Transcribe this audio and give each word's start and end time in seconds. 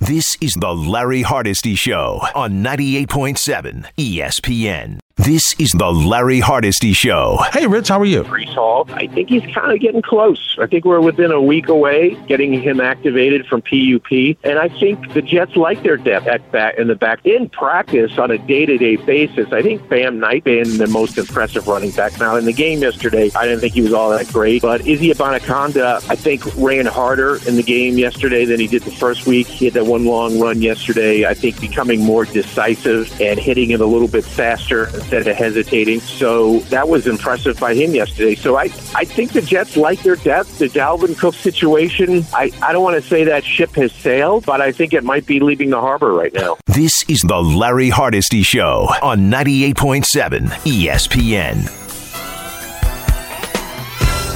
This 0.00 0.38
is 0.40 0.54
the 0.54 0.72
Larry 0.72 1.20
Hardesty 1.20 1.74
Show 1.74 2.22
on 2.34 2.64
98.7 2.64 3.84
ESPN. 3.98 4.98
This 5.24 5.54
is 5.58 5.72
the 5.72 5.90
Larry 5.90 6.40
Hardesty 6.40 6.94
Show. 6.94 7.38
Hey, 7.52 7.66
Rich, 7.66 7.88
how 7.88 8.00
are 8.00 8.06
you? 8.06 8.22
Breece 8.22 8.54
Hall. 8.54 8.88
I 8.94 9.06
think 9.06 9.28
he's 9.28 9.44
kind 9.54 9.70
of 9.70 9.78
getting 9.78 10.00
close. 10.00 10.56
I 10.58 10.66
think 10.66 10.86
we're 10.86 11.02
within 11.02 11.30
a 11.30 11.42
week 11.42 11.68
away 11.68 12.16
getting 12.26 12.58
him 12.58 12.80
activated 12.80 13.44
from 13.44 13.60
PUP, 13.60 14.10
and 14.44 14.58
I 14.58 14.68
think 14.80 15.12
the 15.12 15.20
Jets 15.20 15.56
like 15.56 15.82
their 15.82 15.98
depth 15.98 16.26
at 16.26 16.50
back 16.52 16.78
in 16.78 16.88
the 16.88 16.94
back 16.94 17.26
in 17.26 17.50
practice 17.50 18.16
on 18.16 18.30
a 18.30 18.38
day-to-day 18.38 18.96
basis. 18.96 19.52
I 19.52 19.60
think 19.60 19.86
Bam 19.90 20.20
Knight 20.20 20.44
been 20.44 20.78
the 20.78 20.86
most 20.86 21.18
impressive 21.18 21.68
running 21.68 21.90
back. 21.90 22.18
Now 22.18 22.36
in 22.36 22.46
the 22.46 22.52
game 22.54 22.80
yesterday, 22.80 23.30
I 23.36 23.44
didn't 23.44 23.60
think 23.60 23.74
he 23.74 23.82
was 23.82 23.92
all 23.92 24.08
that 24.10 24.26
great, 24.28 24.62
but 24.62 24.86
Izzy 24.86 25.12
Abanikanda, 25.12 25.96
I 26.08 26.16
think 26.16 26.44
ran 26.56 26.86
harder 26.86 27.46
in 27.46 27.56
the 27.56 27.62
game 27.62 27.98
yesterday 27.98 28.46
than 28.46 28.58
he 28.58 28.66
did 28.66 28.84
the 28.84 28.90
first 28.90 29.26
week. 29.26 29.48
He 29.48 29.66
had 29.66 29.74
that 29.74 29.84
one 29.84 30.06
long 30.06 30.40
run 30.40 30.62
yesterday. 30.62 31.26
I 31.26 31.34
think 31.34 31.60
becoming 31.60 32.02
more 32.02 32.24
decisive 32.24 33.20
and 33.20 33.38
hitting 33.38 33.72
it 33.72 33.82
a 33.82 33.86
little 33.86 34.08
bit 34.08 34.24
faster 34.24 34.86
instead 35.10 35.30
of 35.30 35.36
hesitating. 35.36 35.98
So 35.98 36.60
that 36.70 36.88
was 36.88 37.08
impressive 37.08 37.58
by 37.58 37.74
him 37.74 37.94
yesterday. 37.94 38.36
So 38.36 38.56
I, 38.56 38.64
I 38.94 39.04
think 39.04 39.32
the 39.32 39.42
Jets 39.42 39.76
like 39.76 40.02
their 40.02 40.14
depth. 40.14 40.58
The 40.58 40.68
Dalvin 40.68 41.18
Cook 41.18 41.34
situation, 41.34 42.24
I, 42.32 42.52
I 42.62 42.72
don't 42.72 42.84
want 42.84 43.02
to 43.02 43.08
say 43.08 43.24
that 43.24 43.44
ship 43.44 43.74
has 43.74 43.92
sailed, 43.92 44.46
but 44.46 44.60
I 44.60 44.70
think 44.70 44.92
it 44.92 45.02
might 45.02 45.26
be 45.26 45.40
leaving 45.40 45.70
the 45.70 45.80
harbor 45.80 46.12
right 46.12 46.32
now. 46.32 46.58
This 46.66 47.02
is 47.08 47.22
the 47.22 47.38
Larry 47.38 47.88
Hardesty 47.88 48.42
Show 48.42 48.88
on 49.02 49.30
98.7 49.30 50.46
ESPN. 50.64 51.76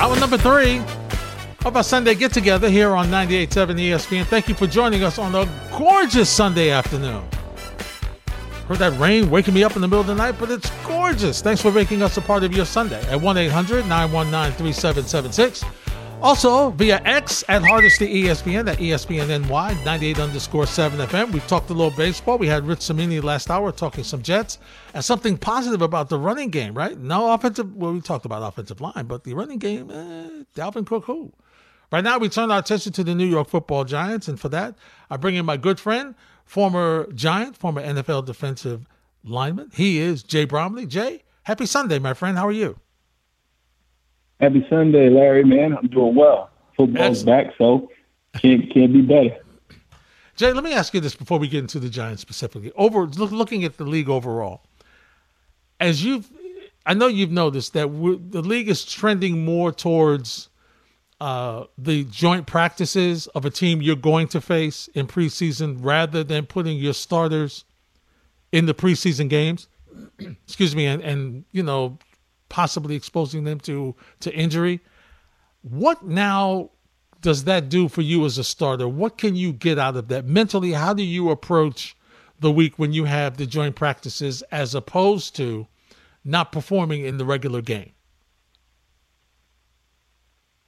Hour 0.00 0.18
number 0.18 0.38
three 0.38 0.78
of 1.64 1.76
our 1.76 1.84
Sunday 1.84 2.14
get 2.16 2.32
together 2.32 2.68
here 2.68 2.94
on 2.94 3.08
98.7 3.08 3.48
ESPN. 3.78 4.24
Thank 4.26 4.48
you 4.48 4.54
for 4.54 4.66
joining 4.66 5.04
us 5.04 5.18
on 5.18 5.34
a 5.36 5.46
gorgeous 5.78 6.28
Sunday 6.28 6.70
afternoon. 6.70 7.24
Heard 8.68 8.78
that 8.78 8.98
rain 8.98 9.28
waking 9.30 9.52
me 9.52 9.62
up 9.62 9.76
in 9.76 9.82
the 9.82 9.88
middle 9.88 10.00
of 10.00 10.06
the 10.06 10.14
night, 10.14 10.36
but 10.38 10.50
it's 10.50 10.70
gorgeous. 10.86 11.42
Thanks 11.42 11.60
for 11.60 11.70
making 11.70 12.02
us 12.02 12.16
a 12.16 12.22
part 12.22 12.44
of 12.44 12.54
your 12.54 12.64
Sunday 12.64 13.02
at 13.10 13.20
1 13.20 13.36
800 13.36 13.86
919 13.86 14.56
3776. 14.56 15.64
Also 16.22 16.70
via 16.70 17.02
X 17.04 17.44
at 17.48 17.62
Hardesty 17.62 18.22
ESPN 18.22 18.66
at 18.70 18.78
ESPN 18.78 19.46
NY 19.46 19.84
98 19.84 20.18
underscore 20.18 20.66
7 20.66 20.98
FM. 21.06 21.30
We've 21.32 21.46
talked 21.46 21.68
a 21.68 21.74
little 21.74 21.90
baseball. 21.90 22.38
We 22.38 22.46
had 22.46 22.66
Rich 22.66 22.78
Cimini 22.78 23.20
last 23.20 23.50
hour 23.50 23.70
talking 23.70 24.04
some 24.04 24.22
Jets 24.22 24.58
and 24.94 25.04
something 25.04 25.36
positive 25.36 25.82
about 25.82 26.08
the 26.08 26.18
running 26.18 26.48
game, 26.48 26.72
right? 26.72 26.96
No 26.98 27.34
offensive, 27.34 27.76
well, 27.76 27.92
we 27.92 28.00
talked 28.00 28.24
about 28.24 28.42
offensive 28.42 28.80
line, 28.80 29.04
but 29.06 29.24
the 29.24 29.34
running 29.34 29.58
game, 29.58 29.90
eh, 29.90 30.44
Dalvin 30.56 30.86
Cook, 30.86 31.04
who? 31.04 31.34
Right 31.92 32.02
now, 32.02 32.18
we 32.18 32.30
turn 32.30 32.50
our 32.50 32.60
attention 32.60 32.92
to 32.94 33.04
the 33.04 33.14
New 33.14 33.26
York 33.26 33.48
football 33.48 33.84
Giants. 33.84 34.26
And 34.26 34.40
for 34.40 34.48
that, 34.48 34.74
I 35.10 35.18
bring 35.18 35.34
in 35.34 35.44
my 35.44 35.56
good 35.56 35.78
friend, 35.78 36.14
former 36.44 37.10
Giant, 37.12 37.56
former 37.56 37.82
NFL 37.82 38.26
defensive 38.26 38.86
lineman. 39.22 39.70
He 39.74 39.98
is 39.98 40.22
Jay 40.22 40.44
Bromley. 40.44 40.86
Jay, 40.86 41.22
happy 41.44 41.66
Sunday, 41.66 41.98
my 41.98 42.14
friend. 42.14 42.36
How 42.36 42.46
are 42.46 42.52
you? 42.52 42.78
Happy 44.40 44.66
Sunday, 44.68 45.08
Larry. 45.08 45.44
Man, 45.44 45.76
I'm 45.76 45.88
doing 45.88 46.14
well. 46.14 46.50
Football's 46.76 47.18
Excellent. 47.20 47.46
back, 47.46 47.54
so 47.56 47.88
can't 48.40 48.72
can't 48.72 48.92
be 48.92 49.00
better. 49.00 49.36
Jay, 50.36 50.52
let 50.52 50.64
me 50.64 50.72
ask 50.72 50.92
you 50.92 51.00
this 51.00 51.14
before 51.14 51.38
we 51.38 51.46
get 51.46 51.60
into 51.60 51.78
the 51.78 51.88
Giants 51.88 52.20
specifically. 52.20 52.72
Over 52.74 53.06
look, 53.06 53.30
looking 53.30 53.64
at 53.64 53.76
the 53.76 53.84
league 53.84 54.08
overall, 54.08 54.62
as 55.78 56.04
you've, 56.04 56.30
I 56.84 56.94
know 56.94 57.06
you've 57.06 57.30
noticed 57.30 57.72
that 57.74 57.86
the 57.86 58.42
league 58.42 58.68
is 58.68 58.84
trending 58.84 59.44
more 59.44 59.70
towards 59.70 60.48
uh, 61.24 61.64
the 61.78 62.04
joint 62.04 62.46
practices 62.46 63.28
of 63.28 63.46
a 63.46 63.50
team 63.50 63.80
you're 63.80 63.96
going 63.96 64.28
to 64.28 64.42
face 64.42 64.88
in 64.88 65.06
preseason 65.06 65.78
rather 65.80 66.22
than 66.22 66.44
putting 66.44 66.76
your 66.76 66.92
starters 66.92 67.64
in 68.52 68.66
the 68.66 68.74
preseason 68.74 69.30
games. 69.30 69.66
Excuse 70.18 70.76
me, 70.76 70.84
and, 70.84 71.02
and 71.02 71.46
you 71.50 71.62
know 71.62 71.96
possibly 72.50 72.94
exposing 72.94 73.44
them 73.44 73.58
to 73.60 73.96
to 74.20 74.34
injury. 74.34 74.80
What 75.62 76.04
now 76.04 76.72
does 77.22 77.44
that 77.44 77.70
do 77.70 77.88
for 77.88 78.02
you 78.02 78.26
as 78.26 78.36
a 78.36 78.44
starter? 78.44 78.86
What 78.86 79.16
can 79.16 79.34
you 79.34 79.54
get 79.54 79.78
out 79.78 79.96
of 79.96 80.08
that 80.08 80.26
mentally? 80.26 80.72
How 80.72 80.92
do 80.92 81.02
you 81.02 81.30
approach 81.30 81.96
the 82.38 82.52
week 82.52 82.78
when 82.78 82.92
you 82.92 83.06
have 83.06 83.38
the 83.38 83.46
joint 83.46 83.76
practices 83.76 84.42
as 84.52 84.74
opposed 84.74 85.34
to 85.36 85.68
not 86.22 86.52
performing 86.52 87.02
in 87.02 87.16
the 87.16 87.24
regular 87.24 87.62
game? 87.62 87.93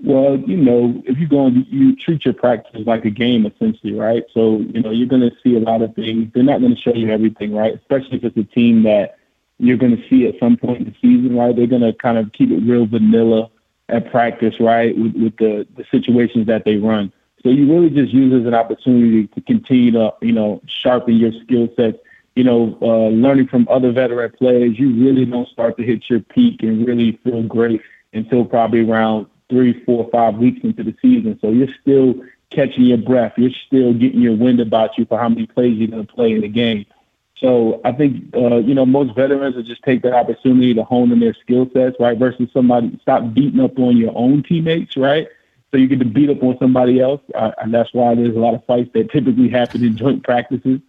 Well, 0.03 0.39
you 0.39 0.59
know, 0.59 1.03
if 1.07 1.19
you 1.19 1.27
go 1.27 1.47
and 1.47 1.67
you 1.69 1.97
treat 1.97 2.27
your 2.27 2.35
practice 2.35 2.83
like 2.87 3.07
a 3.07 3.11
game, 3.11 3.47
essentially, 3.47 3.95
right? 3.95 4.25
So, 4.35 4.59
you 4.59 4.83
know, 4.83 4.91
you're 4.91 5.09
going 5.09 5.23
to 5.23 5.35
see 5.43 5.57
a 5.57 5.61
lot 5.61 5.81
of 5.81 5.95
things. 5.95 6.31
They're 6.35 6.43
not 6.43 6.61
going 6.61 6.75
to 6.75 6.81
show 6.81 6.93
you 6.93 7.11
everything, 7.11 7.55
right? 7.55 7.75
Especially 7.75 8.19
if 8.19 8.25
it's 8.25 8.37
a 8.37 8.45
team 8.45 8.83
that 8.83 9.17
you're 9.59 9.79
going 9.79 9.97
to 9.97 10.09
see 10.09 10.27
at 10.27 10.39
some 10.39 10.59
point 10.59 10.81
in 10.81 10.85
the 10.85 10.95
season, 11.01 11.37
right? 11.37 11.57
They're 11.57 11.67
going 11.67 11.81
to 11.81 11.95
kind 11.95 12.19
of 12.19 12.31
keep 12.33 12.51
it 12.51 12.59
real 12.59 12.85
vanilla 12.85 13.49
at 13.89 14.11
practice, 14.11 14.55
right, 14.61 14.97
with, 14.99 15.15
with 15.15 15.37
the, 15.39 15.67
the 15.77 15.85
situations 15.91 16.47
that 16.47 16.67
they 16.67 16.77
run. 16.77 17.11
So 17.43 17.49
you 17.49 17.73
really 17.73 17.89
just 17.89 18.13
use 18.13 18.35
it 18.35 18.41
as 18.41 18.47
an 18.47 18.55
opportunity 18.55 19.29
to 19.29 19.41
continue 19.41 19.93
to, 19.93 20.13
you 20.21 20.33
know, 20.33 20.61
sharpen 20.67 21.17
your 21.17 21.33
skill 21.45 21.69
sets. 21.75 21.99
You 22.35 22.45
know, 22.45 22.77
uh, 22.83 23.09
learning 23.09 23.47
from 23.47 23.67
other 23.71 23.93
veteran 23.93 24.31
players, 24.33 24.79
you 24.79 24.93
really 24.93 25.25
don't 25.25 25.49
start 25.49 25.79
to 25.79 25.83
hit 25.83 26.11
your 26.11 26.21
peak 26.21 26.63
and 26.63 26.87
really 26.87 27.19
feel 27.25 27.43
great 27.45 27.81
until 28.13 28.45
probably 28.45 28.81
around 28.81 29.27
three, 29.49 29.85
four, 29.85 30.09
five 30.11 30.37
weeks 30.37 30.61
into 30.63 30.83
the 30.83 30.95
season. 31.01 31.39
So 31.41 31.51
you're 31.51 31.75
still 31.81 32.15
catching 32.51 32.85
your 32.85 32.99
breath. 32.99 33.35
You're 33.37 33.51
still 33.67 33.93
getting 33.93 34.21
your 34.21 34.37
wind 34.37 34.61
about 34.61 34.97
you 34.99 35.05
for 35.07 35.19
how 35.19 35.29
many 35.29 35.47
plays 35.47 35.77
you're 35.77 35.89
going 35.89 36.07
to 36.07 36.13
play 36.13 36.33
in 36.33 36.41
the 36.41 36.49
game. 36.49 36.87
So 37.39 37.83
I 37.85 37.93
think 37.93 38.35
uh, 38.35 38.57
you 38.57 38.75
know 38.75 38.87
most 38.87 39.15
veterans 39.15 39.57
will 39.57 39.63
just 39.63 39.83
take 39.83 40.03
that 40.03 40.15
opportunity 40.15 40.73
to 40.75 40.85
hone 40.85 41.13
in 41.13 41.21
their 41.21 41.35
skill 41.35 41.69
sets, 41.73 41.97
right? 42.01 42.17
Versus 42.17 42.49
somebody 42.53 42.99
stop 43.03 43.35
beating 43.35 43.61
up 43.61 43.79
on 43.79 43.97
your 43.97 44.13
own 44.17 44.43
teammates, 44.43 44.97
right? 44.97 45.29
So 45.71 45.77
you 45.77 45.87
get 45.87 45.99
to 45.99 46.07
beat 46.07 46.31
up 46.31 46.43
on 46.43 46.57
somebody 46.59 47.01
else, 47.01 47.21
uh, 47.35 47.51
and 47.59 47.75
that's 47.75 47.93
why 47.93 48.15
there's 48.15 48.37
a 48.37 48.39
lot 48.39 48.55
of 48.55 48.65
fights 48.65 48.91
that 48.95 49.11
typically 49.11 49.51
happen 49.51 49.85
in 49.85 49.97
joint 49.97 50.25
practices. 50.25 50.81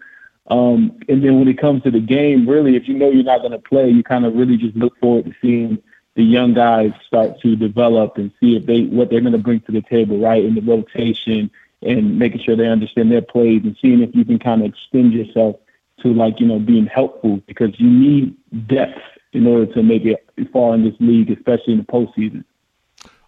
Um, 0.49 0.97
and 1.09 1.21
then 1.21 1.39
when 1.39 1.49
it 1.49 1.57
comes 1.57 1.83
to 1.83 1.91
the 1.91 1.99
game, 1.99 2.47
really, 2.47 2.77
if 2.77 2.87
you 2.87 2.93
know 2.93 3.09
you're 3.09 3.23
not 3.23 3.39
going 3.39 3.51
to 3.51 3.59
play, 3.59 3.89
you 3.89 4.03
kind 4.03 4.25
of 4.25 4.35
really 4.35 4.55
just 4.55 4.75
look 4.77 4.97
forward 4.99 5.25
to 5.25 5.33
seeing 5.41 5.79
the 6.17 6.23
young 6.23 6.55
guys 6.55 6.91
start 7.05 7.39
to 7.41 7.55
develop 7.55 8.17
and 8.17 8.31
see 8.39 8.57
if 8.57 8.65
they 8.65 8.81
what 8.85 9.09
they're 9.09 9.21
going 9.21 9.33
to 9.33 9.37
bring 9.37 9.61
to 9.61 9.71
the 9.71 9.83
table, 9.83 10.19
right? 10.19 10.43
In 10.43 10.55
the 10.55 10.61
rotation 10.61 11.51
and 11.83 12.17
making 12.17 12.41
sure 12.43 12.55
they 12.55 12.67
understand 12.67 13.11
their 13.11 13.21
plays 13.21 13.61
and 13.63 13.77
seeing 13.79 14.01
if 14.01 14.13
you 14.15 14.25
can 14.25 14.39
kind 14.39 14.61
of 14.61 14.73
extend 14.73 15.13
yourself 15.13 15.57
to 16.01 16.11
like, 16.11 16.39
you 16.39 16.47
know, 16.47 16.57
being 16.57 16.87
helpful 16.87 17.37
because 17.45 17.79
you 17.79 17.87
need 17.87 18.35
depth 18.67 18.99
in 19.33 19.45
order 19.45 19.71
to 19.73 19.83
make 19.83 20.05
it 20.05 20.25
far 20.51 20.73
in 20.73 20.83
this 20.83 20.95
league, 20.99 21.29
especially 21.29 21.73
in 21.73 21.79
the 21.79 21.85
postseason. 21.85 22.43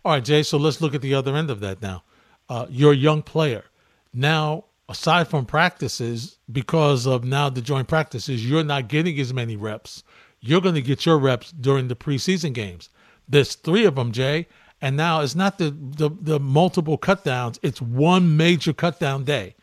All 0.03 0.13
right, 0.13 0.25
Jay. 0.25 0.41
So 0.41 0.57
let's 0.57 0.81
look 0.81 0.95
at 0.95 1.03
the 1.03 1.13
other 1.13 1.35
end 1.35 1.51
of 1.51 1.59
that 1.59 1.83
now. 1.83 2.03
Uh, 2.49 2.65
you're 2.69 2.93
a 2.93 2.97
young 2.97 3.21
player. 3.21 3.65
Now, 4.11 4.65
aside 4.87 5.27
from 5.27 5.45
practices, 5.45 6.39
because 6.51 7.05
of 7.05 7.23
now 7.23 7.51
the 7.51 7.61
joint 7.61 7.87
practices, 7.87 8.49
you're 8.49 8.63
not 8.63 8.87
getting 8.87 9.19
as 9.19 9.31
many 9.31 9.55
reps. 9.55 10.03
You're 10.41 10.61
going 10.61 10.75
to 10.75 10.81
get 10.81 11.05
your 11.05 11.17
reps 11.17 11.51
during 11.51 11.87
the 11.87 11.95
preseason 11.95 12.53
games. 12.53 12.89
There's 13.27 13.55
three 13.55 13.85
of 13.85 13.95
them, 13.95 14.11
Jay. 14.11 14.47
And 14.81 14.95
now 14.95 15.21
it's 15.21 15.35
not 15.35 15.57
the, 15.57 15.71
the, 15.71 16.09
the 16.09 16.39
multiple 16.39 16.97
cutdowns, 16.97 17.59
it's 17.61 17.81
one 17.81 18.37
major 18.37 18.73
cutdown 18.73 19.25
day. 19.25 19.55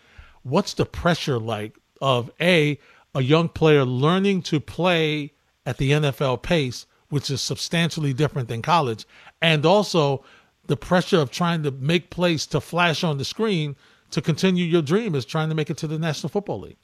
What's 0.42 0.74
the 0.74 0.84
pressure 0.84 1.38
like 1.38 1.78
of 2.02 2.30
A, 2.40 2.78
a 3.14 3.22
young 3.22 3.48
player 3.48 3.84
learning 3.84 4.42
to 4.42 4.60
play 4.60 5.32
at 5.64 5.78
the 5.78 5.92
NFL 5.92 6.42
pace, 6.42 6.86
which 7.08 7.30
is 7.30 7.40
substantially 7.40 8.12
different 8.12 8.48
than 8.48 8.62
college, 8.62 9.06
and 9.40 9.64
also 9.64 10.22
the 10.66 10.76
pressure 10.76 11.20
of 11.20 11.30
trying 11.30 11.62
to 11.62 11.70
make 11.70 12.10
plays 12.10 12.46
to 12.48 12.60
flash 12.60 13.02
on 13.02 13.18
the 13.18 13.24
screen 13.24 13.74
to 14.10 14.20
continue 14.20 14.64
your 14.64 14.82
dream 14.82 15.14
is 15.14 15.24
trying 15.24 15.48
to 15.48 15.54
make 15.54 15.70
it 15.70 15.78
to 15.78 15.86
the 15.86 15.98
National 15.98 16.28
Football 16.28 16.60
League? 16.60 16.76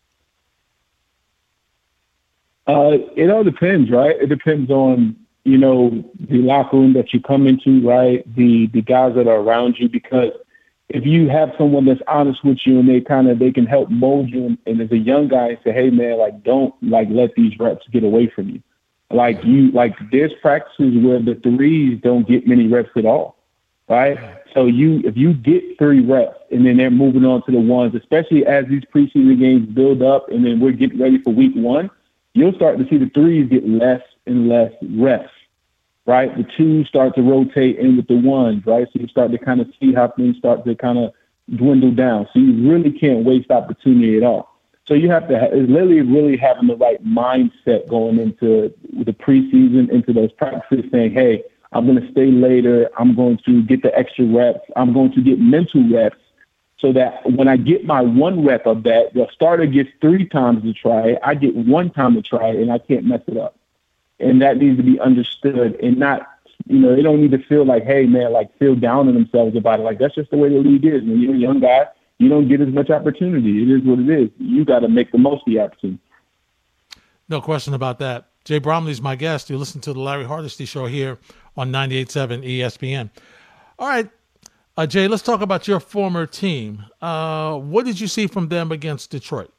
Uh, 2.66 2.98
it 3.16 3.30
all 3.30 3.44
depends, 3.44 3.90
right? 3.90 4.16
It 4.20 4.28
depends 4.28 4.70
on 4.70 5.16
you 5.44 5.58
know 5.58 6.04
the 6.20 6.38
locker 6.38 6.76
room 6.76 6.92
that 6.94 7.12
you 7.12 7.20
come 7.20 7.46
into, 7.46 7.86
right? 7.86 8.24
The 8.36 8.68
the 8.68 8.82
guys 8.82 9.14
that 9.16 9.26
are 9.26 9.40
around 9.40 9.78
you, 9.78 9.88
because 9.88 10.32
if 10.92 11.06
you 11.06 11.28
have 11.28 11.52
someone 11.56 11.86
that's 11.86 12.02
honest 12.06 12.44
with 12.44 12.58
you 12.66 12.78
and 12.78 12.88
they 12.88 13.00
kind 13.00 13.28
of 13.28 13.38
they 13.38 13.50
can 13.50 13.66
help 13.66 13.90
mold 13.90 14.30
you 14.30 14.46
and, 14.46 14.58
and 14.66 14.80
as 14.80 14.92
a 14.92 14.96
young 14.96 15.26
guy 15.26 15.58
say 15.64 15.72
hey 15.72 15.90
man 15.90 16.18
like 16.18 16.42
don't 16.44 16.74
like 16.82 17.08
let 17.10 17.34
these 17.34 17.58
reps 17.58 17.86
get 17.88 18.04
away 18.04 18.28
from 18.28 18.48
you 18.48 18.62
like 19.10 19.42
you 19.42 19.70
like 19.72 19.94
there's 20.10 20.32
practices 20.42 20.94
where 21.02 21.20
the 21.20 21.34
threes 21.36 21.98
don't 22.02 22.28
get 22.28 22.46
many 22.46 22.68
reps 22.68 22.90
at 22.96 23.06
all 23.06 23.36
right 23.88 24.18
so 24.54 24.66
you 24.66 25.00
if 25.04 25.16
you 25.16 25.32
get 25.32 25.62
three 25.78 26.00
reps 26.00 26.38
and 26.50 26.66
then 26.66 26.76
they're 26.76 26.90
moving 26.90 27.24
on 27.24 27.42
to 27.44 27.52
the 27.52 27.60
ones 27.60 27.94
especially 27.94 28.44
as 28.44 28.66
these 28.66 28.82
preseason 28.94 29.38
games 29.38 29.66
build 29.68 30.02
up 30.02 30.28
and 30.28 30.44
then 30.44 30.60
we're 30.60 30.72
getting 30.72 31.00
ready 31.00 31.18
for 31.22 31.32
week 31.32 31.54
one 31.54 31.90
you'll 32.34 32.54
start 32.54 32.78
to 32.78 32.88
see 32.88 32.98
the 32.98 33.10
threes 33.10 33.48
get 33.48 33.66
less 33.68 34.02
and 34.26 34.48
less 34.48 34.72
reps 34.96 35.30
right? 36.06 36.36
The 36.36 36.44
twos 36.56 36.88
start 36.88 37.14
to 37.14 37.22
rotate 37.22 37.78
in 37.78 37.96
with 37.96 38.08
the 38.08 38.16
ones, 38.16 38.64
right? 38.66 38.86
So 38.92 39.00
you 39.00 39.08
start 39.08 39.30
to 39.32 39.38
kind 39.38 39.60
of 39.60 39.68
see 39.80 39.94
how 39.94 40.08
things 40.08 40.36
start 40.36 40.64
to 40.64 40.74
kind 40.74 40.98
of 40.98 41.12
dwindle 41.56 41.92
down. 41.92 42.28
So 42.32 42.40
you 42.40 42.70
really 42.70 42.90
can't 42.90 43.24
waste 43.24 43.50
opportunity 43.50 44.16
at 44.16 44.22
all. 44.22 44.48
So 44.86 44.94
you 44.94 45.10
have 45.10 45.28
to 45.28 45.38
ha- 45.38 45.54
literally 45.54 46.00
really 46.00 46.36
having 46.36 46.66
the 46.66 46.76
right 46.76 47.02
mindset 47.04 47.88
going 47.88 48.18
into 48.18 48.72
the 49.04 49.12
preseason, 49.12 49.90
into 49.90 50.12
those 50.12 50.32
practices, 50.32 50.90
saying, 50.90 51.12
"Hey, 51.12 51.44
I'm 51.70 51.86
going 51.86 52.00
to 52.00 52.10
stay 52.10 52.32
later. 52.32 52.90
I'm 52.98 53.14
going 53.14 53.38
to 53.46 53.62
get 53.62 53.82
the 53.82 53.96
extra 53.96 54.24
reps. 54.24 54.68
I'm 54.74 54.92
going 54.92 55.12
to 55.12 55.22
get 55.22 55.38
mental 55.38 55.88
reps." 55.88 56.16
So 56.82 56.92
that 56.92 57.22
when 57.30 57.48
I 57.48 57.56
get 57.56 57.86
my 57.86 58.02
one 58.02 58.44
rep 58.44 58.66
of 58.66 58.82
that, 58.82 59.14
the 59.14 59.26
starter 59.32 59.66
gets 59.66 59.88
three 60.00 60.28
times 60.28 60.64
to 60.64 60.74
try 60.74 61.10
it. 61.10 61.18
I 61.22 61.34
get 61.34 61.54
one 61.54 61.90
time 61.90 62.14
to 62.14 62.22
try 62.22 62.48
it, 62.48 62.56
and 62.56 62.70
I 62.70 62.78
can't 62.78 63.04
mess 63.04 63.22
it 63.28 63.38
up. 63.38 63.56
And 64.18 64.42
that 64.42 64.58
needs 64.58 64.76
to 64.76 64.82
be 64.82 65.00
understood 65.00 65.78
and 65.80 65.96
not 65.96 66.28
you 66.66 66.78
know, 66.78 66.94
they 66.94 67.02
don't 67.02 67.20
need 67.20 67.32
to 67.32 67.42
feel 67.46 67.64
like, 67.64 67.84
hey, 67.84 68.06
man, 68.06 68.32
like 68.32 68.56
feel 68.58 68.74
down 68.74 69.08
on 69.08 69.14
themselves 69.14 69.56
about 69.56 69.80
it. 69.80 69.82
Like 69.82 69.98
that's 69.98 70.14
just 70.14 70.30
the 70.30 70.36
way 70.36 70.48
the 70.48 70.58
league 70.58 70.84
is. 70.84 71.02
When 71.02 71.20
you're 71.20 71.34
a 71.34 71.38
young 71.38 71.60
guy, 71.60 71.86
you 72.18 72.28
don't 72.28 72.48
get 72.48 72.60
as 72.60 72.68
much 72.68 72.90
opportunity. 72.90 73.62
It 73.62 73.70
is 73.70 73.82
what 73.82 73.98
it 73.98 74.08
is. 74.08 74.30
You 74.38 74.64
got 74.64 74.80
to 74.80 74.88
make 74.88 75.10
the 75.12 75.18
most 75.18 75.40
of 75.46 75.52
the 75.52 75.60
opportunity. 75.60 76.00
No 77.28 77.40
question 77.40 77.74
about 77.74 77.98
that. 77.98 78.28
Jay 78.44 78.58
Bromley's 78.58 79.00
my 79.00 79.16
guest. 79.16 79.50
You 79.50 79.58
listen 79.58 79.80
to 79.82 79.92
the 79.92 80.00
Larry 80.00 80.24
Hardesty 80.24 80.64
Show 80.64 80.86
here 80.86 81.18
on 81.56 81.72
98.7 81.72 82.44
ESPN. 82.44 83.10
All 83.78 83.88
right, 83.88 84.08
uh, 84.76 84.86
Jay, 84.86 85.08
let's 85.08 85.22
talk 85.22 85.40
about 85.40 85.68
your 85.68 85.80
former 85.80 86.26
team. 86.26 86.84
Uh, 87.00 87.58
what 87.58 87.84
did 87.84 88.00
you 88.00 88.08
see 88.08 88.26
from 88.26 88.48
them 88.48 88.72
against 88.72 89.10
Detroit? 89.10 89.52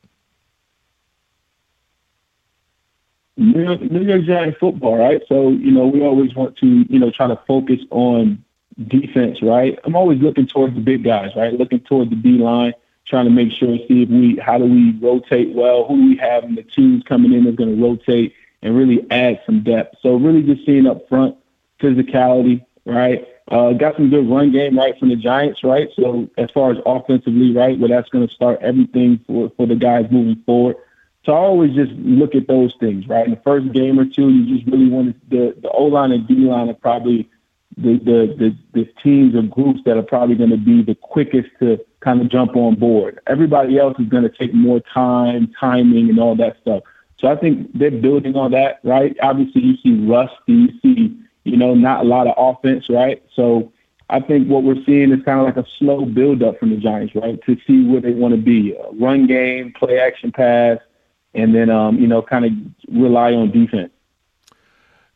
New 3.37 3.63
York, 3.63 3.81
New 3.81 4.01
York 4.01 4.23
Giant 4.23 4.57
football, 4.59 4.97
right? 4.97 5.21
So, 5.27 5.49
you 5.49 5.71
know, 5.71 5.87
we 5.87 6.01
always 6.01 6.35
want 6.35 6.57
to, 6.57 6.85
you 6.87 6.99
know, 6.99 7.11
try 7.11 7.27
to 7.27 7.39
focus 7.47 7.79
on 7.89 8.43
defense, 8.87 9.41
right? 9.41 9.77
I'm 9.83 9.95
always 9.95 10.19
looking 10.21 10.47
towards 10.47 10.75
the 10.75 10.81
big 10.81 11.03
guys, 11.03 11.31
right? 11.35 11.53
Looking 11.53 11.79
toward 11.79 12.11
the 12.11 12.15
D 12.15 12.37
line, 12.37 12.73
trying 13.07 13.25
to 13.25 13.31
make 13.31 13.51
sure, 13.51 13.77
see 13.87 14.03
if 14.03 14.09
we, 14.09 14.37
how 14.37 14.57
do 14.57 14.65
we 14.65 14.97
rotate 15.01 15.53
well? 15.55 15.85
Who 15.85 15.97
do 15.97 16.09
we 16.09 16.17
have 16.17 16.43
in 16.43 16.55
the 16.55 16.63
twos 16.63 17.03
coming 17.03 17.33
in 17.33 17.45
that's 17.45 17.57
going 17.57 17.75
to 17.75 17.81
rotate 17.81 18.33
and 18.61 18.77
really 18.77 19.05
add 19.09 19.41
some 19.45 19.63
depth? 19.63 19.97
So, 20.01 20.15
really 20.15 20.43
just 20.43 20.65
seeing 20.65 20.85
up 20.85 21.07
front 21.09 21.35
physicality, 21.79 22.63
right? 22.85 23.27
Uh, 23.49 23.73
got 23.73 23.95
some 23.95 24.09
good 24.09 24.29
run 24.29 24.51
game, 24.51 24.77
right, 24.77 24.97
from 24.97 25.09
the 25.09 25.15
Giants, 25.15 25.63
right? 25.63 25.89
So, 25.95 26.29
as 26.37 26.49
far 26.51 26.71
as 26.71 26.77
offensively, 26.85 27.53
right, 27.53 27.77
well, 27.77 27.89
that's 27.89 28.09
going 28.09 28.27
to 28.27 28.33
start 28.33 28.59
everything 28.61 29.19
for, 29.27 29.51
for 29.57 29.65
the 29.65 29.75
guys 29.75 30.05
moving 30.09 30.41
forward. 30.45 30.77
So 31.25 31.31
I 31.31 31.37
always 31.37 31.73
just 31.73 31.91
look 31.93 32.35
at 32.35 32.47
those 32.47 32.73
things, 32.79 33.07
right? 33.07 33.25
In 33.25 33.31
the 33.31 33.41
first 33.43 33.71
game 33.71 33.97
or 33.99 34.05
two, 34.05 34.29
you 34.29 34.57
just 34.57 34.69
really 34.69 34.89
want 34.89 35.29
the 35.29 35.55
the 35.61 35.69
O 35.69 35.85
line 35.85 36.11
and 36.11 36.27
D 36.27 36.35
line 36.35 36.69
are 36.69 36.73
probably 36.73 37.29
the, 37.77 37.93
the 37.97 38.35
the 38.37 38.57
the 38.73 38.85
teams 39.01 39.33
or 39.33 39.41
groups 39.43 39.79
that 39.85 39.97
are 39.97 40.03
probably 40.03 40.35
going 40.35 40.49
to 40.49 40.57
be 40.57 40.83
the 40.83 40.95
quickest 40.95 41.49
to 41.59 41.79
kind 42.01 42.19
of 42.19 42.29
jump 42.29 42.57
on 42.57 42.75
board. 42.75 43.21
Everybody 43.25 43.79
else 43.79 43.97
is 43.99 44.07
going 44.07 44.23
to 44.23 44.29
take 44.29 44.53
more 44.53 44.81
time, 44.81 45.53
timing, 45.57 46.09
and 46.09 46.19
all 46.19 46.35
that 46.35 46.57
stuff. 46.61 46.83
So 47.19 47.29
I 47.29 47.37
think 47.37 47.71
they're 47.73 47.89
building 47.89 48.35
on 48.35 48.51
that, 48.51 48.81
right? 48.83 49.15
Obviously, 49.21 49.61
you 49.61 49.77
see 49.77 50.05
rusty, 50.05 50.53
you 50.53 50.69
see 50.81 51.17
you 51.43 51.57
know 51.57 51.73
not 51.73 52.01
a 52.01 52.07
lot 52.07 52.27
of 52.27 52.33
offense, 52.37 52.85
right? 52.89 53.23
So 53.35 53.71
I 54.09 54.19
think 54.19 54.47
what 54.47 54.63
we're 54.63 54.83
seeing 54.85 55.11
is 55.11 55.23
kind 55.23 55.39
of 55.39 55.45
like 55.45 55.57
a 55.57 55.67
slow 55.79 56.05
build 56.05 56.43
up 56.43 56.59
from 56.59 56.71
the 56.71 56.77
Giants, 56.77 57.15
right? 57.15 57.39
To 57.45 57.57
see 57.65 57.85
where 57.85 58.01
they 58.01 58.13
want 58.13 58.33
to 58.33 58.41
be, 58.41 58.75
run 58.93 59.27
game, 59.27 59.73
play 59.77 59.99
action 59.99 60.31
pass 60.31 60.77
and 61.33 61.53
then 61.53 61.69
um, 61.69 61.97
you 61.97 62.07
know 62.07 62.21
kind 62.21 62.45
of 62.45 62.51
rely 62.95 63.33
on 63.33 63.51
defense. 63.51 63.92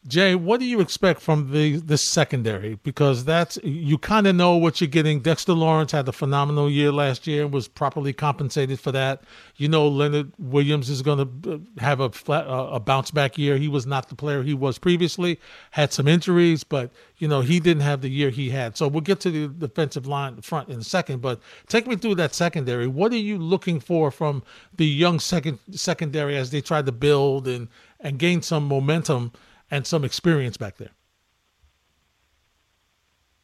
Jay, 0.07 0.35
what 0.35 0.61
do 0.61 0.65
you 0.65 0.79
expect 0.79 1.19
from 1.19 1.51
the 1.51 1.77
the 1.77 1.97
secondary? 1.97 2.75
Because 2.75 3.25
that's 3.25 3.59
you 3.61 3.97
kind 3.97 4.25
of 4.25 4.35
know 4.35 4.55
what 4.55 4.79
you're 4.79 4.87
getting. 4.87 5.19
Dexter 5.19 5.51
Lawrence 5.51 5.91
had 5.91 6.07
a 6.07 6.13
phenomenal 6.13 6.69
year 6.69 6.93
last 6.93 7.27
year 7.27 7.43
and 7.43 7.53
was 7.53 7.67
properly 7.67 8.13
compensated 8.13 8.79
for 8.79 8.93
that. 8.93 9.23
You 9.57 9.67
know, 9.67 9.85
Leonard 9.85 10.31
Williams 10.39 10.89
is 10.89 11.01
going 11.01 11.17
to 11.43 11.53
uh, 11.53 11.81
have 11.81 11.99
a 11.99 12.09
flat, 12.09 12.45
a 12.47 12.79
bounce 12.79 13.11
back 13.11 13.37
year. 13.37 13.57
He 13.57 13.67
was 13.67 13.85
not 13.85 14.07
the 14.07 14.15
player 14.15 14.43
he 14.43 14.53
was 14.53 14.77
previously. 14.77 15.41
Had 15.71 15.91
some 15.91 16.07
injuries, 16.07 16.63
but 16.63 16.89
you 17.17 17.27
know 17.27 17.41
he 17.41 17.59
didn't 17.59 17.83
have 17.83 17.99
the 17.99 18.09
year 18.09 18.29
he 18.29 18.49
had. 18.49 18.77
So 18.77 18.87
we'll 18.87 19.01
get 19.01 19.19
to 19.21 19.31
the 19.31 19.67
defensive 19.67 20.07
line 20.07 20.39
front 20.41 20.69
in 20.69 20.79
a 20.79 20.83
second. 20.85 21.21
But 21.21 21.41
take 21.67 21.85
me 21.85 21.97
through 21.97 22.15
that 22.15 22.33
secondary. 22.33 22.87
What 22.87 23.11
are 23.11 23.17
you 23.17 23.37
looking 23.37 23.81
for 23.81 24.09
from 24.09 24.41
the 24.73 24.87
young 24.87 25.19
second 25.19 25.59
secondary 25.71 26.37
as 26.37 26.51
they 26.51 26.61
try 26.61 26.81
to 26.81 26.93
build 26.93 27.45
and 27.45 27.67
and 27.99 28.17
gain 28.17 28.41
some 28.41 28.69
momentum? 28.69 29.33
And 29.69 29.85
some 29.85 30.03
experience 30.03 30.57
back 30.57 30.77
there? 30.77 30.91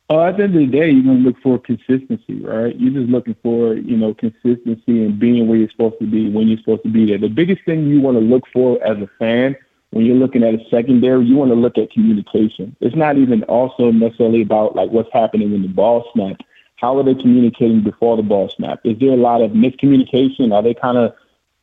Uh, 0.09 0.25
at 0.25 0.37
the 0.37 0.43
end 0.43 0.55
of 0.55 0.61
the 0.61 0.67
day, 0.67 0.91
you're 0.91 1.03
going 1.03 1.23
to 1.23 1.29
look 1.29 1.37
for 1.41 1.57
consistency, 1.57 2.43
right? 2.43 2.75
You're 2.75 2.93
just 2.93 3.09
looking 3.09 3.35
for, 3.41 3.73
you 3.75 3.97
know, 3.97 4.13
consistency 4.13 5.05
and 5.05 5.17
being 5.17 5.47
where 5.47 5.57
you're 5.57 5.69
supposed 5.69 5.99
to 5.99 6.05
be 6.05 6.29
when 6.29 6.47
you're 6.47 6.59
supposed 6.59 6.83
to 6.83 6.89
be 6.89 7.05
there. 7.05 7.17
The 7.17 7.29
biggest 7.29 7.63
thing 7.65 7.87
you 7.87 8.01
want 8.01 8.17
to 8.17 8.21
look 8.21 8.43
for 8.53 8.83
as 8.85 8.97
a 8.97 9.09
fan 9.17 9.55
when 9.93 10.05
you're 10.05 10.15
looking 10.15 10.43
at 10.43 10.55
a 10.55 10.69
secondary, 10.71 11.23
you 11.23 11.35
want 11.35 11.51
to 11.51 11.55
look 11.55 11.77
at 11.77 11.91
communication. 11.91 12.75
It's 12.81 12.95
not 12.95 13.17
even 13.17 13.43
also 13.43 13.91
necessarily 13.91 14.41
about 14.41 14.75
like 14.75 14.89
what's 14.89 15.13
happening 15.13 15.51
when 15.51 15.61
the 15.61 15.67
ball 15.67 16.09
snaps. 16.13 16.43
How 16.77 16.97
are 16.97 17.03
they 17.03 17.13
communicating 17.13 17.83
before 17.83 18.17
the 18.17 18.23
ball 18.23 18.49
snap? 18.49 18.81
Is 18.83 18.97
there 18.99 19.11
a 19.11 19.17
lot 19.17 19.41
of 19.41 19.51
miscommunication? 19.51 20.51
Are 20.51 20.63
they 20.63 20.73
kind 20.73 20.97
of 20.97 21.13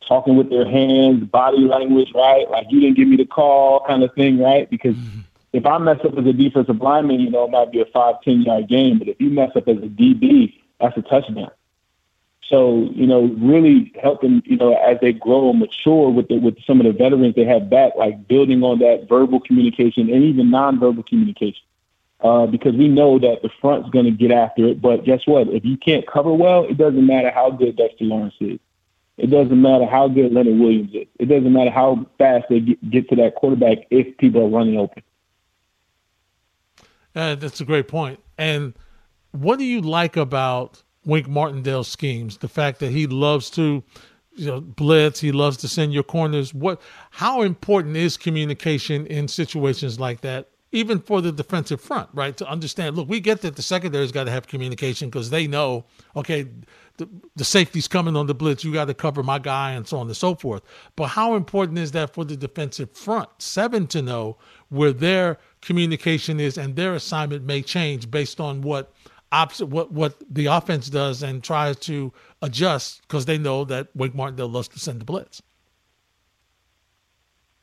talking 0.07 0.35
with 0.35 0.49
their 0.49 0.69
hands, 0.69 1.23
body 1.25 1.59
language, 1.59 2.11
right? 2.13 2.49
Like 2.49 2.67
you 2.69 2.79
didn't 2.79 2.97
give 2.97 3.07
me 3.07 3.17
the 3.17 3.25
call 3.25 3.85
kind 3.87 4.03
of 4.03 4.13
thing, 4.13 4.39
right? 4.39 4.69
Because 4.69 4.95
mm-hmm. 4.95 5.21
if 5.53 5.65
I 5.65 5.77
mess 5.77 5.99
up 6.03 6.17
as 6.17 6.25
a 6.25 6.33
defensive 6.33 6.81
lineman, 6.81 7.19
you 7.19 7.29
know, 7.29 7.45
it 7.45 7.51
might 7.51 7.71
be 7.71 7.81
a 7.81 7.85
five, 7.85 8.15
ten 8.23 8.41
yard 8.41 8.67
game. 8.67 8.99
But 8.99 9.07
if 9.07 9.19
you 9.19 9.29
mess 9.29 9.51
up 9.55 9.67
as 9.67 9.77
a 9.77 9.87
DB, 9.87 10.53
that's 10.79 10.97
a 10.97 11.01
touchdown. 11.01 11.51
So, 12.51 12.89
you 12.93 13.07
know, 13.07 13.27
really 13.39 13.93
helping, 14.01 14.43
you 14.45 14.57
know, 14.57 14.73
as 14.73 14.97
they 14.99 15.13
grow 15.13 15.51
and 15.51 15.59
mature 15.59 16.09
with 16.09 16.27
the, 16.27 16.37
with 16.37 16.61
some 16.65 16.81
of 16.81 16.85
the 16.85 16.91
veterans 16.91 17.33
they 17.35 17.45
have 17.45 17.69
back, 17.69 17.93
like 17.95 18.27
building 18.27 18.61
on 18.61 18.79
that 18.79 19.07
verbal 19.07 19.39
communication 19.39 20.09
and 20.09 20.23
even 20.23 20.47
nonverbal 20.47 21.07
communication. 21.07 21.63
Uh, 22.19 22.45
because 22.45 22.75
we 22.75 22.87
know 22.87 23.17
that 23.17 23.41
the 23.41 23.49
front's 23.61 23.89
going 23.89 24.05
to 24.05 24.11
get 24.11 24.31
after 24.31 24.67
it. 24.67 24.81
But 24.81 25.05
guess 25.05 25.25
what? 25.25 25.47
If 25.47 25.65
you 25.65 25.77
can't 25.77 26.05
cover 26.05 26.31
well, 26.31 26.65
it 26.65 26.77
doesn't 26.77 27.07
matter 27.07 27.31
how 27.31 27.49
good 27.49 27.77
Dexter 27.77 28.03
Lawrence 28.03 28.35
is. 28.39 28.59
It 29.21 29.29
doesn't 29.29 29.61
matter 29.61 29.85
how 29.85 30.07
good 30.07 30.33
Leonard 30.33 30.57
Williams 30.57 30.89
is. 30.95 31.07
It 31.19 31.25
doesn't 31.25 31.53
matter 31.53 31.69
how 31.69 32.07
fast 32.17 32.45
they 32.49 32.59
get, 32.59 32.89
get 32.89 33.09
to 33.09 33.15
that 33.17 33.35
quarterback 33.35 33.77
if 33.91 34.17
people 34.17 34.41
are 34.41 34.49
running 34.49 34.77
open. 34.77 35.03
Uh, 37.13 37.35
that's 37.35 37.61
a 37.61 37.65
great 37.65 37.87
point. 37.87 38.19
And 38.39 38.73
what 39.31 39.59
do 39.59 39.65
you 39.65 39.79
like 39.79 40.17
about 40.17 40.81
Wink 41.05 41.27
Martindale's 41.27 41.87
schemes? 41.87 42.37
The 42.37 42.47
fact 42.47 42.79
that 42.79 42.91
he 42.91 43.05
loves 43.05 43.51
to 43.51 43.83
you 44.33 44.47
know, 44.47 44.59
blitz, 44.59 45.19
he 45.19 45.31
loves 45.31 45.57
to 45.57 45.67
send 45.67 45.93
your 45.93 46.03
corners. 46.03 46.51
What 46.51 46.81
how 47.11 47.43
important 47.43 47.97
is 47.97 48.17
communication 48.17 49.05
in 49.05 49.27
situations 49.27 49.99
like 49.99 50.21
that? 50.21 50.49
Even 50.71 50.99
for 50.99 51.21
the 51.21 51.31
defensive 51.31 51.81
front, 51.81 52.09
right? 52.13 52.37
To 52.37 52.47
understand, 52.47 52.95
look, 52.95 53.09
we 53.09 53.19
get 53.19 53.41
that 53.41 53.57
the 53.57 53.61
secondary's 53.61 54.11
got 54.11 54.23
to 54.23 54.31
have 54.31 54.47
communication 54.47 55.09
because 55.09 55.29
they 55.29 55.45
know, 55.45 55.85
okay, 56.15 56.47
the, 56.97 57.09
the 57.35 57.43
safety's 57.43 57.87
coming 57.87 58.15
on 58.15 58.27
the 58.27 58.33
blitz. 58.33 58.63
You 58.63 58.71
got 58.71 58.85
to 58.85 58.93
cover 58.93 59.23
my 59.23 59.39
guy, 59.39 59.71
and 59.71 59.87
so 59.87 59.97
on 59.97 60.07
and 60.07 60.15
so 60.15 60.35
forth. 60.35 60.63
But 60.95 61.07
how 61.07 61.35
important 61.35 61.77
is 61.77 61.91
that 61.91 62.13
for 62.13 62.23
the 62.23 62.37
defensive 62.37 62.91
front 62.91 63.29
seven 63.39 63.87
to 63.87 64.01
know 64.01 64.37
where 64.69 64.93
their 64.93 65.37
communication 65.61 66.39
is 66.39 66.57
and 66.57 66.75
their 66.75 66.93
assignment 66.93 67.43
may 67.43 67.61
change 67.61 68.09
based 68.09 68.39
on 68.39 68.61
what 68.61 68.93
opposite 69.31 69.67
what 69.67 69.91
what 69.91 70.15
the 70.29 70.45
offense 70.45 70.89
does 70.89 71.23
and 71.23 71.43
tries 71.43 71.77
to 71.77 72.11
adjust 72.41 73.01
because 73.01 73.25
they 73.25 73.37
know 73.37 73.63
that 73.65 73.87
Wink 73.95 74.13
Martindale 74.13 74.49
loves 74.49 74.67
to 74.69 74.79
send 74.79 75.01
the 75.01 75.05
blitz. 75.05 75.41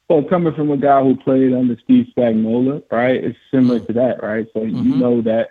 Well, 0.08 0.22
coming 0.22 0.54
from 0.54 0.70
a 0.70 0.76
guy 0.76 1.02
who 1.02 1.16
played 1.16 1.52
under 1.52 1.78
Steve 1.84 2.06
Spagnuolo, 2.16 2.82
right, 2.90 3.22
it's 3.22 3.38
similar 3.50 3.80
to 3.80 3.92
that, 3.92 4.22
right? 4.22 4.46
So 4.54 4.60
mm-hmm. 4.60 4.76
you 4.76 4.96
know 4.96 5.20
that 5.22 5.50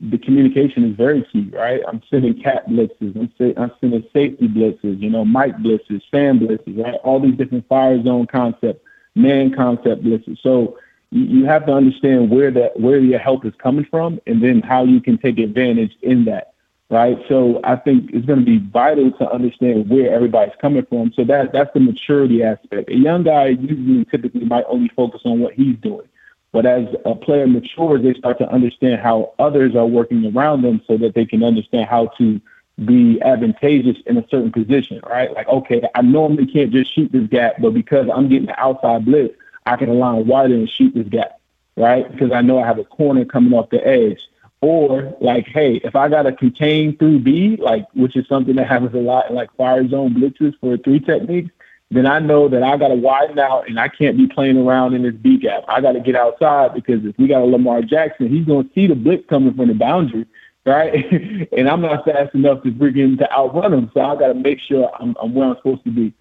the 0.00 0.16
communication 0.16 0.84
is 0.90 0.96
very 0.96 1.26
key, 1.30 1.50
right? 1.52 1.82
I'm 1.86 2.02
sending 2.08 2.40
cat 2.40 2.66
blitzes, 2.68 3.14
I'm, 3.14 3.30
I'm 3.62 3.70
sending 3.80 4.02
safety 4.12 4.48
blitzes, 4.48 5.00
you 5.00 5.10
know, 5.10 5.24
Mike 5.24 5.56
blitzes, 5.58 6.00
Sam 6.10 6.40
blitzes, 6.40 6.82
right? 6.82 6.94
All 7.04 7.20
these 7.20 7.36
different 7.36 7.68
fire 7.68 8.02
zone 8.02 8.26
concepts, 8.26 8.82
man 9.14 9.54
concept 9.54 10.02
blitzes. 10.02 10.38
So 10.42 10.78
you, 11.10 11.24
you 11.24 11.44
have 11.44 11.66
to 11.66 11.72
understand 11.72 12.30
where 12.30 12.50
that 12.50 12.80
where 12.80 12.98
your 12.98 13.18
help 13.18 13.44
is 13.44 13.52
coming 13.58 13.86
from, 13.90 14.20
and 14.26 14.42
then 14.42 14.62
how 14.62 14.84
you 14.84 15.00
can 15.02 15.18
take 15.18 15.38
advantage 15.38 15.92
in 16.00 16.24
that, 16.24 16.51
right? 16.92 17.18
So 17.28 17.60
I 17.64 17.74
think 17.74 18.10
it's 18.12 18.24
going 18.26 18.38
to 18.38 18.44
be 18.44 18.58
vital 18.58 19.10
to 19.10 19.32
understand 19.32 19.90
where 19.90 20.14
everybody's 20.14 20.54
coming 20.60 20.86
from. 20.86 21.12
So 21.16 21.24
that 21.24 21.52
that's 21.52 21.72
the 21.74 21.80
maturity 21.80 22.44
aspect. 22.44 22.88
A 22.88 22.94
young 22.96 23.24
guy 23.24 23.46
usually 23.48 24.04
typically 24.04 24.44
might 24.44 24.64
only 24.68 24.90
focus 24.94 25.22
on 25.24 25.40
what 25.40 25.54
he's 25.54 25.76
doing 25.78 26.06
but 26.52 26.66
as 26.66 26.86
a 27.06 27.14
player 27.14 27.46
matures, 27.46 28.02
they 28.02 28.12
start 28.14 28.38
to 28.38 28.48
understand 28.50 29.00
how 29.00 29.32
others 29.38 29.74
are 29.74 29.86
working 29.86 30.30
around 30.36 30.62
them 30.62 30.82
so 30.86 30.98
that 30.98 31.14
they 31.14 31.24
can 31.24 31.42
understand 31.42 31.88
how 31.88 32.08
to 32.18 32.40
be 32.84 33.20
advantageous 33.22 33.96
in 34.06 34.18
a 34.18 34.28
certain 34.28 34.52
position, 34.52 35.00
right? 35.08 35.32
Like, 35.32 35.48
okay, 35.48 35.82
I 35.94 36.02
normally 36.02 36.46
can't 36.46 36.70
just 36.70 36.94
shoot 36.94 37.10
this 37.10 37.26
gap, 37.28 37.54
but 37.60 37.72
because 37.72 38.08
I'm 38.14 38.28
getting 38.28 38.46
the 38.46 38.60
outside 38.60 39.06
blitz, 39.06 39.34
I 39.64 39.76
can 39.76 39.88
align 39.88 40.26
wider 40.26 40.54
and 40.54 40.68
shoot 40.68 40.94
this 40.94 41.08
gap, 41.08 41.40
right? 41.76 42.10
Because 42.10 42.32
I 42.32 42.42
know 42.42 42.58
I 42.58 42.66
have 42.66 42.78
a 42.78 42.84
corner 42.84 43.24
coming 43.24 43.54
off 43.54 43.70
the 43.70 43.86
edge. 43.86 44.20
Or 44.62 45.14
like, 45.20 45.46
hey, 45.48 45.80
if 45.84 45.94
I 45.94 46.08
got 46.08 46.22
to 46.22 46.32
contain 46.32 46.96
through 46.96 47.18
B, 47.18 47.56
like 47.60 47.84
which 47.94 48.16
is 48.16 48.26
something 48.28 48.56
that 48.56 48.68
happens 48.68 48.94
a 48.94 48.98
lot 48.98 49.28
in 49.28 49.36
like 49.36 49.54
fire 49.56 49.86
zone 49.88 50.14
blitzes 50.14 50.54
for 50.60 50.76
three 50.78 51.00
techniques, 51.00 51.50
then 51.90 52.06
I 52.06 52.20
know 52.20 52.48
that 52.48 52.62
I 52.62 52.76
got 52.78 52.88
to 52.88 52.94
widen 52.94 53.38
out 53.38 53.68
and 53.68 53.78
I 53.78 53.88
can't 53.88 54.16
be 54.16 54.26
playing 54.26 54.56
around 54.56 54.94
in 54.94 55.02
this 55.02 55.14
B 55.14 55.36
gap. 55.36 55.64
I 55.68 55.80
got 55.80 55.92
to 55.92 56.00
get 56.00 56.16
outside 56.16 56.74
because 56.74 57.04
if 57.04 57.18
we 57.18 57.26
got 57.26 57.42
a 57.42 57.44
Lamar 57.44 57.82
Jackson, 57.82 58.28
he's 58.28 58.46
to 58.46 58.70
see 58.74 58.86
the 58.86 58.94
blitz 58.94 59.28
coming 59.28 59.52
from 59.52 59.68
the 59.68 59.74
boundary, 59.74 60.26
right? 60.64 60.94
and 61.52 61.68
I'm 61.68 61.82
not 61.82 62.04
fast 62.04 62.34
enough 62.34 62.62
to 62.62 62.70
bring 62.70 62.94
him 62.94 63.18
to 63.18 63.30
outrun 63.30 63.74
him. 63.74 63.90
So 63.92 64.00
I 64.00 64.16
got 64.16 64.28
to 64.28 64.34
make 64.34 64.60
sure 64.60 64.90
I'm, 64.98 65.14
I'm 65.20 65.34
where 65.34 65.48
I'm 65.48 65.56
supposed 65.56 65.84
to 65.84 65.90
be. 65.90 66.14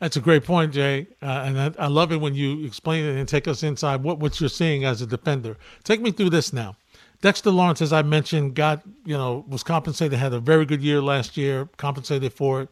That's 0.00 0.16
a 0.16 0.20
great 0.20 0.44
point, 0.44 0.72
Jay, 0.72 1.06
uh, 1.20 1.44
and 1.46 1.60
I, 1.60 1.84
I, 1.84 1.86
love 1.88 2.10
it 2.10 2.16
when 2.16 2.34
you 2.34 2.64
explain 2.64 3.04
it 3.04 3.18
and 3.18 3.28
take 3.28 3.46
us 3.46 3.62
inside 3.62 4.02
what, 4.02 4.18
what 4.18 4.40
you're 4.40 4.48
seeing 4.48 4.82
as 4.82 5.02
a 5.02 5.06
defender. 5.06 5.58
Take 5.84 6.00
me 6.00 6.10
through 6.10 6.30
this 6.30 6.54
now. 6.54 6.76
Dexter 7.20 7.50
Lawrence, 7.50 7.82
as 7.82 7.92
I 7.92 8.00
mentioned, 8.00 8.54
got 8.54 8.82
you 9.04 9.16
know 9.16 9.44
was 9.46 9.62
compensated, 9.62 10.18
had 10.18 10.32
a 10.32 10.40
very 10.40 10.64
good 10.64 10.82
year 10.82 11.02
last 11.02 11.36
year, 11.36 11.68
compensated 11.76 12.32
for 12.32 12.62
it. 12.62 12.70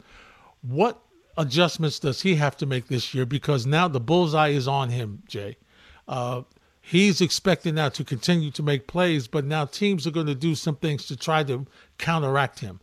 What 0.62 1.02
adjustments 1.36 1.98
does 1.98 2.22
he 2.22 2.36
have 2.36 2.56
to 2.56 2.66
make 2.66 2.88
this 2.88 3.12
year? 3.12 3.26
Because 3.26 3.66
now 3.66 3.88
the 3.88 4.00
bullseye 4.00 4.48
is 4.48 4.66
on 4.66 4.88
him, 4.88 5.22
Jay. 5.28 5.58
Uh, 6.08 6.42
he's 6.80 7.20
expecting 7.20 7.74
now 7.74 7.90
to 7.90 8.04
continue 8.04 8.50
to 8.52 8.62
make 8.62 8.86
plays, 8.86 9.28
but 9.28 9.44
now 9.44 9.66
teams 9.66 10.06
are 10.06 10.10
going 10.10 10.26
to 10.26 10.34
do 10.34 10.54
some 10.54 10.76
things 10.76 11.04
to 11.06 11.16
try 11.16 11.42
to 11.44 11.66
counteract 11.98 12.60
him. 12.60 12.80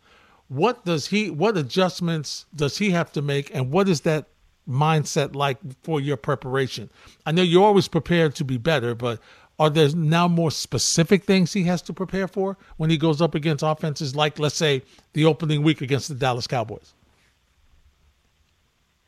What 0.50 0.86
does 0.86 1.08
he? 1.08 1.32
What 1.32 1.58
adjustments 1.58 2.46
does 2.56 2.78
he 2.78 2.92
have 2.92 3.12
to 3.14 3.24
make, 3.24 3.50
and 3.56 3.72
what 3.72 3.90
is 3.90 4.02
that 4.02 4.28
mindset 4.68 5.36
like 5.36 5.58
for 5.84 6.00
your 6.00 6.18
preparation? 6.18 6.90
I 7.26 7.32
know 7.32 7.42
you're 7.42 7.64
always 7.64 7.88
prepared 7.88 8.36
to 8.36 8.44
be 8.44 8.58
better, 8.58 8.96
but 8.96 9.20
are 9.58 9.70
there 9.70 9.90
now 9.96 10.28
more 10.28 10.52
specific 10.52 11.24
things 11.24 11.54
he 11.54 11.64
has 11.64 11.82
to 11.84 11.94
prepare 11.94 12.28
for 12.28 12.58
when 12.78 12.90
he 12.90 12.98
goes 12.98 13.22
up 13.22 13.36
against 13.36 13.64
offenses 13.64 14.16
like, 14.16 14.38
let's 14.40 14.56
say, 14.56 14.82
the 15.14 15.26
opening 15.26 15.64
week 15.64 15.82
against 15.82 16.10
the 16.10 16.16
Dallas 16.16 16.48
Cowboys? 16.48 16.94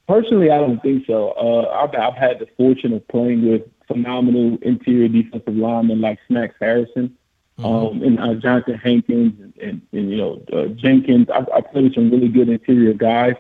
Personally, 0.07 0.49
I 0.51 0.57
don't 0.59 0.81
think 0.81 1.05
so. 1.05 1.31
Uh, 1.31 1.69
I've, 1.69 1.93
I've 1.93 2.17
had 2.17 2.39
the 2.39 2.47
fortune 2.55 2.93
of 2.93 3.05
playing 3.09 3.49
with 3.49 3.63
phenomenal 3.87 4.57
interior 4.61 5.09
defensive 5.09 5.55
linemen 5.55 5.99
like 5.99 6.19
Snacks 6.27 6.55
Harrison 6.61 7.15
mm-hmm. 7.59 7.65
um, 7.65 8.01
and 8.03 8.19
uh, 8.19 8.39
Johnathan 8.39 8.81
Hankins 8.81 9.33
and, 9.41 9.53
and, 9.61 9.81
and 9.91 10.09
you 10.09 10.17
know 10.17 10.41
uh, 10.53 10.67
Jenkins. 10.67 11.27
I, 11.29 11.45
I 11.53 11.61
played 11.61 11.85
with 11.85 11.95
some 11.95 12.09
really 12.09 12.29
good 12.29 12.49
interior 12.49 12.93
guys, 12.93 13.35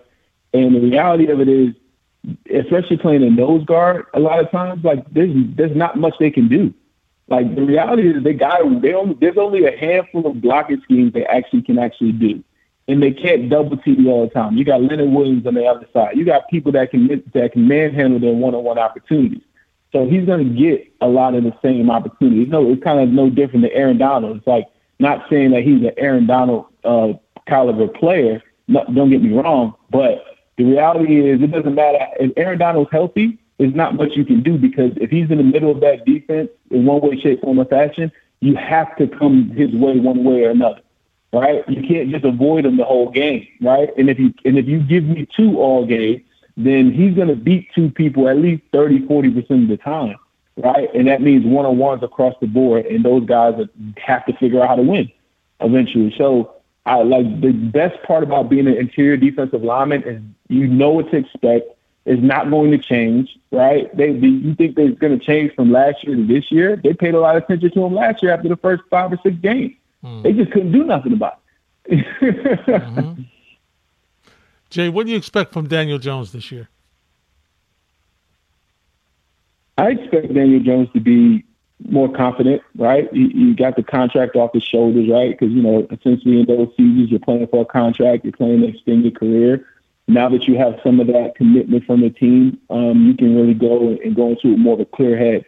and 0.53 0.75
the 0.75 0.81
reality 0.81 1.27
of 1.27 1.39
it 1.39 1.47
is 1.47 1.73
especially 2.53 2.97
playing 2.97 3.23
a 3.23 3.29
nose 3.29 3.63
guard, 3.65 4.05
a 4.13 4.19
lot 4.19 4.39
of 4.39 4.51
times, 4.51 4.83
like 4.83 5.05
there's 5.11 5.31
there's 5.55 5.75
not 5.75 5.97
much 5.97 6.15
they 6.19 6.31
can 6.31 6.47
do. 6.47 6.73
Like 7.29 7.55
the 7.55 7.61
reality 7.61 8.09
is 8.09 8.23
they 8.23 8.33
got 8.33 8.61
they 8.81 8.93
only 8.93 9.15
there's 9.19 9.37
only 9.37 9.65
a 9.65 9.77
handful 9.77 10.25
of 10.27 10.41
blocking 10.41 10.81
schemes 10.83 11.13
they 11.13 11.25
actually 11.25 11.61
can 11.61 11.77
actually 11.77 12.13
do. 12.13 12.43
And 12.89 13.03
they 13.03 13.11
can't 13.11 13.49
double 13.49 13.75
team 13.77 14.07
all 14.07 14.25
the 14.25 14.33
time. 14.33 14.55
You 14.57 14.63
got 14.63 14.81
Leonard 14.81 15.09
Williams 15.09 15.45
on 15.45 15.55
the 15.55 15.65
other 15.65 15.85
side. 15.91 16.15
You 16.15 16.23
got 16.23 16.47
people 16.49 16.71
that 16.71 16.91
can 16.91 17.07
that 17.33 17.51
can 17.51 17.67
manhandle 17.67 18.19
their 18.19 18.33
one 18.33 18.55
on 18.55 18.63
one 18.63 18.79
opportunities. 18.79 19.41
So 19.91 20.07
he's 20.07 20.25
gonna 20.25 20.45
get 20.45 20.89
a 21.01 21.07
lot 21.07 21.35
of 21.35 21.43
the 21.43 21.53
same 21.61 21.89
opportunities. 21.89 22.47
No, 22.47 22.71
it's 22.71 22.83
kind 22.83 22.99
of 22.99 23.09
no 23.09 23.29
different 23.29 23.63
than 23.63 23.71
Aaron 23.71 23.97
Donald. 23.97 24.37
It's 24.37 24.47
like 24.47 24.67
not 24.99 25.25
saying 25.29 25.51
that 25.51 25.63
he's 25.63 25.83
an 25.83 25.91
Aaron 25.97 26.27
Donald 26.27 26.67
uh, 26.85 27.13
caliber 27.45 27.87
player. 27.87 28.41
No, 28.69 28.85
don't 28.93 29.09
get 29.09 29.21
me 29.21 29.33
wrong, 29.33 29.75
but 29.89 30.36
the 30.57 30.63
reality 30.63 31.29
is, 31.29 31.41
it 31.41 31.51
doesn't 31.51 31.75
matter 31.75 31.99
if 32.19 32.31
Aaron 32.35 32.57
Donald's 32.57 32.91
healthy. 32.91 33.37
There's 33.57 33.75
not 33.75 33.95
much 33.95 34.15
you 34.15 34.25
can 34.25 34.43
do 34.43 34.57
because 34.57 34.91
if 34.97 35.09
he's 35.09 35.31
in 35.31 35.37
the 35.37 35.43
middle 35.43 35.71
of 35.71 35.79
that 35.81 36.05
defense 36.05 36.49
in 36.69 36.85
one 36.85 37.01
way, 37.01 37.19
shape, 37.19 37.41
form, 37.41 37.59
or 37.59 37.65
fashion, 37.65 38.11
you 38.39 38.55
have 38.55 38.95
to 38.97 39.07
come 39.07 39.49
his 39.51 39.71
way 39.71 39.99
one 39.99 40.23
way 40.23 40.43
or 40.43 40.51
another, 40.51 40.81
right? 41.33 41.67
You 41.67 41.87
can't 41.87 42.09
just 42.09 42.25
avoid 42.25 42.65
him 42.65 42.77
the 42.77 42.85
whole 42.85 43.09
game, 43.09 43.47
right? 43.61 43.89
And 43.97 44.09
if 44.09 44.19
you 44.19 44.33
and 44.45 44.57
if 44.57 44.67
you 44.67 44.79
give 44.79 45.03
me 45.03 45.27
two 45.35 45.59
all 45.59 45.85
game, 45.85 46.23
then 46.55 46.91
he's 46.91 47.15
going 47.15 47.29
to 47.29 47.35
beat 47.35 47.69
two 47.73 47.89
people 47.89 48.27
at 48.27 48.37
least 48.37 48.63
30, 48.73 49.07
40 49.07 49.29
percent 49.41 49.63
of 49.63 49.69
the 49.69 49.77
time, 49.77 50.17
right? 50.57 50.93
And 50.93 51.07
that 51.07 51.21
means 51.21 51.45
one 51.45 51.65
on 51.65 51.77
ones 51.77 52.03
across 52.03 52.35
the 52.39 52.47
board, 52.47 52.85
and 52.85 53.03
those 53.03 53.25
guys 53.25 53.59
have 53.97 54.25
to 54.25 54.33
figure 54.33 54.61
out 54.61 54.69
how 54.69 54.75
to 54.75 54.83
win 54.83 55.11
eventually. 55.61 56.13
So 56.17 56.56
I 56.87 57.03
like 57.03 57.41
the 57.41 57.51
best 57.51 58.01
part 58.03 58.23
about 58.23 58.49
being 58.49 58.65
an 58.65 58.77
interior 58.77 59.17
defensive 59.17 59.61
lineman 59.61 60.03
is 60.03 60.21
you 60.47 60.67
know 60.67 60.91
what 60.91 61.11
to 61.11 61.17
expect. 61.17 61.67
It's 62.05 62.21
not 62.21 62.49
going 62.49 62.71
to 62.71 62.77
change, 62.77 63.37
right? 63.51 63.95
They, 63.95 64.13
they 64.13 64.27
you 64.27 64.55
think 64.55 64.77
they're 64.77 64.91
going 64.91 65.19
to 65.19 65.23
change 65.23 65.53
from 65.53 65.73
last 65.73 66.05
year 66.05 66.15
to 66.15 66.25
this 66.25 66.49
year? 66.49 66.77
They 66.77 66.93
paid 66.93 67.13
a 67.13 67.19
lot 67.19 67.35
of 67.35 67.43
attention 67.43 67.71
to 67.71 67.83
him 67.83 67.93
last 67.93 68.23
year 68.23 68.33
after 68.33 68.47
the 68.47 68.55
first 68.55 68.83
five 68.89 69.11
or 69.11 69.19
six 69.21 69.35
games. 69.35 69.75
Mm. 70.01 70.23
They 70.23 70.31
just 70.31 70.51
couldn't 70.51 70.71
do 70.71 70.85
nothing 70.85 71.11
about 71.11 71.41
it. 71.83 72.05
mm-hmm. 72.21 73.23
Jay, 74.69 74.87
what 74.87 75.05
do 75.05 75.11
you 75.11 75.17
expect 75.17 75.51
from 75.51 75.67
Daniel 75.67 75.97
Jones 75.97 76.31
this 76.31 76.51
year? 76.51 76.69
I 79.77 79.91
expect 79.91 80.33
Daniel 80.33 80.61
Jones 80.61 80.89
to 80.93 81.01
be 81.01 81.43
more 81.85 82.11
confident, 82.11 82.61
right? 82.77 83.11
You, 83.13 83.27
you 83.27 83.55
got 83.55 83.75
the 83.75 83.83
contract 83.83 84.35
off 84.35 84.53
his 84.53 84.63
shoulders, 84.63 85.09
right? 85.09 85.37
Because 85.37 85.53
you 85.53 85.61
know, 85.61 85.87
essentially 85.91 86.39
in 86.39 86.45
those 86.45 86.69
seasons, 86.77 87.09
you're 87.09 87.19
playing 87.19 87.47
for 87.47 87.61
a 87.61 87.65
contract, 87.65 88.23
you're 88.23 88.33
playing 88.33 88.61
to 88.61 88.69
extend 88.69 89.03
your 89.03 89.11
career. 89.11 89.65
Now 90.07 90.29
that 90.29 90.47
you 90.47 90.57
have 90.57 90.79
some 90.83 90.99
of 90.99 91.07
that 91.07 91.35
commitment 91.35 91.85
from 91.85 92.01
the 92.01 92.09
team, 92.09 92.59
um, 92.69 93.07
you 93.07 93.13
can 93.15 93.35
really 93.35 93.53
go 93.53 93.89
and 93.89 94.15
go 94.15 94.29
into 94.29 94.53
it 94.53 94.57
more 94.57 94.75
of 94.75 94.79
a 94.79 94.85
clear 94.85 95.17
head. 95.17 95.45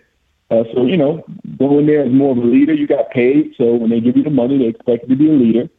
Uh, 0.51 0.63
so 0.73 0.85
you 0.85 0.97
know, 0.97 1.23
going 1.57 1.85
there 1.85 2.03
as 2.03 2.11
more 2.11 2.31
of 2.31 2.37
a 2.37 2.41
leader, 2.41 2.73
you 2.73 2.87
got 2.87 3.09
paid. 3.11 3.53
So 3.57 3.75
when 3.75 3.89
they 3.89 3.99
give 3.99 4.17
you 4.17 4.23
the 4.23 4.29
money, 4.29 4.57
they 4.57 4.65
expect 4.65 5.03
you 5.03 5.09
to 5.09 5.15
be 5.15 5.29
a 5.29 5.33
leader. 5.33 5.69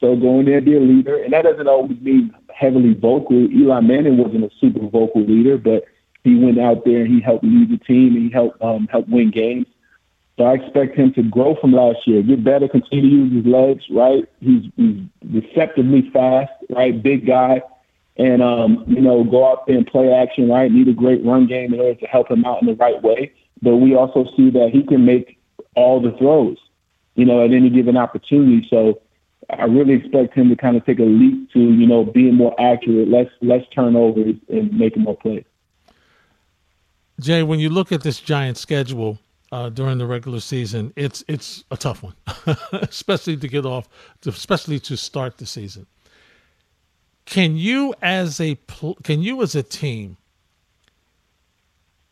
So 0.00 0.14
going 0.14 0.46
there, 0.46 0.60
be 0.60 0.76
a 0.76 0.80
leader, 0.80 1.22
and 1.22 1.32
that 1.32 1.42
doesn't 1.42 1.66
always 1.66 2.00
mean 2.00 2.32
heavily 2.54 2.94
vocal. 2.94 3.50
Eli 3.50 3.80
Manning 3.80 4.16
wasn't 4.16 4.44
a 4.44 4.50
super 4.60 4.86
vocal 4.86 5.22
leader, 5.22 5.58
but 5.58 5.84
he 6.22 6.36
went 6.36 6.60
out 6.60 6.84
there 6.84 7.02
and 7.02 7.12
he 7.12 7.20
helped 7.20 7.44
lead 7.44 7.70
the 7.70 7.78
team 7.78 8.14
and 8.14 8.24
he 8.24 8.30
helped 8.30 8.60
um, 8.62 8.86
help 8.90 9.08
win 9.08 9.30
games. 9.30 9.66
So 10.38 10.44
I 10.44 10.54
expect 10.54 10.96
him 10.96 11.12
to 11.14 11.22
grow 11.24 11.56
from 11.60 11.72
last 11.72 12.06
year, 12.06 12.22
get 12.22 12.44
better, 12.44 12.68
continue 12.68 13.10
to 13.10 13.16
use 13.16 13.44
his 13.44 13.52
legs, 13.52 13.84
right? 13.90 14.24
He's, 14.40 14.70
he's 14.76 15.00
deceptively 15.42 16.08
fast, 16.12 16.52
right? 16.70 17.02
Big 17.02 17.26
guy. 17.26 17.60
And, 18.16 18.40
um, 18.40 18.84
you 18.86 19.00
know, 19.00 19.24
go 19.24 19.50
out 19.50 19.66
there 19.66 19.76
and 19.76 19.86
play 19.86 20.12
action, 20.12 20.48
right? 20.48 20.70
Need 20.70 20.86
a 20.86 20.92
great 20.92 21.24
run 21.24 21.48
game 21.48 21.74
in 21.74 21.80
order 21.80 21.96
to 21.96 22.06
help 22.06 22.30
him 22.30 22.44
out 22.44 22.62
in 22.62 22.68
the 22.68 22.76
right 22.76 23.02
way. 23.02 23.32
But 23.62 23.76
we 23.78 23.96
also 23.96 24.26
see 24.36 24.50
that 24.50 24.70
he 24.72 24.84
can 24.84 25.04
make 25.04 25.40
all 25.74 26.00
the 26.00 26.12
throws, 26.12 26.58
you 27.16 27.24
know, 27.24 27.44
at 27.44 27.50
any 27.50 27.68
given 27.68 27.96
opportunity. 27.96 28.64
So 28.70 29.02
I 29.50 29.64
really 29.64 29.94
expect 29.94 30.34
him 30.34 30.50
to 30.50 30.56
kind 30.56 30.76
of 30.76 30.86
take 30.86 31.00
a 31.00 31.04
leap 31.04 31.50
to, 31.52 31.58
you 31.58 31.86
know, 31.86 32.04
being 32.04 32.34
more 32.34 32.54
accurate, 32.60 33.08
less 33.08 33.28
less 33.40 33.64
turnovers 33.74 34.36
and 34.48 34.72
making 34.78 35.02
more 35.02 35.16
plays. 35.16 35.44
Jay, 37.18 37.42
when 37.42 37.58
you 37.58 37.70
look 37.70 37.90
at 37.90 38.02
this 38.02 38.20
giant 38.20 38.56
schedule, 38.56 39.18
uh, 39.50 39.68
during 39.70 39.98
the 39.98 40.06
regular 40.06 40.40
season, 40.40 40.92
it's 40.96 41.24
it's 41.28 41.64
a 41.70 41.76
tough 41.76 42.02
one, 42.02 42.14
especially 42.72 43.36
to 43.36 43.48
get 43.48 43.64
off, 43.64 43.88
especially 44.26 44.78
to 44.80 44.96
start 44.96 45.38
the 45.38 45.46
season. 45.46 45.86
Can 47.24 47.56
you 47.56 47.94
as 48.02 48.40
a 48.40 48.58
can 49.02 49.22
you 49.22 49.42
as 49.42 49.54
a 49.54 49.62
team 49.62 50.16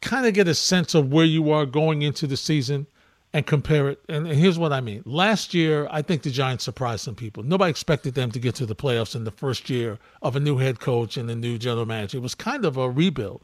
kind 0.01 0.27
of 0.27 0.35
get 0.35 0.49
a 0.49 0.55
sense 0.55 0.95
of 0.95 1.13
where 1.13 1.25
you 1.25 1.51
are 1.51 1.67
going 1.67 2.03
into 2.03 2.27
the 2.27 2.37
season 2.37 2.87
and 3.33 3.47
compare 3.47 3.89
it? 3.89 4.01
And, 4.09 4.27
and 4.27 4.39
here's 4.39 4.59
what 4.59 4.73
I 4.73 4.81
mean. 4.81 5.03
Last 5.05 5.53
year, 5.53 5.89
I 5.91 6.03
think 6.03 6.23
the 6.23 6.31
Giants 6.31 6.65
surprised 6.65 7.03
some 7.03 7.15
people. 7.15 7.43
Nobody 7.43 7.71
expected 7.71 8.15
them 8.15 8.31
to 8.33 8.39
get 8.39 8.55
to 8.57 8.67
the 8.67 8.77
playoffs 8.77 9.15
in 9.15 9.25
the 9.25 9.31
first 9.31 9.69
year 9.69 9.99
of 10.23 10.37
a 10.37 10.41
new 10.41 10.59
head 10.59 10.81
coach 10.81 11.17
and 11.17 11.31
a 11.31 11.35
new 11.35 11.59
general 11.59 11.87
manager. 11.87 12.19
It 12.19 12.23
was 12.23 12.35
kind 12.35 12.65
of 12.65 12.77
a 12.77 12.91
rebuild 12.91 13.43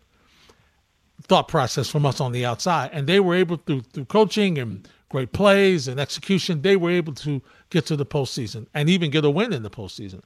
thought 1.24 1.48
process 1.48 1.88
from 1.88 2.06
us 2.06 2.20
on 2.20 2.32
the 2.32 2.44
outside. 2.44 2.90
And 2.92 3.06
they 3.06 3.20
were 3.20 3.34
able 3.34 3.56
through 3.56 3.82
through 3.82 4.06
coaching 4.06 4.58
and 4.58 4.88
great 5.12 5.32
plays 5.32 5.86
and 5.86 6.00
execution, 6.00 6.62
they 6.62 6.74
were 6.74 6.90
able 6.90 7.12
to 7.12 7.40
get 7.70 7.86
to 7.86 7.94
the 7.94 8.06
postseason 8.06 8.66
and 8.74 8.88
even 8.88 9.10
get 9.10 9.24
a 9.24 9.30
win 9.30 9.52
in 9.52 9.62
the 9.62 9.70
postseason. 9.70 10.22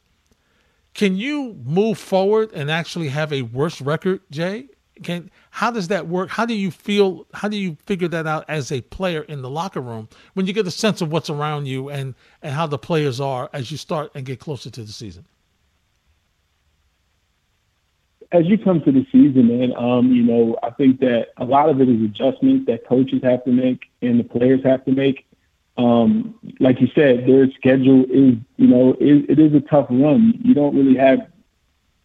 Can 0.95 1.17
you 1.17 1.61
move 1.65 1.99
forward 1.99 2.53
and 2.55 2.71
actually 2.71 3.09
have 3.09 3.33
a 3.33 3.43
worse 3.43 3.83
record, 3.83 4.21
Jay? 4.31 4.69
Can 5.03 5.31
how 5.51 5.71
does 5.71 5.89
that 5.89 6.09
work? 6.09 6.31
How 6.31 6.47
do 6.47 6.55
you 6.55 6.71
feel? 6.71 7.27
How 7.35 7.49
do 7.49 7.59
you 7.59 7.77
figure 7.85 8.09
that 8.09 8.27
out 8.27 8.47
as 8.49 8.73
a 8.73 8.81
player 8.81 9.21
in 9.23 9.43
the 9.43 9.51
locker 9.51 9.81
room 9.81 10.09
when 10.33 10.47
you 10.47 10.55
get 10.55 10.67
a 10.67 10.71
sense 10.71 11.03
of 11.03 11.13
what's 11.13 11.29
around 11.29 11.67
you 11.67 11.91
and 11.91 12.15
and 12.41 12.55
how 12.55 12.67
the 12.67 12.79
players 12.79 13.21
are 13.21 13.51
as 13.53 13.71
you 13.71 13.77
start 13.77 14.11
and 14.15 14.25
get 14.25 14.41
closer 14.41 14.71
to 14.71 14.83
the 14.83 14.93
season? 14.93 15.27
As 18.33 18.47
you 18.47 18.59
come 18.59 18.83
to 18.83 18.93
the 18.93 19.07
season, 19.13 19.49
man, 19.49 19.73
um, 19.77 20.13
you 20.13 20.23
know, 20.23 20.59
I 20.63 20.71
think 20.71 21.01
that 21.01 21.29
a 21.37 21.45
lot 21.45 21.69
of 21.69 21.81
it 21.81 21.89
is 21.89 22.03
adjustments 22.03 22.67
that 22.67 22.87
coaches 22.87 23.21
have 23.23 23.45
to 23.45 23.51
make 23.51 23.91
and 24.03 24.19
the 24.19 24.25
players 24.25 24.63
have 24.65 24.85
to 24.85 24.93
make. 24.93 25.27
Um, 25.79 26.35
like 26.59 26.81
you 26.81 26.89
said, 26.95 27.27
their 27.27 27.51
schedule 27.53 28.05
is, 28.05 28.37
you 28.57 28.67
know, 28.67 28.97
it, 28.99 29.31
it 29.31 29.39
is 29.39 29.55
a 29.55 29.61
tough 29.61 29.87
run. 29.91 30.39
You 30.43 30.55
don't 30.55 30.75
really 30.75 30.97
have 30.97 31.29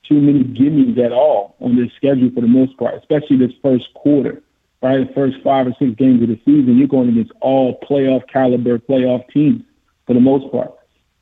too 0.03 0.19
many 0.19 0.43
gimmies 0.43 0.97
at 0.97 1.11
all 1.11 1.55
on 1.59 1.75
this 1.75 1.91
schedule 1.95 2.29
for 2.33 2.41
the 2.41 2.47
most 2.47 2.77
part, 2.77 2.95
especially 2.95 3.37
this 3.37 3.53
first 3.61 3.93
quarter. 3.93 4.43
right? 4.81 5.07
The 5.07 5.13
first 5.13 5.37
five 5.43 5.67
or 5.67 5.73
six 5.79 5.95
games 5.95 6.21
of 6.21 6.29
the 6.29 6.39
season, 6.45 6.77
you're 6.77 6.87
going 6.87 7.09
against 7.09 7.31
all 7.39 7.79
playoff 7.79 8.27
caliber 8.27 8.77
playoff 8.77 9.27
teams 9.29 9.63
for 10.05 10.13
the 10.13 10.19
most 10.19 10.51
part. 10.51 10.73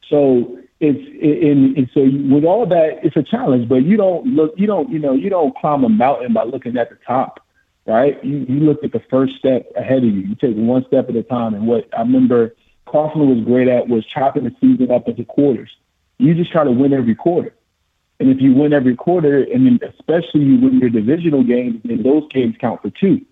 So 0.10 0.58
it's 0.80 1.00
and, 1.22 1.78
and 1.78 1.90
so 1.94 2.02
with 2.34 2.46
all 2.46 2.66
that, 2.68 3.00
it's 3.04 3.18
a 3.18 3.24
challenge. 3.24 3.68
But 3.68 3.84
you 3.84 3.98
don't 3.98 4.26
look, 4.28 4.54
you 4.58 4.68
don't, 4.68 4.90
you 4.90 5.00
know, 5.00 5.14
you 5.14 5.30
don't 5.30 5.56
climb 5.58 5.84
a 5.84 5.90
mountain 5.90 6.34
by 6.34 6.44
looking 6.44 6.78
at 6.78 6.90
the 6.90 6.98
top, 7.06 7.46
right? 7.86 8.24
You 8.24 8.46
you 8.48 8.60
look 8.62 8.84
at 8.84 8.94
the 8.94 9.02
first 9.10 9.36
step 9.38 9.72
ahead 9.76 10.00
of 10.00 10.06
you. 10.06 10.22
You 10.22 10.36
take 10.36 10.56
one 10.56 10.86
step 10.88 11.10
at 11.10 11.16
a 11.16 11.24
time. 11.24 11.54
And 11.54 11.68
what 11.68 11.90
I 11.98 12.02
remember 12.02 12.56
Kaufman 12.86 13.30
was 13.30 13.46
great 13.46 13.68
at 13.68 13.88
was 13.88 14.06
chopping 14.06 14.46
the 14.46 14.56
season 14.62 14.92
up 14.92 15.08
into 15.08 15.26
quarters. 15.26 15.70
You 16.18 16.34
just 16.34 16.52
try 16.52 16.64
to 16.64 16.72
win 16.72 16.94
every 16.94 17.16
quarter. 17.16 17.54
And 18.20 18.30
if 18.30 18.42
you 18.42 18.54
win 18.54 18.74
every 18.74 18.96
quarter, 18.96 19.44
and 19.44 19.66
then 19.66 19.80
especially 19.88 20.42
you 20.42 20.60
win 20.60 20.80
your 20.80 20.90
divisional 20.90 21.44
games, 21.44 21.80
then 21.86 22.04
those 22.04 22.24
games 22.32 22.56
count 22.60 22.82
for 22.82 22.90
two. 22.90 23.26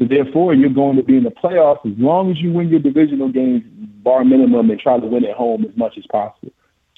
So 0.00 0.06
therefore, 0.06 0.54
you're 0.54 0.70
going 0.70 0.96
to 0.96 1.02
be 1.02 1.16
in 1.16 1.24
the 1.24 1.30
playoffs 1.30 1.84
as 1.84 1.96
long 1.98 2.30
as 2.30 2.38
you 2.38 2.52
win 2.52 2.70
your 2.70 2.80
divisional 2.80 3.28
games, 3.28 3.62
bar 4.02 4.24
minimum, 4.24 4.70
and 4.70 4.80
try 4.80 4.98
to 4.98 5.06
win 5.06 5.26
at 5.26 5.36
home 5.36 5.64
as 5.64 5.76
much 5.76 5.98
as 5.98 6.06
possible. 6.10 6.39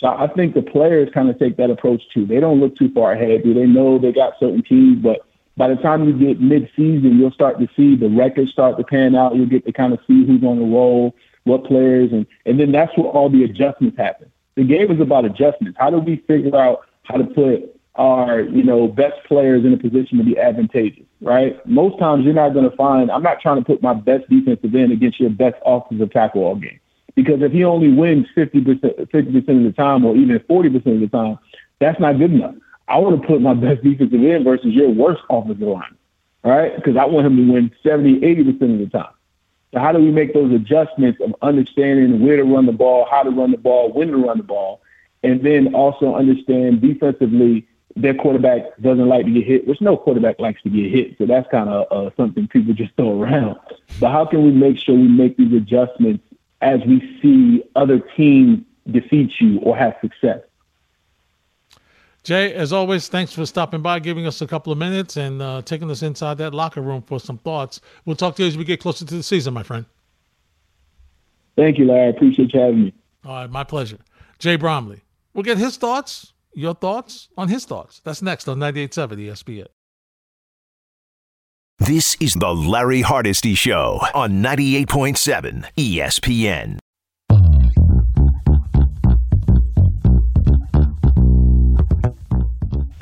So 0.03 0.09
I 0.09 0.27
think 0.27 0.55
the 0.55 0.63
players 0.63 1.09
kind 1.15 1.31
of 1.31 1.39
take 1.39 1.57
that 1.59 1.71
approach 1.71 2.03
too. 2.13 2.27
They 2.27 2.41
don't 2.41 2.61
look 2.61 2.77
too 2.77 2.93
far 2.93 3.13
ahead. 3.13 3.45
Do 3.45 3.55
they 3.55 3.67
know 3.67 3.99
they 3.99 4.13
got 4.13 4.35
certain 4.41 4.63
teams? 4.63 5.01
But 5.01 5.21
by 5.57 5.69
the 5.69 5.77
time 5.77 6.05
you 6.05 6.13
get 6.13 6.41
mid-season, 6.41 7.19
you'll 7.19 7.31
start 7.31 7.61
to 7.61 7.69
see 7.77 7.95
the 7.95 8.09
records 8.09 8.51
start 8.51 8.77
to 8.79 8.85
pan 8.85 9.15
out. 9.15 9.37
You'll 9.37 9.47
get 9.47 9.65
to 9.65 9.73
kind 9.73 9.93
of 9.93 10.01
see 10.09 10.27
who's 10.27 10.43
on 10.43 10.59
the 10.59 10.65
roll, 10.65 11.15
what 11.45 11.65
players, 11.65 12.11
and 12.13 12.27
and 12.47 12.59
then 12.59 12.73
that's 12.73 12.97
where 12.99 13.07
all 13.07 13.31
the 13.31 13.45
adjustments 13.45 13.97
happen. 13.97 14.31
The 14.57 14.65
game 14.65 14.91
is 14.91 15.01
about 15.01 15.25
adjustments. 15.25 15.79
How 15.81 15.91
do 15.91 15.99
we 15.99 16.17
figure 16.27 16.57
out 16.57 16.81
how 17.05 17.17
to 17.17 17.25
put 17.25 17.81
our, 17.95 18.41
you 18.41 18.63
know, 18.63 18.89
best 18.89 19.15
players 19.27 19.65
in 19.65 19.73
a 19.73 19.77
position 19.77 20.19
to 20.19 20.25
be 20.25 20.39
advantageous, 20.39 21.05
right? 21.21 21.65
Most 21.67 21.99
times 21.99 22.25
you're 22.25 22.35
not 22.35 22.55
going 22.55 22.69
to 22.69 22.77
find, 22.77 23.11
I'm 23.11 23.23
not 23.23 23.41
trying 23.41 23.59
to 23.59 23.65
put 23.65 23.83
my 23.83 23.95
best 23.95 24.29
defensive 24.29 24.75
end 24.75 24.93
against 24.93 25.21
your 25.21 25.31
best 25.31 25.57
offensive 25.65 26.11
tackle 26.11 26.43
all 26.43 26.57
game. 26.57 26.81
Because 27.15 27.43
if 27.43 27.53
he 27.53 27.65
only 27.65 27.93
wins 27.93 28.27
50%, 28.37 28.81
50% 28.81 29.37
of 29.37 29.45
the 29.45 29.73
time 29.77 30.05
or 30.05 30.17
even 30.17 30.39
40% 30.39 30.75
of 30.77 31.01
the 31.01 31.09
time, 31.09 31.39
that's 31.79 32.01
not 32.01 32.19
good 32.19 32.33
enough. 32.33 32.55
I 32.89 32.99
want 32.99 33.21
to 33.21 33.27
put 33.27 33.41
my 33.41 33.55
best 33.55 33.83
defensive 33.83 34.23
end 34.23 34.45
versus 34.45 34.73
your 34.73 34.89
worst 34.89 35.23
offensive 35.31 35.67
line, 35.67 35.97
right? 36.45 36.75
Because 36.75 36.97
I 36.97 37.05
want 37.05 37.27
him 37.27 37.37
to 37.37 37.53
win 37.53 37.73
70, 37.83 38.21
80% 38.21 38.49
of 38.49 38.79
the 38.79 38.99
time. 38.99 39.13
So 39.73 39.81
how 39.81 39.93
do 39.93 39.99
we 39.99 40.11
make 40.11 40.35
those 40.35 40.53
adjustments 40.53 41.21
of 41.23 41.35
understanding 41.41 42.25
where 42.25 42.37
to 42.37 42.45
run 42.45 42.67
the 42.67 42.73
ball, 42.73 43.07
how 43.11 43.23
to 43.23 43.31
run 43.31 43.51
the 43.53 43.59
ball, 43.59 43.93
when 43.93 44.09
to 44.09 44.17
run 44.17 44.39
the 44.39 44.45
ball, 44.45 44.83
and 45.23 45.43
then 45.43 45.75
also 45.75 46.15
understand 46.15 46.83
defensively 46.83 47.67
their 47.97 48.15
quarterback 48.15 48.77
doesn't 48.81 49.09
like 49.09 49.27
to 49.27 49.31
get 49.31 49.47
hit, 49.47 49.67
which 49.67 49.81
no 49.81 49.97
quarterback 49.97 50.39
likes 50.39 50.63
to 50.63 50.71
get 50.71 50.91
hit. 50.91 51.19
So 51.19 51.27
that's 51.27 51.49
kind 51.51 51.69
of 51.69 51.87
uh, 51.91 52.11
something 52.17 52.49
people 52.49 52.75
just 52.75 52.95
throw 52.97 53.21
around. 53.21 53.59
But 54.01 54.13
how 54.13 54.25
can 54.25 54.45
we 54.45 54.51
make 54.51 54.79
sure 54.79 54.95
we 54.95 55.09
make 55.09 55.37
these 55.37 55.53
adjustments 55.53 56.25
as 56.63 56.81
we 56.87 57.01
see 57.21 57.63
other 57.77 58.01
teams 58.17 58.61
defeat 58.91 59.31
you 59.41 59.59
or 59.61 59.77
have 59.77 59.95
success? 60.01 60.41
Jay, 62.23 62.55
as 62.55 62.73
always, 62.73 63.09
thanks 63.09 63.33
for 63.33 63.45
stopping 63.45 63.83
by, 63.83 63.99
giving 63.99 64.27
us 64.27 64.41
a 64.41 64.47
couple 64.47 64.73
of 64.73 64.79
minutes, 64.79 65.17
and 65.17 65.43
uh, 65.43 65.61
taking 65.63 65.91
us 65.91 66.03
inside 66.03 66.39
that 66.39 66.55
locker 66.55 66.81
room 66.81 67.03
for 67.03 67.19
some 67.19 67.39
thoughts. 67.39 67.81
We'll 68.05 68.17
talk 68.17 68.37
to 68.37 68.43
you 68.43 68.49
as 68.49 68.57
we 68.57 68.65
get 68.65 68.81
closer 68.81 69.05
to 69.05 69.15
the 69.15 69.23
season, 69.25 69.53
my 69.53 69.65
friend. 69.65 69.87
Thank 71.57 71.79
you, 71.79 71.87
Larry. 71.87 72.07
I 72.07 72.11
appreciate 72.11 72.55
you 72.55 72.61
having 72.61 72.85
me. 72.85 72.95
All 73.25 73.33
right, 73.33 73.51
my 73.51 73.65
pleasure. 73.65 73.99
Jay 74.39 74.57
Bromley. 74.57 75.01
We'll 75.35 75.43
get 75.43 75.59
his 75.59 75.77
thoughts 75.77 76.33
your 76.55 76.75
thoughts 76.75 77.29
on 77.37 77.49
his 77.49 77.65
thoughts. 77.65 78.01
That's 78.05 78.23
next 78.23 78.49
on 78.49 78.59
98.7 78.59 79.29
ESPN. 79.29 79.67
This 81.79 82.17
is 82.21 82.35
the 82.35 82.55
Larry 82.55 83.01
Hardesty 83.01 83.55
Show 83.55 84.01
on 84.15 84.43
98.7 84.43 85.65
ESPN. 85.77 86.82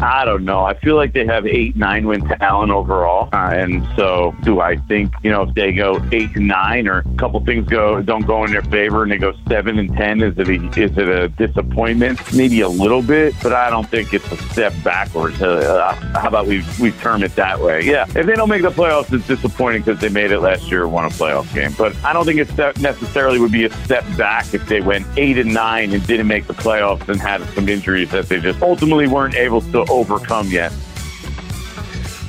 I 0.02 0.24
don't 0.24 0.44
know. 0.44 0.64
I 0.64 0.74
feel 0.74 0.96
like 0.96 1.12
they 1.12 1.26
have 1.26 1.46
eight, 1.46 1.76
nine 1.76 2.06
win 2.06 2.26
talent 2.26 2.72
overall, 2.72 3.28
uh, 3.32 3.50
and 3.52 3.86
so 3.96 4.34
do 4.42 4.60
I 4.60 4.76
think 4.76 5.12
you 5.22 5.30
know 5.30 5.42
if 5.42 5.54
they 5.54 5.72
go 5.72 6.02
eight 6.12 6.32
to 6.34 6.40
nine 6.40 6.88
or 6.88 6.98
a 6.98 7.04
couple 7.16 7.44
things 7.44 7.68
go 7.68 8.00
don't 8.00 8.26
go 8.26 8.44
in 8.44 8.52
their 8.52 8.62
favor 8.62 9.02
and 9.02 9.12
they 9.12 9.18
go 9.18 9.34
seven 9.48 9.78
and 9.78 9.94
ten, 9.96 10.22
is 10.22 10.38
it 10.38 10.48
a, 10.48 10.80
is 10.80 10.96
it 10.96 11.08
a 11.08 11.28
disappointment? 11.28 12.18
Maybe 12.32 12.60
a 12.62 12.68
little 12.68 13.02
bit, 13.02 13.34
but 13.42 13.52
I 13.52 13.68
don't 13.68 13.88
think 13.88 14.14
it's 14.14 14.30
a 14.32 14.36
step 14.52 14.72
backwards. 14.82 15.42
Uh, 15.42 15.92
how 16.14 16.28
about 16.28 16.46
we 16.46 16.64
we 16.80 16.92
term 16.92 17.22
it 17.22 17.34
that 17.36 17.60
way? 17.60 17.82
Yeah, 17.82 18.06
if 18.14 18.26
they 18.26 18.34
don't 18.34 18.48
make 18.48 18.62
the 18.62 18.70
playoffs, 18.70 19.12
it's 19.12 19.26
disappointing 19.26 19.82
because 19.82 20.00
they 20.00 20.08
made 20.08 20.30
it 20.30 20.40
last 20.40 20.70
year, 20.70 20.84
and 20.84 20.92
won 20.92 21.04
a 21.04 21.10
playoff 21.10 21.52
game. 21.54 21.74
But 21.76 21.94
I 22.04 22.12
don't 22.14 22.24
think 22.24 22.40
it 22.40 22.80
necessarily 22.80 23.38
would 23.38 23.52
be 23.52 23.66
a 23.66 23.72
step 23.84 24.04
back 24.16 24.54
if 24.54 24.66
they 24.66 24.80
went 24.80 25.06
eight 25.18 25.36
and 25.36 25.52
nine 25.52 25.92
and 25.92 26.06
didn't 26.06 26.26
make 26.26 26.46
the 26.46 26.54
playoffs 26.54 27.06
and 27.08 27.20
had 27.20 27.42
some 27.50 27.68
injuries 27.68 28.10
that 28.12 28.28
they 28.28 28.40
just 28.40 28.62
ultimately 28.62 29.06
weren't 29.06 29.34
able 29.34 29.60
to 29.60 29.89
overcome 29.90 30.48
yet. 30.48 30.72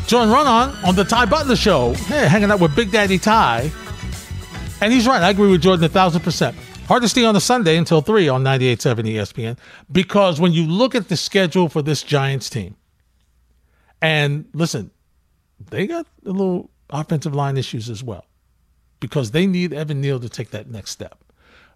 Jordan 0.07 0.33
Raanan 0.33 0.83
On 0.83 0.93
the 0.95 1.05
Ty 1.05 1.25
Butler 1.25 1.55
Show. 1.55 1.93
Hey, 1.93 2.27
hanging 2.27 2.51
out 2.51 2.59
with 2.59 2.75
Big 2.75 2.91
Daddy 2.91 3.17
Ty. 3.17 3.71
And 4.81 4.91
he's 4.91 5.07
right. 5.07 5.21
I 5.21 5.29
agree 5.29 5.49
with 5.49 5.61
Jordan 5.61 5.85
a 5.85 5.89
thousand 5.89 6.21
percent. 6.21 6.55
Hardesty 6.87 7.23
on 7.23 7.35
a 7.35 7.39
Sunday 7.39 7.77
until 7.77 8.01
3 8.01 8.27
on 8.27 8.43
98.7 8.43 9.15
ESPN. 9.15 9.57
Because 9.89 10.41
when 10.41 10.51
you 10.51 10.65
look 10.65 10.95
at 10.95 11.07
the 11.07 11.15
schedule 11.15 11.69
for 11.69 11.81
this 11.81 12.03
Giants 12.03 12.49
team, 12.49 12.75
and 14.01 14.45
listen, 14.53 14.91
they 15.69 15.87
got 15.87 16.05
a 16.25 16.31
little 16.31 16.69
offensive 16.89 17.33
line 17.33 17.55
issues 17.55 17.89
as 17.89 18.03
well 18.03 18.25
because 18.99 19.31
they 19.31 19.47
need 19.47 19.71
Evan 19.71 20.01
Neal 20.01 20.19
to 20.19 20.27
take 20.27 20.49
that 20.51 20.69
next 20.69 20.91
step. 20.91 21.20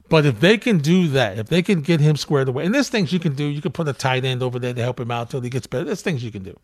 But 0.08 0.26
if 0.26 0.40
they 0.40 0.58
can 0.58 0.80
do 0.80 1.08
that, 1.10 1.40
if 1.40 1.48
they 1.48 1.62
can 1.62 1.82
get 1.82 2.00
him 2.00 2.16
squared 2.16 2.48
away, 2.48 2.66
and 2.66 2.76
there's 2.76 2.90
things 2.90 3.12
you 3.12 3.20
can 3.20 3.34
do. 3.34 3.46
You 3.46 3.62
can 3.62 3.72
put 3.72 3.88
a 3.88 3.94
tight 3.94 4.24
end 4.24 4.44
over 4.44 4.60
there 4.60 4.74
to 4.74 4.82
help 4.82 5.00
him 5.00 5.12
out 5.12 5.28
until 5.28 5.42
he 5.42 5.50
gets 5.50 5.68
better. 5.68 5.86
There's 5.86 6.02
things 6.02 6.24
you 6.24 6.32
can 6.32 6.44
do. 6.44 6.58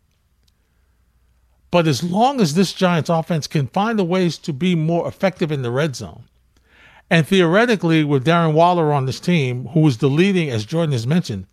But 1.72 1.88
as 1.88 2.04
long 2.04 2.42
as 2.42 2.54
this 2.54 2.74
Giants 2.74 3.10
offense 3.10 3.48
can 3.48 3.68
find 3.68 3.98
the 3.98 4.04
ways 4.04 4.38
to 4.40 4.54
be 4.54 4.76
more 4.76 5.08
effective 5.08 5.52
in 5.52 5.62
the 5.62 5.72
red 5.72 5.96
zone, 5.96 6.26
and 7.10 7.28
theoretically 7.28 8.04
with 8.04 8.26
Darren 8.26 8.54
Waller 8.54 8.94
on 8.94 9.06
this 9.06 9.20
team, 9.20 9.68
who 9.68 9.88
is 9.88 9.98
the 9.98 10.10
leading, 10.10 10.50
as 10.50 10.66
Jordan 10.66 10.92
has 10.92 11.08
mentioned, 11.08 11.48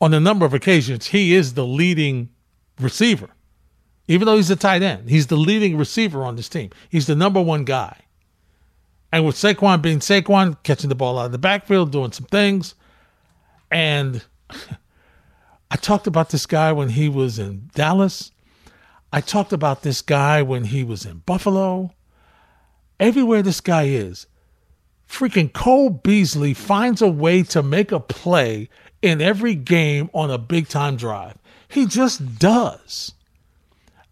on 0.00 0.14
a 0.14 0.20
number 0.20 0.46
of 0.46 0.54
occasions, 0.54 1.08
he 1.08 1.34
is 1.34 1.54
the 1.54 1.66
leading 1.66 2.30
receiver. 2.80 3.28
Even 4.08 4.26
though 4.26 4.36
he's 4.36 4.50
a 4.50 4.56
tight 4.56 4.82
end, 4.82 5.08
he's 5.10 5.28
the 5.28 5.36
leading 5.36 5.76
receiver 5.76 6.24
on 6.24 6.36
this 6.36 6.48
team. 6.48 6.70
He's 6.88 7.06
the 7.06 7.14
number 7.14 7.40
one 7.40 7.64
guy. 7.64 7.98
And 9.12 9.26
with 9.26 9.36
Saquon 9.36 9.82
being 9.82 9.98
Saquon, 9.98 10.56
catching 10.62 10.88
the 10.88 10.94
ball 10.94 11.18
out 11.18 11.26
of 11.26 11.32
the 11.32 11.38
backfield, 11.38 11.90
doing 11.90 12.12
some 12.12 12.26
things. 12.26 12.74
And 13.70 14.24
I 15.70 15.76
talked 15.76 16.06
about 16.06 16.30
this 16.30 16.46
guy 16.46 16.72
when 16.72 16.90
he 16.90 17.08
was 17.08 17.38
in 17.38 17.70
Dallas. 17.74 18.32
I 19.12 19.20
talked 19.20 19.52
about 19.52 19.82
this 19.82 20.02
guy 20.02 20.42
when 20.42 20.64
he 20.64 20.84
was 20.84 21.04
in 21.04 21.18
Buffalo. 21.18 21.92
Everywhere 23.00 23.42
this 23.42 23.60
guy 23.60 23.84
is, 23.84 24.26
freaking 25.08 25.52
Cole 25.52 25.90
Beasley 25.90 26.54
finds 26.54 27.02
a 27.02 27.08
way 27.08 27.42
to 27.44 27.62
make 27.62 27.90
a 27.90 27.98
play 27.98 28.68
in 29.02 29.20
every 29.20 29.54
game 29.54 30.10
on 30.12 30.30
a 30.30 30.38
big 30.38 30.68
time 30.68 30.96
drive. 30.96 31.36
He 31.68 31.86
just 31.86 32.38
does. 32.38 33.12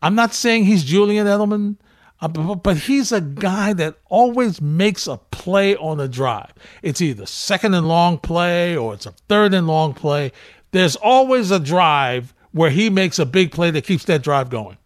I'm 0.01 0.15
not 0.15 0.35
saying 0.35 0.65
he's 0.65 0.85
Julian 0.85 1.27
Edelman. 1.27 1.77
Uh, 2.21 2.29
but 2.29 2.77
he's 2.77 3.13
a 3.13 3.21
guy 3.21 3.73
that 3.73 3.97
always 4.09 4.61
makes 4.61 5.07
a 5.07 5.17
play 5.31 5.77
on 5.77 6.01
a 6.01 6.09
drive. 6.09 6.53
It's 6.83 7.01
either 7.01 7.27
second 7.27 7.75
and 7.75 7.87
long 7.87 8.19
play 8.19 8.77
or 8.77 8.95
it's 8.95 9.07
a 9.07 9.13
third 9.29 9.55
and 9.55 9.67
long 9.67 9.95
play. 9.95 10.33
There's 10.73 10.97
always 10.97 11.51
a 11.51 11.61
drive 11.61 12.35
where 12.51 12.71
he 12.71 12.91
makes 12.91 13.19
a 13.19 13.27
big 13.27 13.53
play 13.53 13.71
that 13.71 13.85
keeps 13.85 14.05
that 14.07 14.23
drive 14.23 14.51
going. 14.51 14.79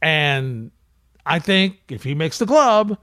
And 0.00 0.70
I 1.26 1.38
think 1.38 1.78
if 1.88 2.04
he 2.04 2.14
makes 2.14 2.38
the 2.38 2.46
club, 2.46 2.96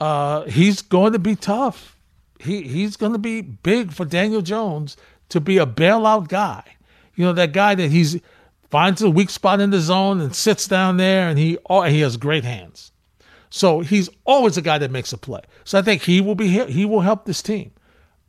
uh, 0.00 0.42
he's 0.44 0.82
going 0.82 1.12
to 1.12 1.18
be 1.18 1.36
tough. 1.36 1.96
He 2.40 2.62
he's 2.62 2.96
going 2.96 3.12
to 3.12 3.18
be 3.18 3.40
big 3.40 3.92
for 3.92 4.04
Daniel 4.04 4.42
Jones 4.42 4.96
to 5.28 5.40
be 5.40 5.58
a 5.58 5.66
bailout 5.66 6.26
guy. 6.26 6.64
You 7.14 7.24
know 7.24 7.32
that 7.34 7.52
guy 7.52 7.76
that 7.76 7.90
he's 7.92 8.20
finds 8.72 9.02
a 9.02 9.10
weak 9.10 9.28
spot 9.28 9.60
in 9.60 9.68
the 9.68 9.80
zone 9.80 10.18
and 10.18 10.34
sits 10.34 10.66
down 10.66 10.96
there, 10.96 11.28
and 11.28 11.38
he 11.38 11.58
oh, 11.68 11.82
he 11.82 12.00
has 12.00 12.16
great 12.16 12.42
hands. 12.42 12.90
So 13.50 13.80
he's 13.80 14.08
always 14.24 14.56
a 14.56 14.62
guy 14.62 14.78
that 14.78 14.90
makes 14.90 15.12
a 15.12 15.18
play. 15.18 15.42
So 15.64 15.78
I 15.78 15.82
think 15.82 16.02
he 16.02 16.22
will 16.22 16.34
be 16.34 16.48
he 16.48 16.86
will 16.86 17.02
help 17.02 17.26
this 17.26 17.42
team. 17.42 17.72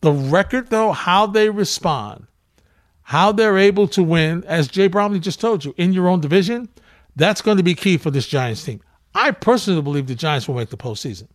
The 0.01 0.11
record, 0.11 0.69
though, 0.69 0.91
how 0.91 1.27
they 1.27 1.49
respond, 1.49 2.27
how 3.03 3.31
they're 3.31 3.57
able 3.57 3.87
to 3.87 4.03
win, 4.03 4.43
as 4.43 4.67
Jay 4.67 4.87
Bromley 4.87 5.21
just 5.21 5.39
told 5.39 5.63
you, 5.63 5.73
in 5.77 5.93
your 5.93 6.09
own 6.09 6.19
division, 6.19 6.67
that's 7.15 7.41
going 7.41 7.55
to 7.55 7.63
be 7.63 7.73
key 7.73 7.97
for 7.97 8.11
this 8.11 8.27
Giants 8.27 8.65
team. 8.65 8.81
I 9.15 9.31
personally 9.31 9.81
believe 9.81 10.07
the 10.07 10.15
Giants 10.15 10.45
will 10.45 10.55
make 10.55 10.71
the 10.71 10.77
postseason. 10.77 11.29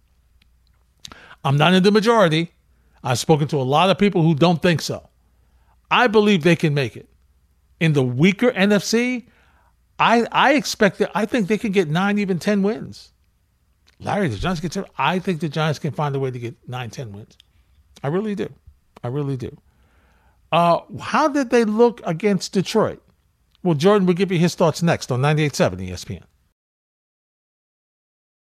I'm 1.45 1.57
not 1.57 1.73
in 1.73 1.83
the 1.83 1.91
majority. 1.91 2.53
I've 3.03 3.19
spoken 3.19 3.49
to 3.49 3.57
a 3.57 3.63
lot 3.63 3.89
of 3.89 3.97
people 3.97 4.23
who 4.23 4.35
don't 4.35 4.61
think 4.61 4.83
so. 4.83 5.09
I 5.91 6.09
believe 6.09 6.43
they 6.43 6.57
can 6.57 6.75
make 6.75 6.95
it 6.95 7.08
in 7.81 7.93
the 7.93 8.03
weaker 8.03 8.51
NFC, 8.53 9.27
I 9.99 10.27
I 10.33 10.55
expect 10.55 10.99
that 10.99 11.11
I 11.15 11.27
think 11.27 11.49
they 11.49 11.59
can 11.59 11.73
get 11.73 11.89
nine, 11.89 12.19
even 12.19 12.39
ten 12.39 12.63
wins. 12.63 13.13
Larry, 14.01 14.29
the 14.29 14.37
Giants 14.37 14.61
get. 14.61 14.77
I 14.97 15.19
think 15.19 15.41
the 15.41 15.49
Giants 15.49 15.79
can 15.79 15.93
find 15.93 16.15
a 16.15 16.21
way 16.21 16.31
to 16.31 16.39
get 16.39 16.57
nine, 16.69 16.91
ten 16.91 17.13
wins. 17.13 17.37
I 18.03 18.09
really 18.09 18.35
do. 18.35 18.49
I 19.03 19.09
really 19.09 19.37
do. 19.37 19.57
Uh, 20.51 20.81
how 21.01 21.29
did 21.29 21.51
they 21.51 21.65
look 21.65 22.01
against 22.05 22.53
Detroit? 22.53 23.03
Well, 23.63 23.75
Jordan 23.75 24.07
will 24.07 24.15
give 24.15 24.33
you 24.33 24.39
his 24.39 24.55
thoughts 24.55 24.83
next 24.83 25.11
on 25.13 25.21
98.7 25.21 25.91
ESPN. 25.91 26.23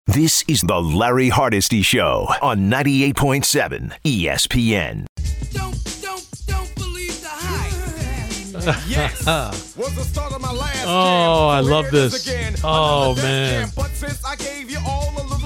This 0.07 0.45
is 0.47 0.61
the 0.63 0.81
Larry 0.81 1.31
Hardesty 1.31 1.83
Show 1.83 2.29
on 2.43 2.71
98.7 2.71 3.93
ESPN. 4.05 5.07
Yes. 8.89 9.25
oh, 10.87 11.49
I 11.49 11.61
love 11.61 11.91
this. 11.91 12.29
Oh, 12.65 13.15
man. 13.17 13.69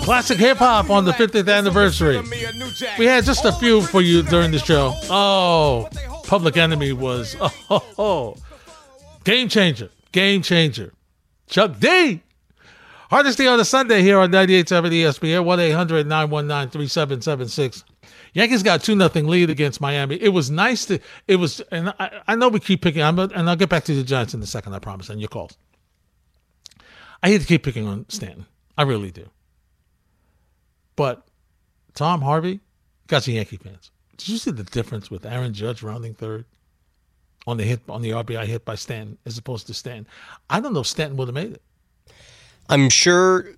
Classic 0.03 0.39
hip 0.39 0.57
hop 0.59 0.91
on 0.91 1.05
the 1.05 1.13
50th 1.13 1.53
anniversary. 1.53 2.21
We 2.99 3.05
had 3.07 3.25
just 3.25 3.45
a 3.45 3.53
few 3.53 3.83
for 3.83 4.01
you 4.01 4.23
during 4.23 4.51
the 4.51 4.59
show. 4.59 4.93
Oh, 5.11 5.89
Public 6.27 6.57
Enemy 6.57 6.93
was 6.93 7.37
oh, 7.41 7.53
oh, 7.71 7.85
oh. 7.99 8.37
game 9.25 9.49
changer, 9.49 9.91
game 10.13 10.43
changer. 10.43 10.93
Chuck 11.49 11.79
D. 11.79 12.23
Hardesty 13.11 13.49
on 13.49 13.59
a 13.59 13.65
Sunday 13.65 14.03
here 14.03 14.21
on 14.21 14.31
98.7 14.31 14.93
ESPN, 14.93 15.45
1 15.45 15.61
800 15.61 16.07
919 16.07 16.71
3776. 16.71 17.85
Yankees 18.33 18.63
got 18.63 18.83
2 18.83 18.95
nothing 18.95 19.27
lead 19.27 19.51
against 19.51 19.81
Miami. 19.81 20.17
It 20.17 20.31
was 20.31 20.51
nice 20.51 20.87
to, 20.87 21.01
it 21.27 21.37
was, 21.37 21.61
and 21.73 21.93
I, 21.99 22.23
I 22.29 22.37
know 22.37 22.49
we 22.49 22.61
keep 22.61 22.83
picking, 22.83 23.03
I'm, 23.03 23.19
and 23.19 23.49
I'll 23.49 23.57
get 23.57 23.69
back 23.69 23.85
to 23.85 23.95
the 23.95 24.05
Giants 24.05 24.35
in 24.35 24.43
a 24.43 24.47
second, 24.47 24.75
I 24.75 24.79
promise, 24.79 25.09
and 25.09 25.21
your 25.21 25.29
calls. 25.29 25.57
I 27.23 27.29
hate 27.29 27.41
to 27.41 27.47
keep 27.47 27.63
picking 27.63 27.87
on 27.87 28.07
Stanton. 28.09 28.47
I 28.79 28.83
really 28.83 29.11
do. 29.11 29.29
But 30.97 31.27
Tom 31.95 32.23
Harvey, 32.23 32.61
got 33.09 33.25
some 33.25 33.35
Yankee 33.35 33.57
fans. 33.57 33.91
Did 34.17 34.29
you 34.29 34.39
see 34.39 34.51
the 34.51 34.65
difference 34.65 35.11
with 35.11 35.27
Aaron 35.27 35.53
Judge 35.53 35.83
rounding 35.83 36.15
third 36.15 36.45
on 37.47 37.57
the 37.57 37.65
hit 37.65 37.81
on 37.89 38.03
the 38.03 38.11
RBI 38.11 38.45
hit 38.45 38.65
by 38.65 38.75
Stanton 38.75 39.19
as 39.25 39.39
opposed 39.39 39.67
to 39.67 39.75
Stanton? 39.75 40.07
I 40.49 40.61
don't 40.61 40.73
know 40.73 40.81
if 40.81 40.87
Stanton 40.87 41.17
would 41.17 41.29
have 41.29 41.35
made 41.35 41.53
it. 41.53 41.63
I'm 42.69 42.91
sure. 42.91 43.55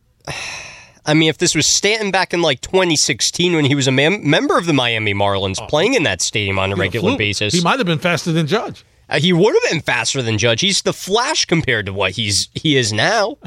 I 1.04 1.14
mean, 1.14 1.28
if 1.28 1.38
this 1.38 1.54
was 1.54 1.66
Stanton 1.66 2.10
back 2.10 2.32
in 2.32 2.42
like 2.42 2.60
2016 2.60 3.54
when 3.54 3.64
he 3.64 3.74
was 3.74 3.88
a 3.88 3.92
mem- 3.92 4.28
member 4.28 4.56
of 4.56 4.66
the 4.66 4.72
Miami 4.72 5.14
Marlins 5.14 5.58
oh. 5.60 5.66
playing 5.66 5.94
in 5.94 6.04
that 6.04 6.22
stadium 6.22 6.58
on 6.58 6.72
a 6.72 6.76
regular 6.76 7.16
basis, 7.16 7.54
he 7.54 7.60
might 7.60 7.78
have 7.78 7.86
been 7.86 7.98
faster 7.98 8.32
than 8.32 8.46
Judge. 8.46 8.84
Uh, 9.08 9.18
he 9.18 9.32
would 9.32 9.54
have 9.54 9.72
been 9.72 9.80
faster 9.80 10.22
than 10.22 10.38
Judge. 10.38 10.60
He's 10.60 10.82
the 10.82 10.92
Flash 10.92 11.44
compared 11.44 11.86
to 11.86 11.92
what 11.92 12.12
he's 12.12 12.48
he 12.54 12.76
is 12.76 12.92
now. 12.92 13.36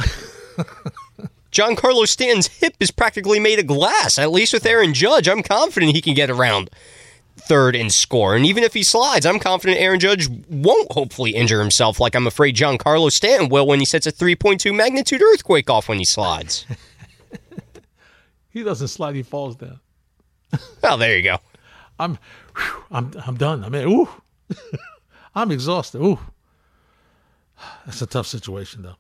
Giancarlo 1.52 2.06
Stanton's 2.06 2.48
hip 2.48 2.76
is 2.82 2.92
practically 2.92 3.40
made 3.40 3.60
of 3.60 3.68
glass. 3.68 4.20
At 4.20 4.32
least 4.32 4.52
with 4.52 4.66
Aaron 4.66 4.94
Judge, 4.94 5.30
I'm 5.30 5.42
confident 5.42 5.96
he 5.96 6.02
can 6.02 6.14
get 6.14 6.30
around 6.30 6.70
third 7.38 7.76
and 7.76 7.92
score. 7.92 8.36
And 8.36 8.46
even 8.46 8.64
if 8.64 8.74
he 8.74 8.84
slides, 8.84 9.26
I'm 9.26 9.40
confident 9.40 9.80
Aaron 9.80 10.00
Judge 10.00 10.28
won't 10.50 10.92
hopefully 10.92 11.32
injure 11.32 11.62
himself 11.62 12.00
like 12.00 12.14
I'm 12.16 12.28
afraid 12.28 12.56
Giancarlo 12.56 13.10
Stanton 13.10 13.50
will 13.50 13.66
when 13.68 13.80
he 13.80 13.86
sets 13.86 14.06
a 14.06 14.12
3.2 14.12 14.76
magnitude 14.76 15.22
earthquake 15.22 15.70
off 15.70 15.88
when 15.88 16.00
he 16.00 16.06
slides. 16.06 16.66
he 18.56 18.64
doesn't 18.64 18.88
slide, 18.88 19.16
he 19.16 19.22
falls 19.22 19.58
down. 19.58 19.82
well, 20.52 20.62
oh, 20.94 20.98
there 20.98 21.18
you 21.18 21.24
go. 21.24 21.38
I'm 22.00 22.18
whew, 22.56 22.84
I'm 22.90 23.12
I'm 23.28 23.36
done. 23.36 23.66
I 23.66 23.70
mean, 23.70 23.88
ooh. 23.88 24.08
I'm 25.36 25.52
exhausted. 25.52 26.02
Ooh. 26.02 26.18
That's 27.86 28.02
a 28.02 28.06
tough 28.06 28.28
situation 28.28 28.84
though. 28.84 28.96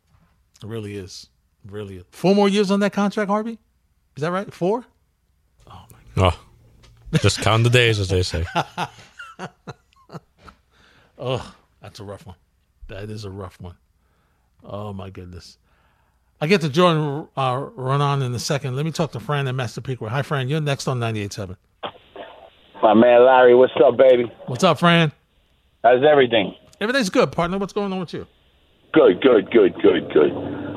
It 0.61 0.67
really 0.67 0.97
is. 0.97 1.29
Really, 1.65 2.03
four 2.11 2.35
more 2.35 2.49
years 2.49 2.69
on 2.69 2.81
that 2.81 2.93
contract, 2.93 3.29
Harvey? 3.29 3.57
Is 4.15 4.21
that 4.21 4.31
right? 4.31 4.53
Four? 4.53 4.85
Oh 5.67 5.85
my 5.89 5.97
god! 6.15 6.35
Oh, 7.13 7.17
just 7.17 7.39
count 7.39 7.63
the 7.63 7.69
days, 7.69 7.97
as 7.97 8.09
they 8.09 8.21
say. 8.21 8.45
oh, 11.17 11.55
that's 11.81 11.99
a 11.99 12.03
rough 12.03 12.27
one. 12.27 12.35
That 12.87 13.09
is 13.09 13.23
a 13.23 13.31
rough 13.31 13.59
one. 13.59 13.77
Oh 14.63 14.93
my 14.93 15.09
goodness. 15.09 15.57
I 16.45 16.47
get 16.47 16.61
to 16.61 16.69
join 16.69 17.27
uh, 17.35 17.69
run 17.73 18.01
on 18.01 18.21
in 18.21 18.31
a 18.35 18.37
second. 18.37 18.75
Let 18.75 18.85
me 18.85 18.91
talk 18.91 19.11
to 19.13 19.19
Fran 19.19 19.47
and 19.47 19.57
Massapequa. 19.57 20.09
Hi, 20.09 20.21
Fran. 20.21 20.47
You're 20.47 20.61
next 20.61 20.87
on 20.87 20.99
98.7. 20.99 21.57
My 22.83 22.93
man 22.93 23.25
Larry, 23.25 23.55
what's 23.55 23.73
up, 23.83 23.97
baby? 23.97 24.31
What's 24.45 24.63
up, 24.63 24.77
Fran? 24.77 25.11
How's 25.83 26.03
everything? 26.03 26.53
Everything's 26.79 27.09
good, 27.09 27.31
partner. 27.31 27.57
What's 27.57 27.73
going 27.73 27.91
on 27.91 27.99
with 27.99 28.13
you? 28.13 28.27
Good, 28.93 29.23
good, 29.23 29.49
good, 29.49 29.73
good, 29.81 30.13
good. 30.13 30.31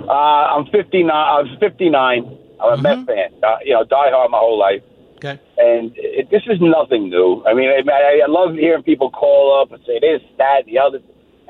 Uh, 0.09 0.57
I'm 0.57 0.64
59. 0.72 1.11
I 1.11 1.42
was 1.42 1.54
59. 1.61 2.38
I'm 2.62 2.72
a 2.72 2.72
mm-hmm. 2.72 2.83
Met 2.83 3.07
fan. 3.07 3.31
Uh, 3.42 3.57
you 3.62 3.74
know, 3.74 3.85
die 3.85 4.09
hard 4.11 4.31
my 4.31 4.38
whole 4.38 4.59
life. 4.59 4.81
Okay. 5.16 5.38
And 5.59 5.92
it, 5.96 6.31
this 6.31 6.44
is 6.46 6.62
nothing 6.62 7.11
new. 7.11 7.44
I 7.44 7.52
mean, 7.52 7.68
I, 7.68 8.22
I 8.24 8.26
love 8.26 8.54
hearing 8.54 8.85
people 8.85 9.11
call 9.11 9.61
up 9.61 9.70
and 9.70 9.85
say 9.85 10.00
this, 10.00 10.22
that, 10.38 10.64
the 10.64 10.78
other. 10.78 11.00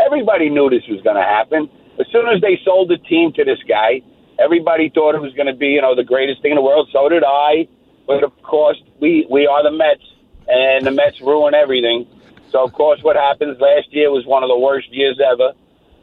Everybody 0.04 0.50
knew 0.50 0.68
this 0.70 0.82
was 0.88 1.00
going 1.02 1.14
to 1.14 1.22
happen. 1.22 1.70
As 1.98 2.06
soon 2.12 2.28
as 2.28 2.40
they 2.40 2.60
sold 2.64 2.88
the 2.90 2.98
team 2.98 3.32
to 3.34 3.44
this 3.44 3.58
guy, 3.68 4.02
everybody 4.38 4.88
thought 4.88 5.14
it 5.14 5.20
was 5.20 5.34
going 5.34 5.46
to 5.46 5.54
be, 5.54 5.68
you 5.68 5.82
know, 5.82 5.94
the 5.94 6.04
greatest 6.04 6.42
thing 6.42 6.52
in 6.52 6.56
the 6.56 6.62
world. 6.62 6.88
So 6.92 7.08
did 7.08 7.24
I. 7.24 7.68
But 8.06 8.24
of 8.24 8.32
course, 8.42 8.80
we 9.00 9.26
we 9.28 9.46
are 9.46 9.62
the 9.62 9.70
Mets, 9.70 10.02
and 10.46 10.86
the 10.86 10.90
Mets 10.90 11.20
ruin 11.20 11.54
everything. 11.54 12.06
So 12.50 12.64
of 12.64 12.72
course, 12.72 13.00
what 13.02 13.16
happens 13.16 13.60
last 13.60 13.92
year 13.92 14.10
was 14.10 14.24
one 14.24 14.42
of 14.42 14.48
the 14.48 14.58
worst 14.58 14.88
years 14.90 15.20
ever. 15.20 15.52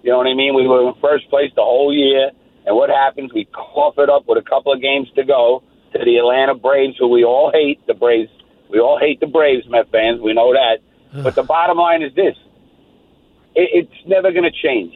You 0.03 0.11
know 0.11 0.17
what 0.17 0.27
I 0.27 0.35
mean? 0.35 0.53
We 0.53 0.67
were 0.67 0.87
in 0.87 0.93
first 1.01 1.27
place 1.29 1.51
the 1.55 1.63
whole 1.63 1.91
year. 1.91 2.29
And 2.67 2.75
what 2.75 2.89
happens? 2.89 3.33
We 3.33 3.45
cough 3.45 3.97
it 3.97 4.09
up 4.09 4.27
with 4.27 4.37
a 4.37 4.47
couple 4.47 4.71
of 4.71 4.81
games 4.81 5.07
to 5.15 5.23
go 5.23 5.63
to 5.93 6.05
the 6.05 6.17
Atlanta 6.17 6.53
Braves, 6.53 6.97
who 6.99 7.07
we 7.07 7.23
all 7.23 7.51
hate. 7.51 7.85
The 7.87 7.93
Braves, 7.93 8.29
we 8.69 8.79
all 8.79 8.99
hate 8.99 9.19
the 9.19 9.27
Braves, 9.27 9.67
Met 9.67 9.89
fans. 9.91 10.21
We 10.21 10.33
know 10.33 10.53
that. 10.53 10.79
but 11.23 11.33
the 11.33 11.43
bottom 11.43 11.77
line 11.77 12.03
is 12.03 12.13
this: 12.13 12.35
it, 13.55 13.69
it's 13.85 14.07
never 14.07 14.31
going 14.31 14.43
to 14.43 14.51
change. 14.51 14.93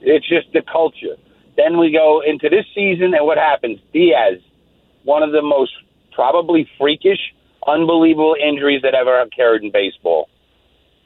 It's 0.00 0.28
just 0.28 0.52
the 0.52 0.62
culture. 0.62 1.16
Then 1.56 1.78
we 1.78 1.92
go 1.92 2.22
into 2.26 2.48
this 2.48 2.66
season, 2.74 3.14
and 3.14 3.26
what 3.26 3.38
happens? 3.38 3.78
Diaz, 3.92 4.38
one 5.04 5.22
of 5.22 5.32
the 5.32 5.42
most 5.42 5.72
probably 6.12 6.68
freakish, 6.78 7.20
unbelievable 7.66 8.36
injuries 8.40 8.82
that 8.82 8.94
ever 8.94 9.20
occurred 9.20 9.62
in 9.62 9.70
baseball. 9.70 10.28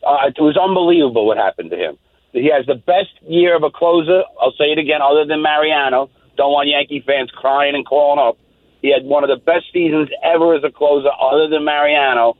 Uh, 0.06 0.28
it 0.28 0.40
was 0.40 0.56
unbelievable 0.56 1.26
what 1.26 1.36
happened 1.36 1.70
to 1.70 1.76
him. 1.76 1.98
He 2.32 2.50
has 2.50 2.66
the 2.66 2.74
best 2.74 3.14
year 3.22 3.56
of 3.56 3.62
a 3.62 3.70
closer. 3.70 4.22
I'll 4.40 4.52
say 4.58 4.72
it 4.72 4.78
again, 4.78 5.00
other 5.02 5.24
than 5.24 5.40
Mariano. 5.40 6.10
Don't 6.36 6.52
want 6.52 6.68
Yankee 6.68 7.02
fans 7.06 7.30
crying 7.30 7.74
and 7.74 7.86
calling 7.86 8.18
up. 8.18 8.36
He 8.82 8.92
had 8.92 9.04
one 9.04 9.24
of 9.24 9.30
the 9.30 9.42
best 9.42 9.72
seasons 9.72 10.10
ever 10.22 10.54
as 10.54 10.64
a 10.64 10.70
closer, 10.70 11.08
other 11.08 11.48
than 11.48 11.64
Mariano. 11.64 12.36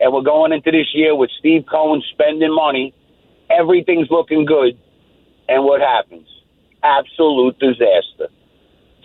And 0.00 0.12
we're 0.12 0.22
going 0.22 0.52
into 0.52 0.70
this 0.70 0.88
year 0.92 1.14
with 1.14 1.30
Steve 1.38 1.66
Cohen 1.70 2.02
spending 2.10 2.52
money. 2.52 2.92
Everything's 3.50 4.10
looking 4.10 4.44
good. 4.44 4.76
And 5.48 5.64
what 5.64 5.80
happens? 5.80 6.28
Absolute 6.82 7.58
disaster. 7.58 8.28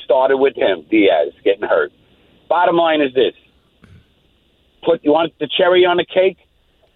Started 0.04 0.38
with 0.38 0.56
him, 0.56 0.86
Diaz, 0.90 1.34
getting 1.44 1.68
hurt. 1.68 1.92
Bottom 2.48 2.76
line 2.76 3.02
is 3.02 3.14
this: 3.14 3.34
put 4.84 5.04
you 5.04 5.12
want 5.12 5.34
the 5.40 5.48
cherry 5.48 5.86
on 5.86 5.98
the 5.98 6.06
cake. 6.06 6.38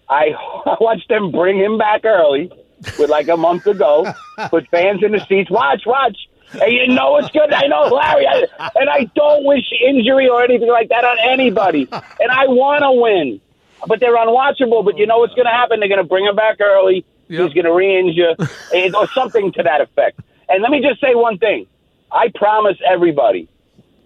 I, 0.08 0.30
I 0.66 0.76
watched 0.80 1.08
them 1.08 1.30
bring 1.30 1.58
him 1.58 1.78
back 1.78 2.04
early 2.04 2.50
with 2.98 3.10
like 3.10 3.28
a 3.28 3.36
month 3.36 3.66
ago. 3.66 4.06
Put 4.50 4.68
fans 4.68 5.02
in 5.02 5.12
the 5.12 5.24
seats. 5.28 5.50
Watch, 5.50 5.82
watch. 5.86 6.16
And 6.52 6.72
you 6.72 6.88
know 6.88 7.16
it's 7.16 7.30
good. 7.30 7.52
I 7.52 7.66
know, 7.66 7.82
Larry. 7.82 8.26
I, 8.26 8.70
and 8.76 8.90
I 8.90 9.04
don't 9.14 9.44
wish 9.44 9.64
injury 9.86 10.28
or 10.28 10.42
anything 10.42 10.68
like 10.68 10.88
that 10.90 11.04
on 11.04 11.16
anybody. 11.30 11.88
And 12.20 12.30
I 12.30 12.46
want 12.46 12.82
to 12.82 12.92
win. 12.92 13.40
But 13.86 14.00
they're 14.00 14.16
unwatchable. 14.16 14.84
But 14.84 14.98
you 14.98 15.06
know 15.06 15.18
what's 15.18 15.34
going 15.34 15.46
to 15.46 15.52
happen? 15.52 15.80
They're 15.80 15.88
going 15.88 16.02
to 16.02 16.08
bring 16.08 16.24
him 16.26 16.36
back 16.36 16.60
early. 16.60 17.04
Yep. 17.28 17.42
He's 17.44 17.54
going 17.54 17.64
to 17.64 17.72
re-injure 17.72 18.34
or 18.96 19.08
something 19.08 19.52
to 19.52 19.62
that 19.62 19.80
effect. 19.80 20.20
And 20.48 20.62
let 20.62 20.70
me 20.70 20.80
just 20.80 21.00
say 21.00 21.14
one 21.14 21.38
thing. 21.38 21.66
I 22.12 22.30
promise 22.34 22.76
everybody, 22.88 23.48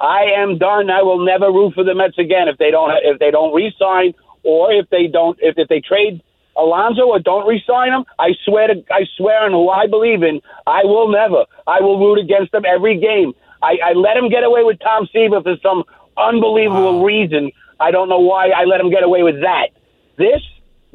I 0.00 0.24
am 0.37 0.59
done. 0.59 0.90
I 0.90 1.02
will 1.02 1.24
never 1.24 1.46
root 1.46 1.74
for 1.74 1.85
the 1.85 1.94
Mets 1.94 2.18
again 2.18 2.48
if 2.48 2.57
they 2.59 2.70
don't 2.70 2.92
if 3.02 3.18
they 3.18 3.31
don't 3.31 3.52
re-sign 3.52 4.14
or 4.44 4.72
if 4.72 4.88
they 4.90 5.09
don't 5.09 5.38
if, 5.42 5.59
if 5.59 5.68
they 5.68 5.81
trade 5.81 6.22
Alonso 6.57 7.02
or 7.02 7.18
don't 7.18 7.46
re-sign 7.46 7.92
him, 7.92 8.04
I 8.18 8.31
swear 8.44 8.68
to 8.68 8.85
I 8.90 9.04
swear 9.16 9.44
on 9.44 9.52
who 9.52 9.68
I 9.68 9.87
believe 9.87 10.22
in, 10.22 10.40
I 10.66 10.85
will 10.85 11.09
never. 11.11 11.44
I 11.66 11.81
will 11.81 11.98
root 11.98 12.18
against 12.18 12.52
them 12.52 12.64
every 12.64 12.98
game. 12.98 13.35
I, 13.62 13.78
I 13.85 13.92
let 13.92 14.16
him 14.16 14.28
get 14.28 14.44
away 14.44 14.62
with 14.62 14.78
Tom 14.81 15.09
Seaver 15.12 15.42
for 15.42 15.57
some 15.62 15.85
unbelievable 16.16 17.00
wow. 17.00 17.04
reason. 17.04 17.50
I 17.81 17.90
don't 17.90 18.09
know 18.09 18.20
why 18.20 18.50
I 18.50 18.64
let 18.64 18.81
him 18.81 18.90
get 18.90 19.02
away 19.02 19.22
with 19.22 19.40
that. 19.40 19.68
This 20.16 20.42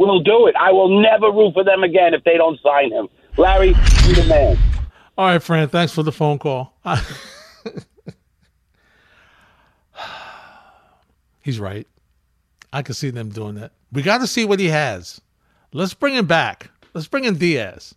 will 0.06 0.22
do 0.24 0.48
it. 0.48 0.56
I 0.56 0.72
will 0.72 1.02
never 1.02 1.32
root 1.32 1.54
for 1.54 1.64
them 1.64 1.84
again 1.84 2.14
if 2.14 2.24
they 2.24 2.38
don't 2.38 2.60
sign 2.62 2.92
him. 2.92 3.08
Larry, 3.38 3.70
you 3.70 4.16
the 4.16 4.26
man. 4.28 4.58
All 5.18 5.28
right, 5.28 5.42
Fran. 5.42 5.70
Thanks 5.70 5.94
for 5.94 6.04
the 6.04 6.12
phone 6.12 6.40
call. 6.40 6.74
He's 11.42 11.60
right. 11.60 11.88
I 12.72 12.82
can 12.82 12.96
see 12.96 13.10
them 13.12 13.30
doing 13.30 13.56
that. 13.56 13.72
We 13.92 14.02
got 14.02 14.20
to 14.20 14.28
see 14.28 14.46
what 14.46 14.60
he 14.60 14.68
has. 14.70 15.22
Let's 15.74 15.94
bring 15.94 16.16
him 16.16 16.26
back. 16.26 16.70
Let's 16.94 17.08
bring 17.08 17.26
in 17.26 17.38
Diaz. 17.38 17.96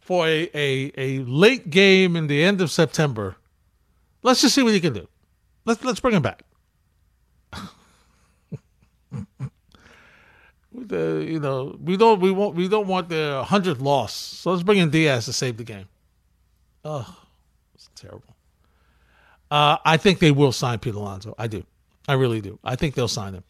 for 0.00 0.26
a, 0.26 0.50
a, 0.54 0.92
a 0.96 1.18
late 1.24 1.70
game 1.70 2.16
in 2.16 2.26
the 2.26 2.42
end 2.44 2.60
of 2.60 2.70
September. 2.70 3.36
Let's 4.22 4.42
just 4.42 4.54
see 4.54 4.62
what 4.62 4.74
he 4.74 4.80
can 4.80 4.92
do. 4.92 5.08
Let's 5.64 5.82
let's 5.84 6.00
bring 6.00 6.14
him 6.14 6.22
back. 6.22 6.43
The, 10.88 11.26
you 11.28 11.40
know, 11.40 11.76
we 11.82 11.96
don't 11.96 12.20
we 12.20 12.30
want 12.30 12.54
we 12.54 12.68
don't 12.68 12.86
want 12.86 13.08
the 13.08 13.44
hundredth 13.46 13.80
loss. 13.80 14.14
So 14.14 14.50
let's 14.50 14.62
bring 14.62 14.78
in 14.78 14.90
Diaz 14.90 15.26
to 15.26 15.32
save 15.32 15.56
the 15.56 15.64
game. 15.64 15.86
Oh, 16.84 17.16
it's 17.74 17.88
terrible. 17.94 18.36
Uh, 19.50 19.78
I 19.84 19.96
think 19.96 20.18
they 20.18 20.30
will 20.30 20.52
sign 20.52 20.78
Pete 20.78 20.94
Alonso. 20.94 21.34
I 21.38 21.46
do. 21.46 21.64
I 22.08 22.14
really 22.14 22.40
do. 22.40 22.58
I 22.64 22.76
think 22.76 22.94
they'll 22.94 23.08
sign 23.08 23.34
him 23.34 23.44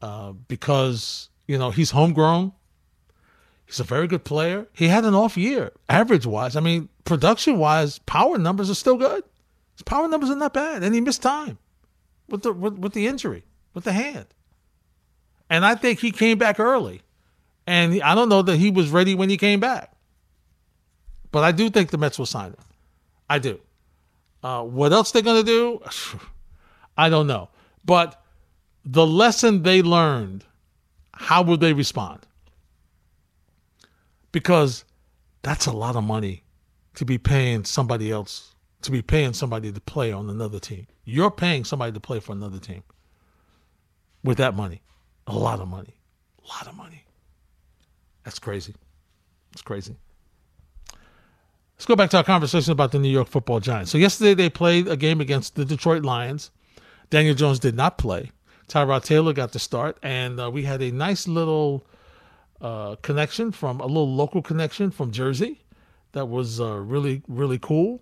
uh, 0.00 0.32
because 0.32 1.30
you 1.46 1.58
know 1.58 1.70
he's 1.70 1.90
homegrown. 1.90 2.52
He's 3.66 3.80
a 3.80 3.84
very 3.84 4.06
good 4.06 4.24
player. 4.24 4.66
He 4.72 4.88
had 4.88 5.04
an 5.04 5.14
off 5.14 5.36
year, 5.36 5.72
average 5.88 6.26
wise. 6.26 6.56
I 6.56 6.60
mean, 6.60 6.90
production 7.04 7.58
wise, 7.58 8.00
power 8.00 8.36
numbers 8.36 8.68
are 8.68 8.74
still 8.74 8.96
good. 8.96 9.24
His 9.74 9.82
power 9.82 10.08
numbers 10.08 10.28
are 10.28 10.36
not 10.36 10.52
bad, 10.52 10.82
and 10.82 10.94
he 10.94 11.00
missed 11.00 11.22
time 11.22 11.58
with 12.28 12.42
the 12.42 12.52
with, 12.52 12.78
with 12.78 12.92
the 12.92 13.06
injury 13.06 13.44
with 13.74 13.84
the 13.84 13.92
hand. 13.92 14.26
And 15.52 15.66
I 15.66 15.74
think 15.74 16.00
he 16.00 16.12
came 16.12 16.38
back 16.38 16.58
early, 16.58 17.02
and 17.66 18.02
I 18.02 18.14
don't 18.14 18.30
know 18.30 18.40
that 18.40 18.56
he 18.56 18.70
was 18.70 18.88
ready 18.88 19.14
when 19.14 19.28
he 19.28 19.36
came 19.36 19.60
back. 19.60 19.92
But 21.30 21.44
I 21.44 21.52
do 21.52 21.68
think 21.68 21.90
the 21.90 21.98
Mets 21.98 22.18
will 22.18 22.24
sign 22.24 22.52
him. 22.52 22.64
I 23.28 23.38
do. 23.38 23.60
Uh, 24.42 24.62
what 24.62 24.94
else 24.94 25.12
they're 25.12 25.20
going 25.20 25.44
to 25.44 25.46
do? 25.46 25.82
I 26.96 27.10
don't 27.10 27.26
know. 27.26 27.50
But 27.84 28.24
the 28.86 29.06
lesson 29.06 29.62
they 29.62 29.82
learned, 29.82 30.46
how 31.12 31.42
will 31.42 31.58
they 31.58 31.74
respond? 31.74 32.20
Because 34.32 34.86
that's 35.42 35.66
a 35.66 35.72
lot 35.72 35.96
of 35.96 36.04
money 36.04 36.44
to 36.94 37.04
be 37.04 37.18
paying 37.18 37.64
somebody 37.66 38.10
else, 38.10 38.54
to 38.80 38.90
be 38.90 39.02
paying 39.02 39.34
somebody 39.34 39.70
to 39.70 39.80
play 39.82 40.12
on 40.12 40.30
another 40.30 40.58
team. 40.58 40.86
You're 41.04 41.30
paying 41.30 41.64
somebody 41.64 41.92
to 41.92 42.00
play 42.00 42.20
for 42.20 42.32
another 42.32 42.58
team 42.58 42.84
with 44.24 44.38
that 44.38 44.56
money. 44.56 44.80
A 45.26 45.34
lot 45.34 45.60
of 45.60 45.68
money. 45.68 45.94
A 46.44 46.48
lot 46.48 46.66
of 46.66 46.76
money. 46.76 47.04
That's 48.24 48.38
crazy. 48.38 48.74
It's 49.52 49.62
crazy. 49.62 49.96
Let's 51.74 51.86
go 51.86 51.96
back 51.96 52.10
to 52.10 52.18
our 52.18 52.24
conversation 52.24 52.72
about 52.72 52.92
the 52.92 52.98
New 52.98 53.08
York 53.08 53.28
football 53.28 53.60
giants. 53.60 53.90
So, 53.90 53.98
yesterday 53.98 54.34
they 54.34 54.48
played 54.48 54.86
a 54.88 54.96
game 54.96 55.20
against 55.20 55.56
the 55.56 55.64
Detroit 55.64 56.04
Lions. 56.04 56.50
Daniel 57.10 57.34
Jones 57.34 57.58
did 57.58 57.74
not 57.74 57.98
play. 57.98 58.30
Tyrod 58.68 59.04
Taylor 59.04 59.32
got 59.32 59.52
the 59.52 59.58
start, 59.58 59.98
and 60.02 60.40
uh, 60.40 60.50
we 60.50 60.62
had 60.62 60.80
a 60.80 60.90
nice 60.90 61.26
little 61.26 61.84
uh, 62.60 62.96
connection 63.02 63.50
from 63.50 63.80
a 63.80 63.86
little 63.86 64.14
local 64.14 64.40
connection 64.42 64.90
from 64.90 65.10
Jersey 65.10 65.62
that 66.12 66.26
was 66.26 66.60
uh, 66.60 66.76
really, 66.76 67.22
really 67.26 67.58
cool 67.58 68.00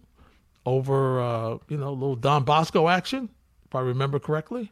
over, 0.67 1.21
uh, 1.21 1.59
you 1.69 1.77
know, 1.77 1.89
a 1.89 1.91
little 1.91 2.17
Don 2.17 2.45
Bosco 2.45 2.89
action, 2.89 3.31
if 3.67 3.75
I 3.75 3.81
remember 3.81 4.19
correctly. 4.19 4.71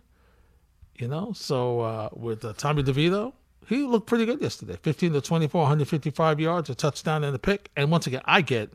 You 0.99 1.07
know, 1.07 1.33
so 1.33 1.81
uh, 1.81 2.09
with 2.13 2.45
uh, 2.45 2.55
Tommy 2.57 2.83
DeVito, 2.83 3.33
he 3.69 3.85
looked 3.85 4.09
pretty 4.09 4.27
good 4.27 4.41
yesterday 4.41 4.77
15 4.83 5.13
to 5.13 5.21
24, 5.21 5.61
155 5.61 6.41
yards, 6.41 6.71
a 6.71 6.75
touchdown, 6.75 7.23
and 7.23 7.37
a 7.37 7.39
pick. 7.39 7.71
And 7.77 7.91
once 7.91 8.07
again, 8.07 8.23
I 8.25 8.41
get 8.41 8.71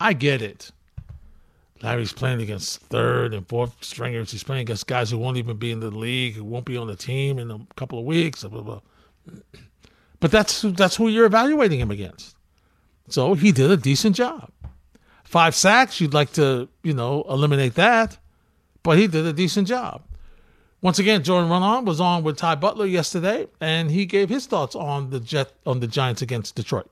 I 0.00 0.14
get 0.14 0.40
it. 0.40 0.70
Larry's 1.82 2.12
playing 2.12 2.40
against 2.40 2.80
third 2.82 3.34
and 3.34 3.46
fourth 3.46 3.84
stringers. 3.84 4.30
He's 4.30 4.44
playing 4.44 4.62
against 4.62 4.86
guys 4.86 5.10
who 5.10 5.18
won't 5.18 5.36
even 5.36 5.56
be 5.56 5.70
in 5.70 5.80
the 5.80 5.90
league, 5.90 6.34
who 6.34 6.44
won't 6.44 6.64
be 6.64 6.76
on 6.76 6.86
the 6.86 6.96
team 6.96 7.38
in 7.38 7.50
a 7.50 7.60
couple 7.76 7.98
of 7.98 8.04
weeks. 8.04 8.42
Blah, 8.42 8.62
blah, 8.62 8.62
blah. 8.62 9.40
But 10.20 10.30
that's 10.30 10.62
that's 10.62 10.94
who 10.94 11.08
you're 11.08 11.26
evaluating 11.26 11.80
him 11.80 11.90
against. 11.90 12.36
So 13.08 13.34
he 13.34 13.50
did 13.50 13.72
a 13.72 13.76
decent 13.76 14.14
job. 14.14 14.52
Five 15.24 15.56
sacks, 15.56 16.00
you'd 16.00 16.14
like 16.14 16.32
to, 16.34 16.68
you 16.84 16.94
know, 16.94 17.24
eliminate 17.28 17.74
that, 17.74 18.18
but 18.84 18.98
he 18.98 19.08
did 19.08 19.26
a 19.26 19.32
decent 19.32 19.66
job. 19.66 20.02
Once 20.82 20.98
again, 20.98 21.22
Jordan 21.22 21.48
Raanan 21.48 21.84
was 21.84 22.00
on 22.00 22.24
with 22.24 22.36
Ty 22.36 22.56
Butler 22.56 22.86
yesterday, 22.86 23.46
and 23.60 23.92
he 23.92 24.04
gave 24.04 24.28
his 24.28 24.46
thoughts 24.46 24.74
on 24.74 25.10
the 25.10 25.20
Jet 25.20 25.52
on 25.64 25.78
the 25.78 25.86
Giants 25.86 26.22
against 26.22 26.56
Detroit. 26.56 26.90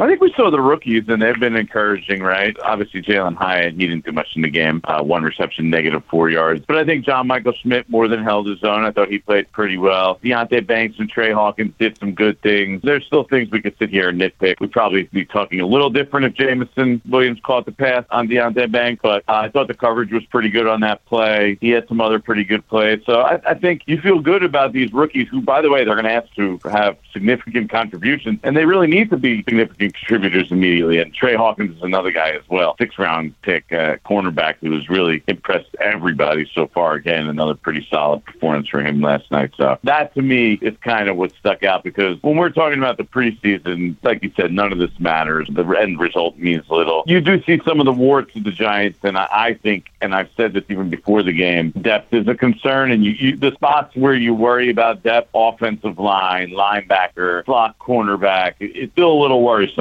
I 0.00 0.06
think 0.06 0.20
we 0.20 0.32
saw 0.36 0.48
the 0.48 0.60
rookies, 0.60 1.08
and 1.08 1.20
they've 1.20 1.38
been 1.40 1.56
encouraging, 1.56 2.22
right? 2.22 2.56
Obviously, 2.62 3.02
Jalin 3.02 3.34
Hyatt, 3.34 3.74
he 3.74 3.88
didn't 3.88 4.04
do 4.04 4.12
much 4.12 4.28
in 4.36 4.42
the 4.42 4.48
game. 4.48 4.80
Uh, 4.84 5.02
one 5.02 5.24
reception, 5.24 5.70
negative 5.70 6.04
four 6.08 6.30
yards. 6.30 6.64
But 6.64 6.76
I 6.76 6.84
think 6.84 7.04
John 7.04 7.26
Michael 7.26 7.52
Schmitz 7.52 7.88
more 7.88 8.06
than 8.06 8.22
held 8.22 8.46
his 8.46 8.62
own. 8.62 8.84
I 8.84 8.92
thought 8.92 9.10
he 9.10 9.18
played 9.18 9.50
pretty 9.50 9.76
well. 9.76 10.20
Deonte 10.22 10.64
Banks 10.64 11.00
and 11.00 11.10
Tre 11.10 11.32
Hawkins 11.32 11.74
did 11.80 11.98
some 11.98 12.14
good 12.14 12.40
things. 12.42 12.80
There's 12.82 13.04
still 13.06 13.24
things 13.24 13.50
we 13.50 13.60
could 13.60 13.76
sit 13.76 13.90
here 13.90 14.08
and 14.08 14.20
nitpick. 14.20 14.60
We'd 14.60 14.70
probably 14.70 15.04
be 15.04 15.24
talking 15.24 15.60
a 15.60 15.66
little 15.66 15.90
different 15.90 16.26
if 16.26 16.34
Jameson 16.34 17.02
Williams 17.08 17.40
caught 17.42 17.64
the 17.64 17.72
pass 17.72 18.04
on 18.10 18.28
Deonte 18.28 18.70
Banks, 18.70 19.00
but 19.02 19.24
uh, 19.26 19.32
I 19.32 19.48
thought 19.48 19.66
the 19.66 19.74
coverage 19.74 20.12
was 20.12 20.24
pretty 20.26 20.48
good 20.48 20.68
on 20.68 20.80
that 20.82 21.04
play. 21.06 21.58
He 21.60 21.70
had 21.70 21.88
some 21.88 22.00
other 22.00 22.20
pretty 22.20 22.44
good 22.44 22.64
plays. 22.68 23.00
So 23.04 23.22
I, 23.22 23.40
I 23.44 23.54
think 23.54 23.82
you 23.86 24.00
feel 24.00 24.20
good 24.20 24.44
about 24.44 24.72
these 24.72 24.92
rookies 24.92 25.26
who, 25.26 25.40
by 25.40 25.60
the 25.60 25.70
way, 25.70 25.84
they're 25.84 25.96
going 25.96 26.04
to 26.04 26.12
have 26.12 26.30
to 26.36 26.60
have 26.68 26.96
significant 27.12 27.68
contributions, 27.68 28.38
and 28.44 28.56
they 28.56 28.64
really 28.64 28.86
need 28.86 29.10
to 29.10 29.16
be 29.16 29.42
significant 29.42 29.87
contributors 29.92 30.50
immediately. 30.50 30.98
And 30.98 31.12
Tre 31.14 31.34
Hawkins 31.34 31.76
is 31.76 31.82
another 31.82 32.10
guy 32.10 32.30
as 32.30 32.42
well, 32.48 32.76
six 32.78 32.98
round 32.98 33.40
pick 33.42 33.72
uh, 33.72 33.96
cornerback 34.04 34.56
who 34.60 34.72
has 34.72 34.88
really 34.88 35.22
impressed 35.28 35.74
everybody 35.80 36.50
so 36.54 36.66
far. 36.66 36.94
Again, 36.94 37.28
another 37.28 37.54
pretty 37.54 37.86
solid 37.90 38.24
performance 38.24 38.68
for 38.68 38.80
him 38.80 39.00
last 39.00 39.30
night. 39.30 39.52
So 39.56 39.78
that 39.84 40.14
to 40.14 40.22
me 40.22 40.54
is 40.54 40.76
kind 40.82 41.08
of 41.08 41.16
what 41.16 41.32
stuck 41.36 41.62
out 41.62 41.84
because 41.84 42.22
when 42.22 42.36
we're 42.36 42.50
talking 42.50 42.78
about 42.78 42.96
the 42.96 43.04
preseason, 43.04 43.96
like 44.02 44.22
you 44.22 44.32
said, 44.36 44.52
none 44.52 44.72
of 44.72 44.78
this 44.78 44.90
matters. 44.98 45.48
The 45.50 45.64
end 45.64 46.00
result 46.00 46.36
means 46.36 46.64
little. 46.68 47.02
You 47.06 47.20
do 47.20 47.42
see 47.44 47.60
some 47.64 47.80
of 47.80 47.86
the 47.86 47.92
warts 47.92 48.34
of 48.36 48.44
the 48.44 48.50
Giants, 48.50 48.98
and 49.02 49.16
I, 49.16 49.28
I 49.30 49.54
think, 49.54 49.90
and 50.00 50.14
I've 50.14 50.30
said 50.36 50.52
this 50.52 50.64
even 50.68 50.90
before 50.90 51.22
the 51.22 51.32
game, 51.32 51.70
depth 51.70 52.12
is 52.12 52.26
a 52.28 52.34
concern. 52.34 52.90
And 52.90 53.04
you, 53.04 53.12
you 53.12 53.36
the 53.36 53.52
spots 53.52 53.94
where 53.96 54.14
you 54.14 54.34
worry 54.34 54.70
about 54.70 55.02
depth, 55.02 55.30
offensive 55.34 55.98
line, 55.98 56.50
linebacker, 56.50 57.44
slot 57.44 57.78
cornerback, 57.78 58.54
it's 58.60 58.92
still 58.92 59.12
a 59.12 59.20
little 59.20 59.42
worrisome. 59.42 59.77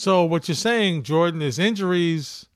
So 0.00 0.24
what 0.24 0.48
you're 0.48 0.54
saying, 0.54 1.02
Jordan, 1.02 1.42
is 1.42 1.58
injuries 1.58 2.46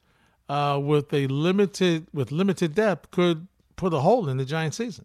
uh, 0.49 0.81
with 0.83 1.13
a 1.13 1.27
limited 1.27 2.07
with 2.11 2.33
limited 2.33 2.75
depth 2.75 3.11
could 3.11 3.49
put 3.77 3.93
a 3.93 4.01
hole 4.01 4.31
in 4.31 4.39
the 4.39 4.47
Giant 4.47 4.73
season. 4.73 5.05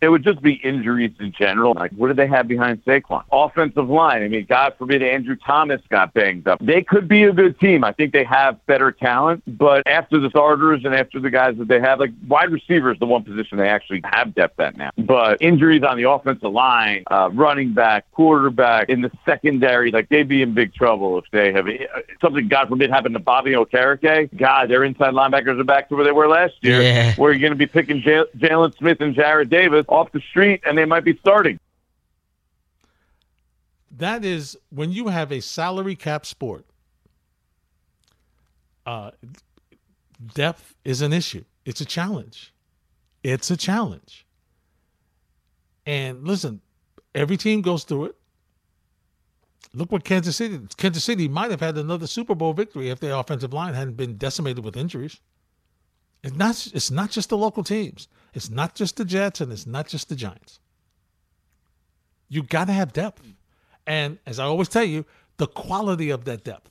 It 0.00 0.08
would 0.10 0.22
just 0.22 0.40
be 0.40 0.52
injuries 0.54 1.12
in 1.18 1.32
general. 1.32 1.74
Like, 1.74 1.90
what 1.92 2.08
do 2.08 2.14
they 2.14 2.28
have 2.28 2.46
behind 2.46 2.84
Saquon? 2.84 3.24
Offensive 3.32 3.88
line. 3.90 4.22
I 4.22 4.28
mean, 4.28 4.46
God 4.48 4.74
forbid 4.78 5.02
Andrew 5.02 5.34
Thomas 5.36 5.80
got 5.88 6.14
banged 6.14 6.46
up. 6.46 6.60
They 6.60 6.82
could 6.82 7.08
be 7.08 7.24
a 7.24 7.32
good 7.32 7.58
team. 7.58 7.82
I 7.82 7.92
think 7.92 8.12
they 8.12 8.24
have 8.24 8.64
better 8.66 8.92
talent, 8.92 9.42
but 9.58 9.86
after 9.86 10.20
the 10.20 10.30
starters 10.30 10.84
and 10.84 10.94
after 10.94 11.18
the 11.18 11.30
guys 11.30 11.56
that 11.58 11.66
they 11.68 11.80
have, 11.80 11.98
like 11.98 12.12
wide 12.28 12.50
receiver 12.50 12.92
is 12.92 12.98
the 13.00 13.06
one 13.06 13.24
position 13.24 13.58
they 13.58 13.68
actually 13.68 14.00
have 14.04 14.34
depth 14.34 14.60
at 14.60 14.76
now. 14.76 14.90
But 14.98 15.42
injuries 15.42 15.82
on 15.82 15.96
the 15.96 16.08
offensive 16.08 16.52
line, 16.52 17.02
uh, 17.10 17.30
running 17.32 17.72
back, 17.72 18.04
quarterback, 18.12 18.88
in 18.88 19.00
the 19.02 19.10
secondary, 19.26 19.90
like 19.90 20.08
they'd 20.10 20.28
be 20.28 20.42
in 20.42 20.54
big 20.54 20.74
trouble 20.74 21.18
if 21.18 21.24
they 21.32 21.52
have 21.52 21.66
something, 22.20 22.46
God 22.46 22.68
forbid, 22.68 22.90
happened 22.90 23.14
to 23.14 23.18
Bobby 23.20 23.52
Okereke. 23.52 24.28
God, 24.36 24.70
their 24.70 24.84
inside 24.84 25.12
linebackers 25.14 25.60
are 25.60 25.64
back 25.64 25.88
to 25.88 25.96
where 25.96 26.04
they 26.04 26.12
were 26.12 26.28
last 26.28 26.54
year, 26.60 26.82
Yeah. 26.82 27.14
where 27.16 27.32
you're 27.32 27.40
going 27.40 27.52
to 27.52 27.56
be 27.56 27.66
picking 27.66 28.00
Jaylon 28.02 28.76
Smith 28.78 29.00
and 29.00 29.14
Jarrad 29.14 29.48
Davis 29.48 29.86
off 29.88 30.12
the 30.12 30.20
street, 30.30 30.62
and 30.64 30.76
they 30.76 30.84
might 30.84 31.04
be 31.04 31.16
starting. 31.18 31.58
That 33.90 34.24
is 34.24 34.56
when 34.70 34.92
you 34.92 35.08
have 35.08 35.32
a 35.32 35.40
salary 35.40 35.96
cap 35.96 36.26
sport. 36.26 36.66
Uh, 38.86 39.10
depth 40.34 40.74
is 40.84 41.02
an 41.02 41.12
issue. 41.12 41.44
It's 41.64 41.80
a 41.80 41.84
challenge. 41.84 42.52
It's 43.22 43.50
a 43.50 43.56
challenge. 43.56 44.26
And 45.84 46.26
listen, 46.26 46.60
every 47.14 47.36
team 47.36 47.62
goes 47.62 47.84
through 47.84 48.06
it. 48.06 48.14
Look 49.74 49.92
what 49.92 50.04
Kansas 50.04 50.36
City. 50.36 50.60
Kansas 50.76 51.04
City 51.04 51.28
might 51.28 51.50
have 51.50 51.60
had 51.60 51.76
another 51.76 52.06
Super 52.06 52.34
Bowl 52.34 52.52
victory 52.52 52.88
if 52.88 53.00
their 53.00 53.14
offensive 53.14 53.52
line 53.52 53.74
hadn't 53.74 53.96
been 53.96 54.16
decimated 54.16 54.64
with 54.64 54.76
injuries. 54.76 55.20
It's 56.22 56.36
not. 56.36 56.68
It's 56.74 56.90
not 56.90 57.10
just 57.10 57.28
the 57.28 57.36
local 57.36 57.62
teams. 57.62 58.08
It's 58.34 58.50
not 58.50 58.74
just 58.74 58.96
the 58.96 59.04
Jets, 59.04 59.40
and 59.40 59.52
it's 59.52 59.66
not 59.66 59.88
just 59.88 60.08
the 60.08 60.16
Giants. 60.16 60.60
You 62.28 62.42
got 62.42 62.66
to 62.66 62.72
have 62.72 62.92
depth, 62.92 63.22
and 63.86 64.18
as 64.26 64.38
I 64.38 64.44
always 64.44 64.68
tell 64.68 64.84
you, 64.84 65.04
the 65.38 65.46
quality 65.46 66.10
of 66.10 66.24
that 66.24 66.44
depth. 66.44 66.70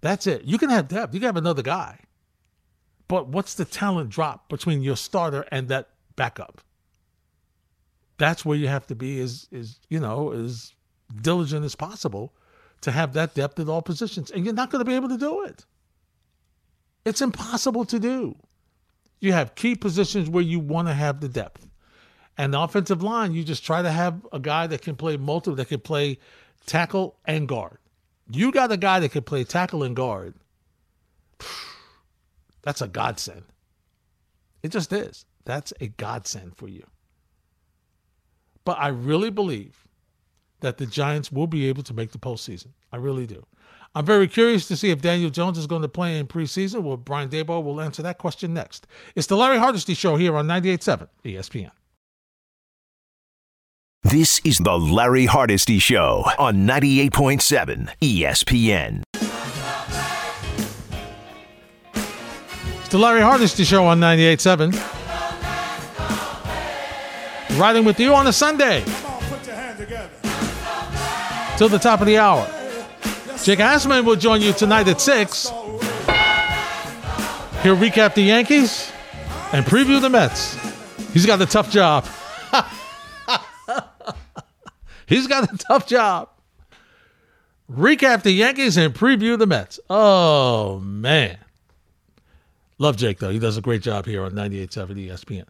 That's 0.00 0.26
it. 0.26 0.44
You 0.44 0.58
can 0.58 0.70
have 0.70 0.88
depth. 0.88 1.14
You 1.14 1.20
can 1.20 1.26
have 1.26 1.36
another 1.36 1.62
guy, 1.62 2.00
but 3.06 3.28
what's 3.28 3.54
the 3.54 3.64
talent 3.64 4.10
drop 4.10 4.48
between 4.48 4.82
your 4.82 4.96
starter 4.96 5.44
and 5.50 5.68
that 5.68 5.88
backup? 6.16 6.60
That's 8.16 8.44
where 8.44 8.58
you 8.58 8.68
have 8.68 8.86
to 8.88 8.94
be. 8.94 9.20
Is 9.20 9.48
is 9.50 9.78
you 9.88 10.00
know 10.00 10.32
as 10.32 10.74
diligent 11.22 11.64
as 11.64 11.74
possible 11.74 12.34
to 12.80 12.90
have 12.90 13.12
that 13.14 13.34
depth 13.34 13.58
at 13.60 13.68
all 13.68 13.82
positions, 13.82 14.30
and 14.30 14.44
you're 14.44 14.54
not 14.54 14.70
going 14.70 14.84
to 14.84 14.88
be 14.88 14.96
able 14.96 15.08
to 15.08 15.18
do 15.18 15.44
it. 15.44 15.64
It's 17.04 17.20
impossible 17.20 17.84
to 17.86 17.98
do. 17.98 18.36
You 19.20 19.32
have 19.32 19.54
key 19.54 19.74
positions 19.74 20.28
where 20.28 20.42
you 20.42 20.60
want 20.60 20.88
to 20.88 20.94
have 20.94 21.20
the 21.20 21.28
depth. 21.28 21.66
And 22.36 22.54
the 22.54 22.60
offensive 22.60 23.02
line, 23.02 23.34
you 23.34 23.42
just 23.42 23.64
try 23.64 23.82
to 23.82 23.90
have 23.90 24.24
a 24.32 24.38
guy 24.38 24.68
that 24.68 24.82
can 24.82 24.94
play 24.94 25.16
multiple, 25.16 25.56
that 25.56 25.68
can 25.68 25.80
play 25.80 26.18
tackle 26.66 27.16
and 27.24 27.48
guard. 27.48 27.78
You 28.30 28.52
got 28.52 28.70
a 28.70 28.76
guy 28.76 29.00
that 29.00 29.10
can 29.10 29.24
play 29.24 29.42
tackle 29.42 29.82
and 29.82 29.96
guard. 29.96 30.34
That's 32.62 32.80
a 32.80 32.88
godsend. 32.88 33.44
It 34.62 34.70
just 34.70 34.92
is. 34.92 35.24
That's 35.44 35.72
a 35.80 35.88
godsend 35.88 36.56
for 36.56 36.68
you. 36.68 36.86
But 38.64 38.78
I 38.78 38.88
really 38.88 39.30
believe 39.30 39.88
that 40.60 40.76
the 40.76 40.86
Giants 40.86 41.32
will 41.32 41.46
be 41.46 41.68
able 41.68 41.82
to 41.84 41.94
make 41.94 42.12
the 42.12 42.18
postseason. 42.18 42.68
I 42.92 42.96
really 42.96 43.26
do. 43.26 43.46
I'm 43.98 44.06
very 44.06 44.28
curious 44.28 44.68
to 44.68 44.76
see 44.76 44.90
if 44.90 45.02
Daniel 45.02 45.28
Jones 45.28 45.58
is 45.58 45.66
going 45.66 45.82
to 45.82 45.88
play 45.88 46.20
in 46.20 46.28
preseason. 46.28 46.84
Well, 46.84 46.96
Brian 46.96 47.28
Daboll 47.28 47.64
will 47.64 47.80
answer 47.80 48.00
that 48.04 48.16
question 48.16 48.54
next. 48.54 48.86
It's 49.16 49.26
the 49.26 49.36
Larry 49.36 49.58
Hardesty 49.58 49.92
Show 49.94 50.14
here 50.14 50.36
on 50.36 50.46
98.7 50.46 51.08
ESPN. 51.24 51.72
This 54.04 54.40
is 54.44 54.58
the 54.58 54.78
Larry 54.78 55.26
Hardesty 55.26 55.80
Show 55.80 56.22
on 56.38 56.58
98.7 56.58 57.88
ESPN. 58.00 59.02
It's 62.78 62.88
the 62.90 62.98
Larry 62.98 63.22
Hardesty 63.22 63.64
Show 63.64 63.84
on 63.84 63.98
98.7. 63.98 64.78
Riding 67.58 67.84
with 67.84 67.98
you 67.98 68.14
on 68.14 68.28
a 68.28 68.32
Sunday. 68.32 68.84
Till 71.56 71.68
the 71.68 71.80
top 71.80 72.00
of 72.00 72.06
the 72.06 72.16
hour. 72.16 72.48
Jake 73.44 73.60
Asman 73.60 74.04
will 74.04 74.16
join 74.16 74.42
you 74.42 74.52
tonight 74.52 74.88
at 74.88 75.00
6. 75.00 75.48
He'll 77.62 77.76
recap 77.76 78.14
the 78.14 78.22
Yankees 78.22 78.92
and 79.52 79.64
preview 79.64 80.00
the 80.00 80.10
Mets. 80.10 80.56
He's 81.12 81.24
got 81.24 81.40
a 81.40 81.46
tough 81.46 81.70
job. 81.70 82.06
He's 85.06 85.26
got 85.26 85.52
a 85.52 85.56
tough 85.56 85.86
job. 85.86 86.28
Recap 87.70 88.22
the 88.22 88.32
Yankees 88.32 88.76
and 88.76 88.94
preview 88.94 89.38
the 89.38 89.46
Mets. 89.46 89.80
Oh, 89.88 90.80
man. 90.80 91.38
Love 92.78 92.96
Jake, 92.96 93.18
though. 93.18 93.30
He 93.30 93.38
does 93.38 93.56
a 93.56 93.62
great 93.62 93.82
job 93.82 94.04
here 94.04 94.24
on 94.24 94.32
98.7 94.32 95.08
ESPN. 95.08 95.44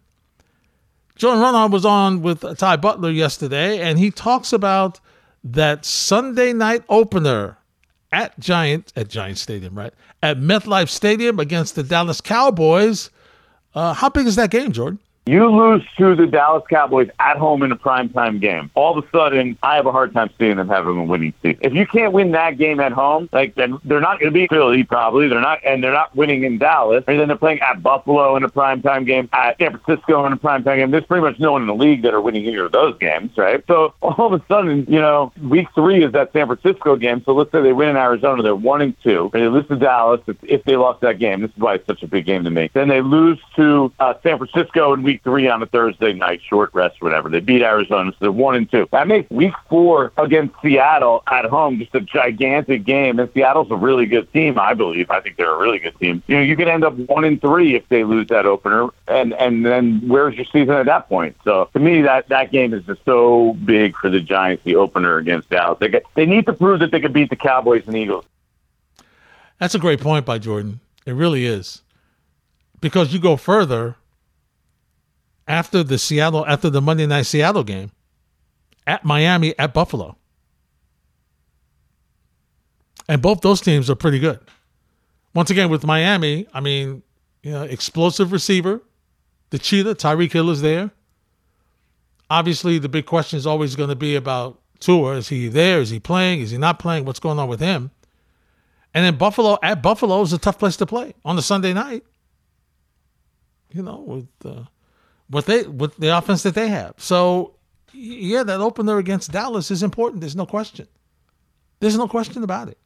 John 1.16 1.38
Raanan 1.38 1.70
was 1.70 1.84
on 1.84 2.22
with 2.22 2.44
Ty 2.58 2.76
Butler 2.76 3.10
yesterday, 3.10 3.80
and 3.80 3.98
he 3.98 4.10
talks 4.10 4.52
about 4.52 5.00
that 5.42 5.84
Sunday 5.84 6.52
night 6.52 6.84
opener 6.88 7.58
at 8.12 8.38
Giant 8.38 8.92
at 8.96 9.08
Giant 9.08 9.38
Stadium, 9.38 9.76
right? 9.76 9.92
At 10.22 10.38
MetLife 10.38 10.88
Stadium 10.88 11.38
against 11.38 11.74
the 11.74 11.82
Dallas 11.82 12.20
Cowboys. 12.20 13.10
Uh, 13.74 13.92
how 13.94 14.08
big 14.08 14.26
is 14.26 14.36
that 14.36 14.50
game, 14.50 14.72
Jordan? 14.72 14.98
You 15.28 15.46
lose 15.50 15.82
to 15.98 16.16
the 16.16 16.26
Dallas 16.26 16.64
Cowboys 16.70 17.10
at 17.20 17.36
home 17.36 17.62
in 17.62 17.70
a 17.70 17.76
primetime 17.76 18.40
game. 18.40 18.70
All 18.72 18.96
of 18.96 19.04
a 19.04 19.08
sudden, 19.10 19.58
I 19.62 19.76
have 19.76 19.84
a 19.84 19.92
hard 19.92 20.14
time 20.14 20.30
seeing 20.38 20.56
them 20.56 20.68
having 20.68 20.96
a 20.96 21.04
winning 21.04 21.34
season. 21.42 21.58
If 21.60 21.74
you 21.74 21.86
can't 21.86 22.14
win 22.14 22.32
that 22.32 22.56
game 22.56 22.80
at 22.80 22.92
home, 22.92 23.28
like 23.30 23.54
then 23.54 23.78
they're 23.84 24.00
not 24.00 24.20
going 24.20 24.32
to 24.32 24.34
be 24.34 24.46
Philly 24.46 24.84
probably. 24.84 25.28
They're 25.28 25.42
not, 25.42 25.62
and 25.66 25.84
they're 25.84 25.92
not 25.92 26.16
winning 26.16 26.44
in 26.44 26.56
Dallas. 26.56 27.04
And 27.06 27.20
then 27.20 27.28
they're 27.28 27.36
playing 27.36 27.60
at 27.60 27.82
Buffalo 27.82 28.36
in 28.36 28.42
a 28.42 28.48
primetime 28.48 29.04
game, 29.04 29.28
at 29.34 29.58
San 29.58 29.78
Francisco 29.78 30.24
in 30.24 30.32
a 30.32 30.38
primetime 30.38 30.76
game. 30.76 30.90
There's 30.92 31.04
pretty 31.04 31.20
much 31.20 31.38
no 31.38 31.52
one 31.52 31.60
in 31.60 31.68
the 31.68 31.74
league 31.74 32.00
that 32.04 32.14
are 32.14 32.22
winning 32.22 32.46
either 32.46 32.64
of 32.64 32.72
those 32.72 32.96
games, 32.96 33.36
right? 33.36 33.62
So 33.66 33.92
all 34.00 34.32
of 34.32 34.40
a 34.40 34.42
sudden, 34.48 34.86
you 34.88 34.98
know, 34.98 35.30
week 35.42 35.68
three 35.74 36.02
is 36.04 36.12
that 36.12 36.32
San 36.32 36.46
Francisco 36.46 36.96
game. 36.96 37.22
So 37.26 37.34
let's 37.34 37.52
say 37.52 37.60
they 37.60 37.74
win 37.74 37.90
in 37.90 37.98
Arizona, 37.98 38.42
they're 38.42 38.56
one 38.56 38.80
and 38.80 38.96
two. 39.02 39.30
And 39.34 39.42
they 39.42 39.48
lose 39.48 39.68
to 39.68 39.76
Dallas 39.76 40.22
if, 40.42 40.64
they 40.64 40.76
lost 40.76 41.02
that 41.02 41.18
game. 41.18 41.42
This 41.42 41.50
is 41.50 41.58
why 41.58 41.74
it's 41.74 41.86
such 41.86 42.02
a 42.02 42.08
big 42.08 42.24
game 42.24 42.44
to 42.44 42.50
me. 42.50 42.70
Then 42.72 42.88
they 42.88 43.02
lose 43.02 43.38
to 43.56 43.92
uh, 44.00 44.14
San 44.22 44.38
Francisco 44.38 44.94
in 44.94 45.02
week 45.02 45.17
three 45.22 45.48
on 45.48 45.62
a 45.62 45.66
Thursday 45.66 46.12
night, 46.12 46.40
short 46.42 46.70
rest, 46.72 47.00
whatever. 47.00 47.28
They 47.28 47.40
beat 47.40 47.62
Arizona, 47.62 48.12
so 48.12 48.16
they're 48.20 48.32
one 48.32 48.54
and 48.54 48.70
two. 48.70 48.88
That 48.92 49.08
makes 49.08 49.30
week 49.30 49.54
four 49.68 50.12
against 50.16 50.54
Seattle 50.62 51.22
at 51.30 51.44
home 51.44 51.78
just 51.78 51.94
a 51.94 52.00
gigantic 52.00 52.84
game. 52.84 53.18
And 53.18 53.30
Seattle's 53.32 53.70
a 53.70 53.76
really 53.76 54.06
good 54.06 54.32
team, 54.32 54.58
I 54.58 54.74
believe. 54.74 55.10
I 55.10 55.20
think 55.20 55.36
they're 55.36 55.54
a 55.54 55.58
really 55.58 55.78
good 55.78 55.98
team. 55.98 56.22
You 56.26 56.36
know, 56.36 56.42
you 56.42 56.56
could 56.56 56.68
end 56.68 56.84
up 56.84 56.94
one 56.94 57.24
and 57.24 57.40
three 57.40 57.74
if 57.74 57.88
they 57.88 58.04
lose 58.04 58.28
that 58.28 58.46
opener, 58.46 58.88
and 59.06 59.34
and 59.34 59.64
then 59.64 60.00
where's 60.06 60.34
your 60.34 60.46
season 60.46 60.70
at 60.70 60.86
that 60.86 61.08
point? 61.08 61.36
So 61.44 61.68
to 61.72 61.78
me, 61.78 62.02
that 62.02 62.28
that 62.28 62.50
game 62.52 62.74
is 62.74 62.84
just 62.84 63.04
so 63.04 63.54
big 63.64 63.96
for 63.96 64.10
the 64.10 64.20
Giants, 64.20 64.64
the 64.64 64.76
opener 64.76 65.18
against 65.18 65.50
Dallas. 65.50 65.78
They 65.80 65.88
get, 65.88 66.04
they 66.14 66.26
need 66.26 66.46
to 66.46 66.52
prove 66.52 66.80
that 66.80 66.90
they 66.90 67.00
can 67.00 67.12
beat 67.12 67.30
the 67.30 67.36
Cowboys 67.36 67.86
and 67.86 67.96
Eagles. 67.96 68.24
That's 69.58 69.74
a 69.74 69.78
great 69.78 70.00
point 70.00 70.24
by 70.24 70.38
Jordan. 70.38 70.80
It 71.04 71.12
really 71.12 71.44
is. 71.44 71.82
Because 72.80 73.12
you 73.12 73.18
go 73.18 73.36
further 73.36 73.96
after 75.48 75.82
the 75.82 75.98
Seattle 75.98 76.46
after 76.46 76.70
the 76.70 76.80
Monday 76.80 77.06
night 77.06 77.22
Seattle 77.22 77.64
game 77.64 77.90
at 78.86 79.04
Miami 79.04 79.58
at 79.58 79.74
Buffalo. 79.74 80.16
And 83.08 83.22
both 83.22 83.40
those 83.40 83.60
teams 83.60 83.88
are 83.88 83.94
pretty 83.94 84.18
good. 84.18 84.38
Once 85.34 85.50
again 85.50 85.70
with 85.70 85.84
Miami, 85.84 86.46
I 86.52 86.60
mean, 86.60 87.02
you 87.42 87.52
know, 87.52 87.62
explosive 87.62 88.32
receiver, 88.32 88.82
the 89.50 89.58
cheetah, 89.58 89.94
Tyreek 89.94 90.32
Hill 90.32 90.50
is 90.50 90.60
there. 90.60 90.90
Obviously, 92.30 92.78
the 92.78 92.88
big 92.88 93.06
question 93.06 93.38
is 93.38 93.46
always 93.46 93.74
going 93.74 93.88
to 93.88 93.96
be 93.96 94.14
about 94.14 94.60
Tua. 94.80 95.16
Is 95.16 95.28
he 95.28 95.48
there? 95.48 95.80
Is 95.80 95.88
he 95.88 95.98
playing? 95.98 96.40
Is 96.40 96.50
he 96.50 96.58
not 96.58 96.78
playing? 96.78 97.06
What's 97.06 97.20
going 97.20 97.38
on 97.38 97.48
with 97.48 97.60
him? 97.60 97.90
And 98.92 99.04
then 99.04 99.16
Buffalo 99.16 99.58
at 99.62 99.82
Buffalo 99.82 100.20
is 100.22 100.32
a 100.32 100.38
tough 100.38 100.58
place 100.58 100.76
to 100.76 100.86
play 100.86 101.14
on 101.24 101.36
the 101.36 101.42
Sunday 101.42 101.72
night. 101.72 102.04
You 103.72 103.82
know, 103.82 104.00
with 104.00 104.28
uh, 104.44 104.64
what 105.28 105.46
they 105.46 105.62
with 105.62 105.96
the 105.96 106.16
offense 106.16 106.42
that 106.42 106.54
they 106.54 106.68
have. 106.68 106.94
So 106.96 107.54
yeah, 107.92 108.42
that 108.42 108.60
opener 108.60 108.98
against 108.98 109.32
Dallas 109.32 109.70
is 109.70 109.82
important. 109.82 110.20
There's 110.20 110.36
no 110.36 110.46
question. 110.46 110.88
There's 111.80 111.96
no 111.96 112.08
question 112.08 112.42
about 112.42 112.68
it. 112.68 112.78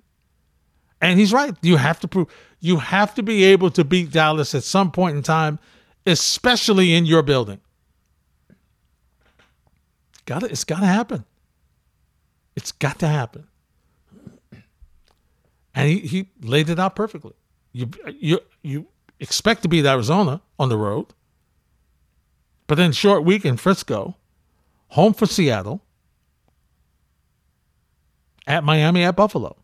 And 1.00 1.18
he's 1.18 1.32
right. 1.32 1.54
You 1.62 1.76
have 1.76 2.00
to 2.00 2.08
prove 2.08 2.28
you 2.60 2.78
have 2.78 3.14
to 3.16 3.22
be 3.22 3.44
able 3.44 3.70
to 3.70 3.84
beat 3.84 4.12
Dallas 4.12 4.54
at 4.54 4.62
some 4.62 4.92
point 4.92 5.16
in 5.16 5.22
time, 5.22 5.58
especially 6.06 6.94
in 6.94 7.06
your 7.06 7.22
building. 7.22 7.60
Got 10.26 10.44
it. 10.44 10.52
It's 10.52 10.64
got 10.64 10.80
to 10.80 10.86
happen. 10.86 11.24
It's 12.54 12.70
got 12.70 12.98
to 13.00 13.08
happen. 13.08 13.48
And 15.74 15.88
he, 15.88 15.98
he 16.00 16.28
laid 16.42 16.68
it 16.68 16.78
out 16.78 16.94
perfectly. 16.94 17.32
You 17.72 17.90
you 18.06 18.40
you 18.62 18.86
expect 19.18 19.62
to 19.62 19.68
beat 19.68 19.86
Arizona 19.86 20.42
on 20.58 20.68
the 20.68 20.76
road. 20.76 21.06
But 22.72 22.76
then 22.76 22.92
short 22.92 23.22
week 23.22 23.44
in 23.44 23.58
Frisco, 23.58 24.16
home 24.88 25.12
for 25.12 25.26
Seattle, 25.26 25.84
at 28.46 28.64
Miami, 28.64 29.04
at 29.04 29.14
Buffalo. 29.14 29.58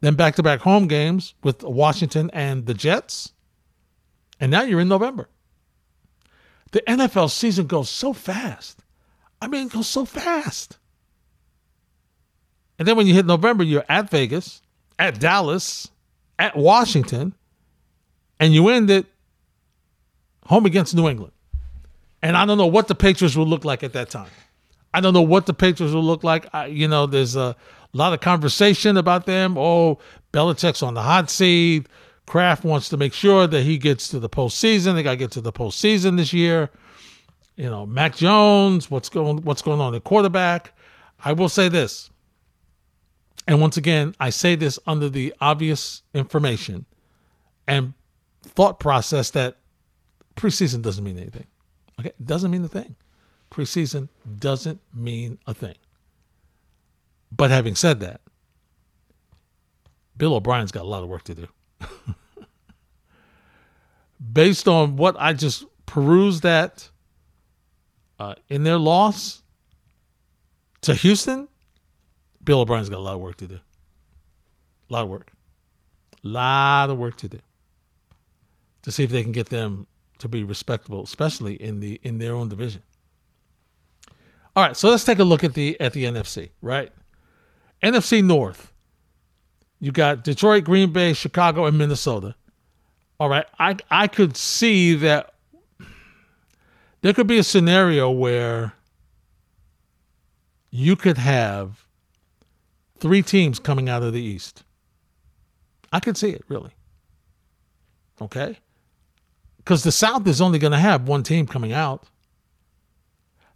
Then 0.00 0.14
back 0.14 0.36
to 0.36 0.42
back 0.42 0.60
home 0.60 0.88
games 0.88 1.34
with 1.42 1.62
Washington 1.62 2.30
and 2.32 2.64
the 2.64 2.72
Jets. 2.72 3.34
And 4.40 4.50
now 4.50 4.62
you're 4.62 4.80
in 4.80 4.88
November. 4.88 5.28
The 6.72 6.80
NFL 6.88 7.30
season 7.30 7.66
goes 7.66 7.90
so 7.90 8.14
fast. 8.14 8.84
I 9.42 9.46
mean, 9.46 9.66
it 9.66 9.72
goes 9.74 9.88
so 9.88 10.06
fast. 10.06 10.78
And 12.78 12.88
then 12.88 12.96
when 12.96 13.06
you 13.06 13.12
hit 13.12 13.26
November, 13.26 13.64
you're 13.64 13.84
at 13.86 14.08
Vegas, 14.08 14.62
at 14.98 15.20
Dallas, 15.20 15.90
at 16.38 16.56
Washington, 16.56 17.34
and 18.38 18.54
you 18.54 18.70
end 18.70 18.88
it 18.88 19.04
home 20.46 20.64
against 20.64 20.94
New 20.94 21.06
England. 21.06 21.34
And 22.22 22.36
I 22.36 22.44
don't 22.44 22.58
know 22.58 22.66
what 22.66 22.88
the 22.88 22.94
Patriots 22.94 23.36
will 23.36 23.46
look 23.46 23.64
like 23.64 23.82
at 23.82 23.92
that 23.94 24.10
time. 24.10 24.30
I 24.92 25.00
don't 25.00 25.14
know 25.14 25.22
what 25.22 25.46
the 25.46 25.54
Patriots 25.54 25.94
will 25.94 26.02
look 26.02 26.24
like. 26.24 26.46
I, 26.52 26.66
you 26.66 26.88
know, 26.88 27.06
there's 27.06 27.36
a 27.36 27.56
lot 27.92 28.12
of 28.12 28.20
conversation 28.20 28.96
about 28.96 29.26
them. 29.26 29.56
Oh, 29.56 29.98
Belichick's 30.32 30.82
on 30.82 30.94
the 30.94 31.02
hot 31.02 31.30
seat. 31.30 31.86
Kraft 32.26 32.64
wants 32.64 32.88
to 32.90 32.96
make 32.96 33.12
sure 33.12 33.46
that 33.46 33.62
he 33.62 33.78
gets 33.78 34.08
to 34.08 34.20
the 34.20 34.28
postseason. 34.28 34.94
They 34.94 35.02
got 35.02 35.12
to 35.12 35.16
get 35.16 35.30
to 35.32 35.40
the 35.40 35.52
postseason 35.52 36.16
this 36.16 36.32
year. 36.32 36.70
You 37.56 37.68
know, 37.68 37.86
Mac 37.86 38.16
Jones. 38.16 38.90
What's 38.90 39.08
going 39.08 39.42
What's 39.42 39.62
going 39.62 39.80
on 39.80 39.94
at 39.94 40.04
quarterback? 40.04 40.72
I 41.22 41.32
will 41.32 41.48
say 41.48 41.68
this, 41.68 42.08
and 43.46 43.60
once 43.60 43.76
again, 43.76 44.14
I 44.18 44.30
say 44.30 44.54
this 44.54 44.78
under 44.86 45.08
the 45.08 45.34
obvious 45.40 46.02
information 46.14 46.86
and 47.66 47.92
thought 48.42 48.80
process 48.80 49.30
that 49.32 49.58
preseason 50.36 50.82
doesn't 50.82 51.04
mean 51.04 51.18
anything. 51.18 51.46
Okay, 52.00 52.12
doesn't 52.24 52.50
mean 52.50 52.64
a 52.64 52.68
thing. 52.68 52.96
Preseason 53.50 54.08
doesn't 54.38 54.80
mean 54.94 55.38
a 55.46 55.52
thing. 55.52 55.74
But 57.30 57.50
having 57.50 57.74
said 57.74 58.00
that, 58.00 58.22
Bill 60.16 60.34
O'Brien's 60.34 60.72
got 60.72 60.82
a 60.82 60.88
lot 60.88 61.02
of 61.02 61.10
work 61.10 61.24
to 61.24 61.34
do. 61.34 61.46
Based 64.32 64.66
on 64.66 64.96
what 64.96 65.16
I 65.18 65.34
just 65.34 65.64
perused 65.84 66.46
at 66.46 66.88
uh, 68.18 68.34
in 68.48 68.64
their 68.64 68.78
loss 68.78 69.42
to 70.82 70.94
Houston, 70.94 71.48
Bill 72.42 72.60
O'Brien's 72.60 72.88
got 72.88 72.98
a 72.98 73.00
lot 73.00 73.14
of 73.14 73.20
work 73.20 73.36
to 73.36 73.46
do. 73.46 73.60
A 74.88 74.92
lot 74.92 75.04
of 75.04 75.10
work. 75.10 75.32
A 76.24 76.28
lot 76.28 76.88
of 76.90 76.96
work 76.98 77.16
to 77.18 77.28
do 77.28 77.40
to 78.82 78.90
see 78.90 79.04
if 79.04 79.10
they 79.10 79.22
can 79.22 79.32
get 79.32 79.50
them 79.50 79.86
to 80.20 80.28
be 80.28 80.44
respectable, 80.44 81.02
especially 81.02 81.54
in 81.54 81.80
the 81.80 82.00
in 82.02 82.18
their 82.18 82.34
own 82.34 82.48
division. 82.48 82.82
All 84.56 84.64
right, 84.64 84.76
so 84.76 84.88
let's 84.88 85.04
take 85.04 85.18
a 85.18 85.24
look 85.24 85.44
at 85.44 85.54
the 85.54 85.78
at 85.80 85.92
the 85.92 86.04
NFC, 86.04 86.50
right? 86.62 86.92
NFC 87.82 88.22
North. 88.22 88.72
You 89.80 89.92
got 89.92 90.24
Detroit, 90.24 90.64
Green 90.64 90.92
Bay, 90.92 91.12
Chicago, 91.12 91.64
and 91.66 91.78
Minnesota. 91.78 92.34
All 93.18 93.28
right, 93.28 93.46
I 93.58 93.76
I 93.90 94.06
could 94.06 94.36
see 94.36 94.94
that 94.94 95.34
there 97.00 97.12
could 97.14 97.26
be 97.26 97.38
a 97.38 97.44
scenario 97.44 98.10
where 98.10 98.74
you 100.70 100.96
could 100.96 101.18
have 101.18 101.86
three 102.98 103.22
teams 103.22 103.58
coming 103.58 103.88
out 103.88 104.02
of 104.02 104.12
the 104.12 104.20
East. 104.20 104.62
I 105.92 106.00
could 106.00 106.16
see 106.16 106.30
it 106.30 106.44
really. 106.48 106.72
Okay? 108.20 108.58
Because 109.60 109.84
the 109.84 109.92
South 109.92 110.26
is 110.26 110.40
only 110.40 110.58
going 110.58 110.72
to 110.72 110.78
have 110.78 111.06
one 111.06 111.22
team 111.22 111.46
coming 111.46 111.72
out. 111.72 112.06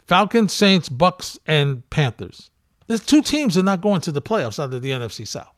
Falcons, 0.07 0.53
Saints, 0.53 0.89
Bucs, 0.89 1.39
and 1.47 1.89
Panthers. 1.89 2.51
There's 2.87 3.05
two 3.05 3.23
teams 3.23 3.55
that 3.55 3.61
are 3.61 3.65
not 3.65 3.81
going 3.81 4.03
to 4.03 4.13
the 4.13 4.21
playoffs 4.21 4.63
out 4.63 4.73
of 4.73 4.83
the 4.83 4.91
NFC 4.91 5.27
South. 5.27 5.55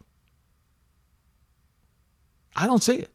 I 2.54 2.66
don't 2.66 2.82
see 2.82 2.96
it. 2.96 3.10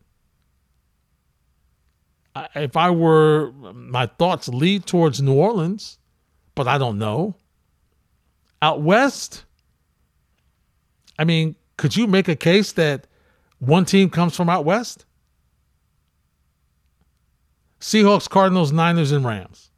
I, 2.36 2.48
if 2.56 2.76
I 2.76 2.90
were, 2.92 3.52
my 3.54 4.08
thoughts 4.08 4.50
lead 4.50 4.86
towards 4.86 5.22
New 5.22 5.34
Orleans, 5.34 5.98
but 6.54 6.68
I 6.68 6.78
don't 6.78 7.00
know. 7.00 7.36
Out 8.62 8.82
west, 8.82 9.46
I 11.18 11.24
mean, 11.24 11.56
could 11.78 11.96
you 11.96 12.08
make 12.08 12.28
a 12.28 12.36
case 12.36 12.74
that 12.74 13.08
one 13.60 13.86
team 13.86 14.10
comes 14.10 14.36
from 14.36 14.50
out 14.50 14.66
west? 14.66 15.06
Seahawks, 17.82 18.30
Cardinals, 18.30 18.72
Niners, 18.72 19.12
and 19.12 19.26
Rams. 19.26 19.72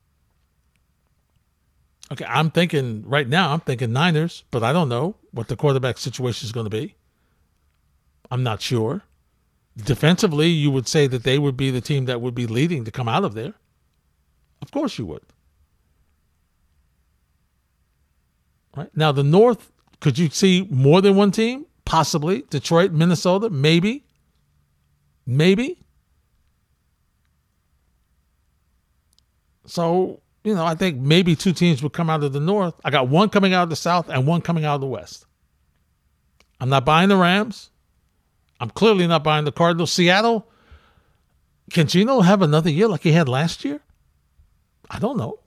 Okay, 2.11 2.25
I'm 2.25 2.51
thinking 2.51 3.03
right 3.07 3.27
now, 3.27 3.53
I'm 3.53 3.61
thinking 3.61 3.91
Niners, 3.91 4.43
but 4.51 4.61
I 4.61 4.73
don't 4.73 4.89
know 4.89 5.15
what 5.31 5.47
the 5.47 5.55
quarterback 5.55 5.97
situation 5.97 6.45
is 6.45 6.51
going 6.51 6.65
to 6.65 6.69
be. 6.69 6.95
I'm 8.29 8.43
not 8.43 8.61
sure. 8.61 9.03
Defensively, 9.75 10.49
you 10.49 10.69
would 10.69 10.87
say 10.87 11.07
that 11.07 11.23
they 11.23 11.39
would 11.39 11.57
be 11.57 11.71
the 11.71 11.81
team 11.81 12.05
that 12.05 12.21
would 12.21 12.35
be 12.35 12.45
leading 12.45 12.83
to 12.85 12.91
come 12.91 13.07
out 13.07 13.23
of 13.23 13.33
there. 13.33 13.53
Of 14.61 14.69
course 14.69 14.99
you 14.99 15.05
would. 15.07 15.23
Right? 18.75 18.95
Now, 18.95 19.11
the 19.11 19.23
North, 19.23 19.71
could 20.01 20.19
you 20.19 20.29
see 20.29 20.67
more 20.69 21.01
than 21.01 21.15
one 21.15 21.31
team? 21.31 21.65
Possibly. 21.85 22.43
Detroit, 22.49 22.91
Minnesota, 22.91 23.49
maybe. 23.49 24.03
Maybe. 25.25 25.82
So, 29.65 30.21
you 30.43 30.53
know, 30.53 30.65
I 30.65 30.75
think 30.75 30.99
maybe 30.99 31.35
two 31.35 31.53
teams 31.53 31.81
would 31.81 31.93
come 31.93 32.09
out 32.09 32.23
of 32.23 32.33
the 32.33 32.39
North. 32.39 32.75
I 32.83 32.89
got 32.89 33.07
one 33.07 33.29
coming 33.29 33.53
out 33.53 33.63
of 33.63 33.69
the 33.69 33.75
South 33.75 34.09
and 34.09 34.27
one 34.27 34.41
coming 34.41 34.65
out 34.65 34.75
of 34.75 34.81
the 34.81 34.87
West. 34.87 35.25
I'm 36.59 36.69
not 36.69 36.85
buying 36.85 37.09
the 37.09 37.17
Rams. 37.17 37.69
I'm 38.59 38.69
clearly 38.69 39.07
not 39.07 39.23
buying 39.23 39.45
the 39.45 39.51
Cardinals. 39.51 39.91
Seattle, 39.91 40.47
can 41.71 41.87
Geno 41.87 42.21
have 42.21 42.41
another 42.41 42.69
year 42.69 42.87
like 42.87 43.03
he 43.03 43.11
had 43.11 43.27
last 43.27 43.65
year? 43.65 43.81
I 44.89 44.99
don't 44.99 45.17
know. 45.17 45.39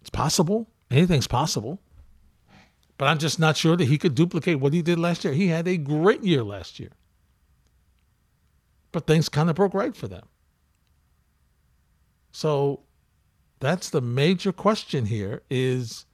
It's 0.00 0.10
possible. 0.10 0.68
Anything's 0.90 1.26
possible. 1.26 1.80
But 2.96 3.08
I'm 3.08 3.18
just 3.18 3.38
not 3.38 3.56
sure 3.56 3.76
that 3.76 3.86
he 3.86 3.98
could 3.98 4.14
duplicate 4.14 4.60
what 4.60 4.72
he 4.72 4.82
did 4.82 4.98
last 4.98 5.24
year. 5.24 5.32
He 5.32 5.48
had 5.48 5.66
a 5.66 5.76
great 5.76 6.22
year 6.22 6.42
last 6.42 6.78
year. 6.78 6.90
But 8.92 9.06
things 9.06 9.28
kind 9.28 9.48
of 9.48 9.56
broke 9.56 9.74
right 9.74 9.96
for 9.96 10.08
them. 10.08 10.26
So 12.32 12.80
that's 13.60 13.90
the 13.90 14.00
major 14.00 14.52
question 14.52 15.06
here 15.06 15.42
is 15.50 16.06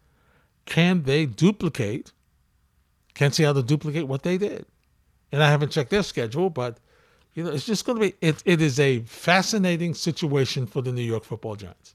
can 0.67 1.05
they 1.05 1.27
duplicate? 1.27 2.13
Can't 3.15 3.35
see 3.35 3.45
how 3.45 3.51
Seattle 3.51 3.63
duplicate 3.63 4.09
what 4.09 4.25
they 4.25 4.37
did? 4.37 4.67
And 5.33 5.43
I 5.43 5.49
haven't 5.49 5.71
checked 5.71 5.91
their 5.91 6.03
schedule, 6.03 6.51
but 6.51 6.79
you 7.35 7.45
know, 7.45 7.51
it's 7.51 7.65
just 7.65 7.85
going 7.85 7.99
to 7.99 8.09
be 8.09 8.15
it, 8.21 8.43
it 8.45 8.61
is 8.61 8.81
a 8.81 9.01
fascinating 9.01 9.95
situation 9.95 10.67
for 10.67 10.83
the 10.83 10.93
New 10.93 11.03
York 11.03 11.25
Football 11.25 11.57
Giants. 11.57 11.95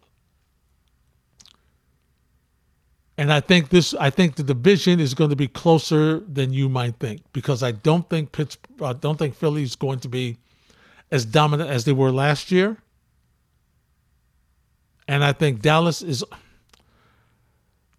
And 3.18 3.32
I 3.32 3.40
think 3.40 3.70
this 3.70 3.94
I 3.96 4.10
think 4.10 4.36
the 4.36 4.44
division 4.44 5.00
is 5.00 5.14
going 5.14 5.30
to 5.30 5.36
be 5.36 5.48
closer 5.48 6.22
than 6.22 6.54
you 6.54 6.70
might 6.70 6.96
think 6.96 7.22
because 7.34 7.62
I 7.62 7.72
don't 7.72 8.10
think 8.10 8.32
Pittsburgh 8.32 8.82
I 8.82 8.94
don't 8.94 9.20
think 9.20 9.36
Philly 9.36 9.64
is 9.64 9.76
going 9.76 10.00
to 10.00 10.08
be 10.08 10.38
as 11.12 11.26
dominant 11.26 11.70
as 11.70 11.86
they 11.86 11.92
were 11.92 12.12
last 12.12 12.52
year. 12.52 12.78
And 15.12 15.26
I 15.26 15.34
think 15.34 15.62
Dallas 15.62 16.02
is 16.02 16.24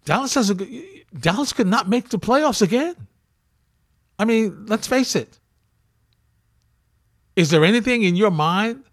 Dallas 0.03 0.33
has 0.33 0.49
a 0.49 0.55
Dallas 1.15 1.53
could 1.53 1.67
not 1.67 1.87
make 1.87 2.09
the 2.09 2.17
playoffs 2.17 2.63
again. 2.63 2.95
I 4.17 4.25
mean, 4.25 4.65
let's 4.65 4.87
face 4.87 5.15
it. 5.15 5.37
Is 7.35 7.51
there 7.51 7.63
anything 7.63 8.01
in 8.01 8.15
your 8.15 8.31
mind, 8.31 8.85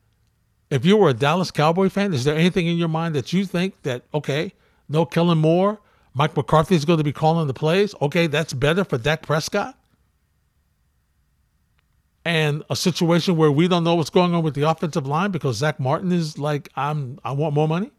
if 0.69 0.85
you 0.85 0.99
were 0.99 1.09
a 1.09 1.15
Dallas 1.15 1.51
Cowboy 1.51 1.89
fan, 1.89 2.13
is 2.13 2.25
there 2.25 2.37
anything 2.37 2.67
in 2.67 2.77
your 2.77 2.89
mind 2.89 3.15
that 3.15 3.33
you 3.33 3.47
think 3.47 3.81
that, 3.85 4.03
okay, 4.13 4.53
no 4.87 5.07
Kellen 5.07 5.39
Moore, 5.39 5.81
Mike 6.13 6.37
McCarthy 6.37 6.75
is 6.75 6.85
going 6.85 6.99
to 6.99 7.05
be 7.05 7.15
calling 7.15 7.47
the 7.47 7.55
plays? 7.55 7.95
Okay, 8.03 8.27
that's 8.27 8.53
better 8.53 8.85
for 8.85 8.99
Dak 8.99 9.23
Prescott? 9.23 9.79
And 12.27 12.65
a 12.69 12.77
situation 12.77 13.39
where 13.39 13.51
we 13.51 13.67
don't 13.67 13.83
know 13.83 13.95
what's 13.95 14.11
going 14.11 14.35
on 14.35 14.43
with 14.43 14.55
the 14.55 14.69
offensive 14.69 15.07
line 15.07 15.31
because 15.31 15.57
Zack 15.57 15.81
Martin 15.81 16.13
is 16.13 16.37
like, 16.37 16.69
I'm 16.77 17.19
I 17.25 17.33
want 17.33 17.55
more 17.55 17.67
money. 17.67 17.93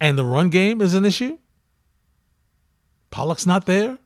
And 0.00 0.18
the 0.18 0.24
run 0.24 0.50
game 0.50 0.80
is 0.80 0.94
an 0.94 1.04
issue. 1.04 1.38
Pollard's 3.10 3.46
not 3.46 3.66
there. 3.66 3.98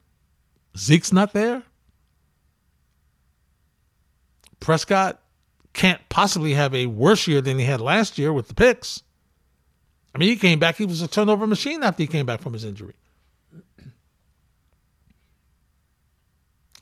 Zeke's 0.77 1.13
not 1.13 1.33
there. 1.33 1.63
Prescott 4.61 5.21
can't 5.73 6.01
possibly 6.09 6.55
have 6.55 6.75
a 6.75 6.87
worse 6.87 7.27
year 7.27 7.41
than 7.41 7.59
he 7.59 7.65
had 7.65 7.81
last 7.81 8.19
year 8.19 8.33
with 8.33 8.49
the 8.49 8.55
picks. 8.55 9.03
I 10.15 10.19
mean, 10.19 10.29
he 10.29 10.37
came 10.37 10.59
back, 10.59 10.77
he 10.77 10.85
was 10.85 11.03
a 11.03 11.09
turnover 11.09 11.47
machine 11.47 11.83
after 11.83 12.03
he 12.03 12.07
came 12.07 12.27
back 12.27 12.41
from 12.41 12.53
his 12.53 12.65
injury. 12.65 12.95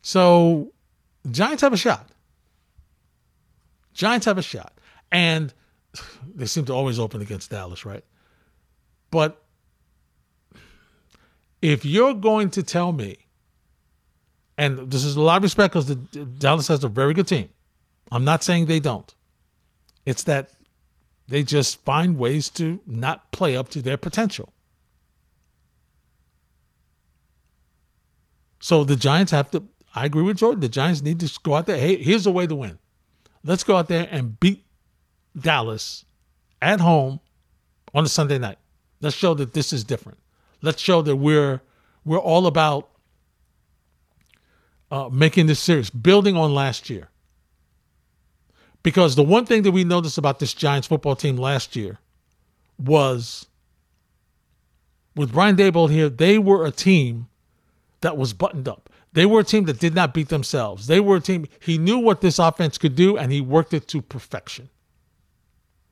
So, 0.03 0.73
Giants 1.31 1.63
have 1.63 1.73
a 1.73 1.77
shot. 1.77 2.09
Giants 3.93 4.27
have 4.27 4.39
a 4.39 4.43
shot. 4.43 4.73
And 5.11 5.53
they 6.35 6.47
seem 6.47 6.65
to 6.67 6.73
always 6.73 6.99
open 6.99 7.21
against 7.21 7.51
Dallas, 7.51 7.85
right? 7.85 8.05
But 9.17 9.43
if 11.63 11.87
you're 11.87 12.13
going 12.13 12.51
to 12.51 12.63
tell 12.63 12.93
me, 12.93 13.17
and 14.59 14.91
this 14.91 15.05
is 15.05 15.17
a 15.17 15.23
lot 15.23 15.39
of 15.39 15.43
respect 15.43 15.73
because 15.73 15.87
the 15.87 15.95
Dallas 15.95 16.69
has 16.69 16.85
a 16.85 16.89
very 16.89 17.15
good 17.15 17.27
team. 17.27 17.49
I'm 18.13 18.27
not 18.27 18.45
saying 18.45 18.67
they 18.67 18.79
don't. 18.79 19.15
It's 20.05 20.23
that 20.25 20.51
they 21.29 21.43
just 21.43 21.83
find 21.83 22.19
ways 22.19 22.51
to 22.61 22.79
not 22.87 23.33
play 23.33 23.57
up 23.57 23.71
to 23.71 23.81
their 23.81 23.97
potential. 23.97 24.53
So 28.61 28.85
the 28.85 28.97
Giants 28.97 29.33
have 29.33 29.51
to, 29.53 29.65
I 29.95 30.05
agree 30.05 30.25
with 30.25 30.37
Jordan, 30.37 30.61
the 30.61 30.69
Giants 30.69 31.01
need 31.01 31.21
to 31.21 31.41
go 31.43 31.55
out 31.55 31.65
there. 31.65 31.79
Hey, 31.79 31.97
here's 31.97 32.27
a 32.27 32.31
way 32.31 32.47
to 32.47 32.55
win. 32.55 32.79
Let's 33.43 33.65
go 33.65 33.79
out 33.79 33.89
there 33.89 34.09
and 34.11 34.39
beat 34.39 34.67
Dallas 35.41 36.05
at 36.61 36.81
home 36.81 37.21
on 37.95 38.05
a 38.05 38.11
Sunday 38.11 38.37
night. 38.37 38.59
Let's 39.01 39.17
show 39.17 39.35
that 39.35 39.53
this 39.53 39.73
is 39.73 39.85
different. 39.85 40.19
Let's 40.63 40.81
show 40.81 41.03
that 41.03 41.17
we're 41.17 41.61
we're 42.05 42.19
all 42.19 42.47
about 42.47 42.89
uh, 44.91 45.09
making 45.13 45.47
this 45.47 45.61
serious, 45.61 45.91
building 45.91 46.37
on 46.37 46.55
last 46.55 46.89
year. 46.89 47.09
Because 48.83 49.17
the 49.17 49.23
one 49.25 49.45
thing 49.45 49.63
that 49.63 49.73
we 49.73 49.83
noticed 49.83 50.17
about 50.17 50.39
this 50.39 50.55
Giants 50.55 50.87
football 50.87 51.17
team 51.17 51.37
last 51.37 51.75
year 51.75 51.99
was 52.79 53.47
with 55.17 55.33
Brian 55.33 55.57
Daboll 55.57 55.91
here, 55.91 56.09
they 56.09 56.39
were 56.39 56.65
a 56.65 56.71
team 56.71 57.27
that 58.03 58.17
was 58.17 58.33
buttoned 58.33 58.69
up. 58.69 58.89
They 59.13 59.27
were 59.27 59.41
a 59.41 59.45
team 59.45 59.65
that 59.65 59.81
did 59.81 59.95
not 59.95 60.15
beat 60.15 60.29
themselves. 60.29 60.87
They 60.87 61.01
were 61.01 61.17
a 61.17 61.21
team, 61.21 61.47
he 61.59 61.79
knew 61.79 61.99
what 61.99 62.21
this 62.21 62.39
offense 62.39 62.79
could 62.79 62.95
do 62.95 63.17
and 63.17 63.33
he 63.33 63.41
worked 63.41 63.75
it 63.75 63.89
to 63.89 64.03
perfection. 64.03 64.69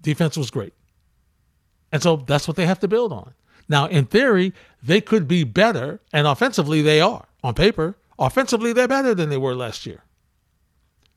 Defense 0.02 0.36
was 0.36 0.50
great. 0.50 0.74
And 1.94 2.02
so 2.02 2.16
that's 2.16 2.48
what 2.48 2.56
they 2.56 2.66
have 2.66 2.80
to 2.80 2.88
build 2.88 3.12
on. 3.12 3.34
Now, 3.68 3.86
in 3.86 4.06
theory, 4.06 4.52
they 4.82 5.00
could 5.00 5.28
be 5.28 5.44
better, 5.44 6.00
and 6.12 6.26
offensively, 6.26 6.82
they 6.82 7.00
are. 7.00 7.28
On 7.44 7.54
paper, 7.54 7.96
offensively, 8.18 8.72
they're 8.72 8.88
better 8.88 9.14
than 9.14 9.28
they 9.30 9.36
were 9.36 9.54
last 9.54 9.86
year. 9.86 10.02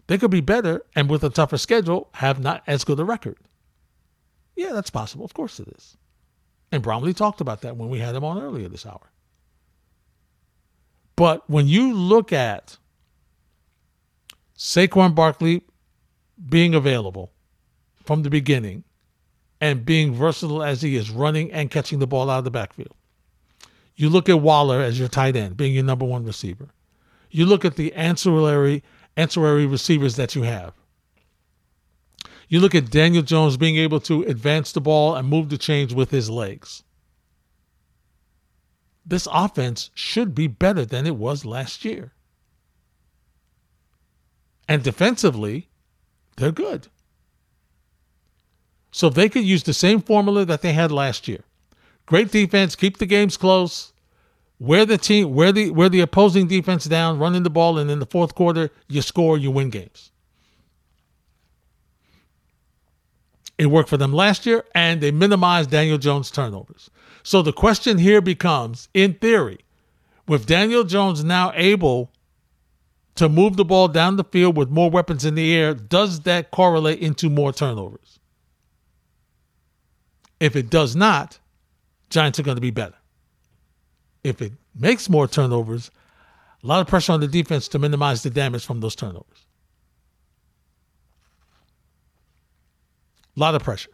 They 0.05 0.19
could 0.19 0.29
be 0.29 0.39
better, 0.39 0.85
and 0.95 1.09
with 1.09 1.23
a 1.23 1.31
tougher 1.31 1.57
schedule, 1.57 2.09
have 2.13 2.39
not 2.39 2.61
as 2.67 2.83
good 2.83 2.99
a 2.99 3.03
record. 3.03 3.37
Yeah, 4.55 4.71
that's 4.73 4.91
possible. 4.91 5.25
Of 5.25 5.33
course 5.33 5.59
it 5.59 5.67
is. 5.69 5.97
And 6.71 6.83
Bromley 6.83 7.15
talked 7.15 7.41
about 7.41 7.61
that 7.61 7.75
when 7.75 7.89
we 7.89 7.97
had 7.97 8.13
him 8.13 8.23
on 8.23 8.39
earlier 8.39 8.69
this 8.69 8.85
hour. 8.85 9.11
But 11.15 11.49
when 11.49 11.67
you 11.67 11.91
look 11.91 12.31
at 12.31 12.77
Saquon 14.55 15.15
Barkley 15.15 15.63
being 16.47 16.75
available 16.75 17.31
from 18.03 18.21
the 18.21 18.29
beginning, 18.29 18.83
and 19.59 19.85
being 19.85 20.13
versatile 20.13 20.63
as 20.63 20.81
he 20.81 20.95
is, 20.95 21.09
running 21.09 21.51
and 21.51 21.71
catching 21.71 21.99
the 21.99 22.07
ball 22.07 22.29
out 22.29 22.39
of 22.39 22.43
the 22.43 22.51
backfield. 22.51 22.95
You 23.95 24.09
look 24.09 24.29
at 24.29 24.41
Waller 24.41 24.81
as 24.81 24.99
your 24.99 25.07
tight 25.07 25.35
end, 25.35 25.57
being 25.57 25.73
your 25.73 25.83
number 25.83 26.05
one 26.05 26.23
receiver. 26.23 26.69
You 27.31 27.45
look 27.45 27.65
at 27.65 27.75
the 27.75 27.93
ancillary 27.93 28.83
ancillary 29.17 29.65
receivers 29.65 30.15
that 30.15 30.35
you 30.35 30.43
have. 30.43 30.73
You 32.47 32.59
look 32.59 32.75
at 32.75 32.91
Daniel 32.91 33.23
Jones 33.23 33.57
being 33.57 33.75
able 33.77 33.99
to 34.01 34.23
advance 34.23 34.71
the 34.71 34.79
ball 34.79 35.15
and 35.15 35.27
move 35.27 35.49
the 35.49 35.57
chains 35.57 35.93
with 35.93 36.11
his 36.11 36.29
legs. 36.29 36.83
This 39.05 39.27
offense 39.31 39.89
should 39.93 40.35
be 40.35 40.47
better 40.47 40.85
than 40.85 41.07
it 41.07 41.15
was 41.15 41.45
last 41.45 41.83
year. 41.83 42.13
And 44.67 44.83
defensively, 44.83 45.69
they're 46.35 46.51
good. 46.51 46.87
So 48.91 49.09
they 49.09 49.29
could 49.29 49.43
use 49.43 49.63
the 49.63 49.73
same 49.73 50.01
formula 50.01 50.45
that 50.45 50.61
they 50.61 50.73
had 50.73 50.91
last 50.91 51.27
year, 51.27 51.43
great 52.05 52.31
defense, 52.31 52.75
keep 52.75 52.97
the 52.97 53.05
games 53.05 53.37
close, 53.37 53.93
wear 54.59 54.85
the 54.85 54.97
team, 54.97 55.33
wear 55.33 55.51
the 55.51 55.69
wear 55.71 55.89
the 55.89 56.01
opposing 56.01 56.47
defense 56.47 56.85
down, 56.85 57.19
running 57.19 57.43
the 57.43 57.49
ball, 57.49 57.77
and 57.77 57.91
in 57.91 57.99
the 57.99 58.05
fourth 58.05 58.33
quarter 58.33 58.71
you 58.87 59.01
score, 59.01 59.37
you 59.37 59.51
win 59.51 59.69
games. 59.69 60.11
It 63.57 63.67
worked 63.67 63.89
for 63.89 63.97
them 63.97 64.13
last 64.13 64.45
year, 64.45 64.63
and 64.75 65.01
they 65.01 65.11
minimized 65.11 65.71
Daniel 65.71 65.97
Jones' 65.97 66.29
turnovers. 66.29 66.89
So 67.23 67.41
the 67.41 67.53
question 67.53 67.97
here 67.97 68.21
becomes, 68.21 68.87
in 68.93 69.15
theory, 69.15 69.59
with 70.27 70.45
Daniel 70.45 70.83
Jones 70.83 71.23
now 71.23 71.51
able 71.55 72.11
to 73.15 73.27
move 73.27 73.57
the 73.57 73.65
ball 73.65 73.87
down 73.87 74.15
the 74.15 74.23
field 74.23 74.55
with 74.55 74.69
more 74.69 74.89
weapons 74.91 75.25
in 75.25 75.35
the 75.35 75.55
air, 75.55 75.73
does 75.73 76.21
that 76.21 76.51
correlate 76.51 76.99
into 76.99 77.29
more 77.29 77.51
turnovers? 77.51 78.19
If 80.39 80.55
it 80.55 80.69
does 80.69 80.95
not, 80.95 81.39
Giants 82.09 82.39
are 82.39 82.43
going 82.43 82.57
to 82.57 82.61
be 82.61 82.71
better. 82.71 82.95
If 84.23 84.41
it 84.41 84.53
makes 84.75 85.09
more 85.09 85.27
turnovers, 85.27 85.91
a 86.63 86.67
lot 86.67 86.81
of 86.81 86.87
pressure 86.87 87.13
on 87.13 87.19
the 87.19 87.27
defense 87.27 87.67
to 87.69 87.79
minimize 87.79 88.23
the 88.23 88.29
damage 88.29 88.65
from 88.65 88.79
those 88.79 88.95
turnovers. 88.95 89.45
A 93.35 93.39
lot 93.39 93.55
of 93.55 93.63
pressure. 93.63 93.91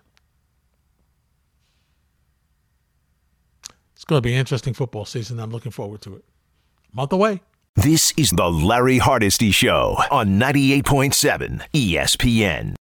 It's 3.96 4.06
going 4.06 4.22
to 4.22 4.26
be 4.26 4.34
an 4.34 4.40
interesting 4.40 4.74
football 4.74 5.06
season. 5.06 5.40
I'm 5.40 5.52
looking 5.52 5.72
forward 5.72 6.02
to 6.02 6.16
it. 6.16 6.26
A 6.92 6.96
Month 6.96 7.14
away. 7.14 7.42
This 7.76 8.14
is 8.18 8.32
the 8.32 8.50
Larry 8.50 9.00
Hardesty 9.00 9.52
Show 9.52 9.98
on 10.12 10.40
98.7 10.40 11.62
ESPN. 11.74 12.76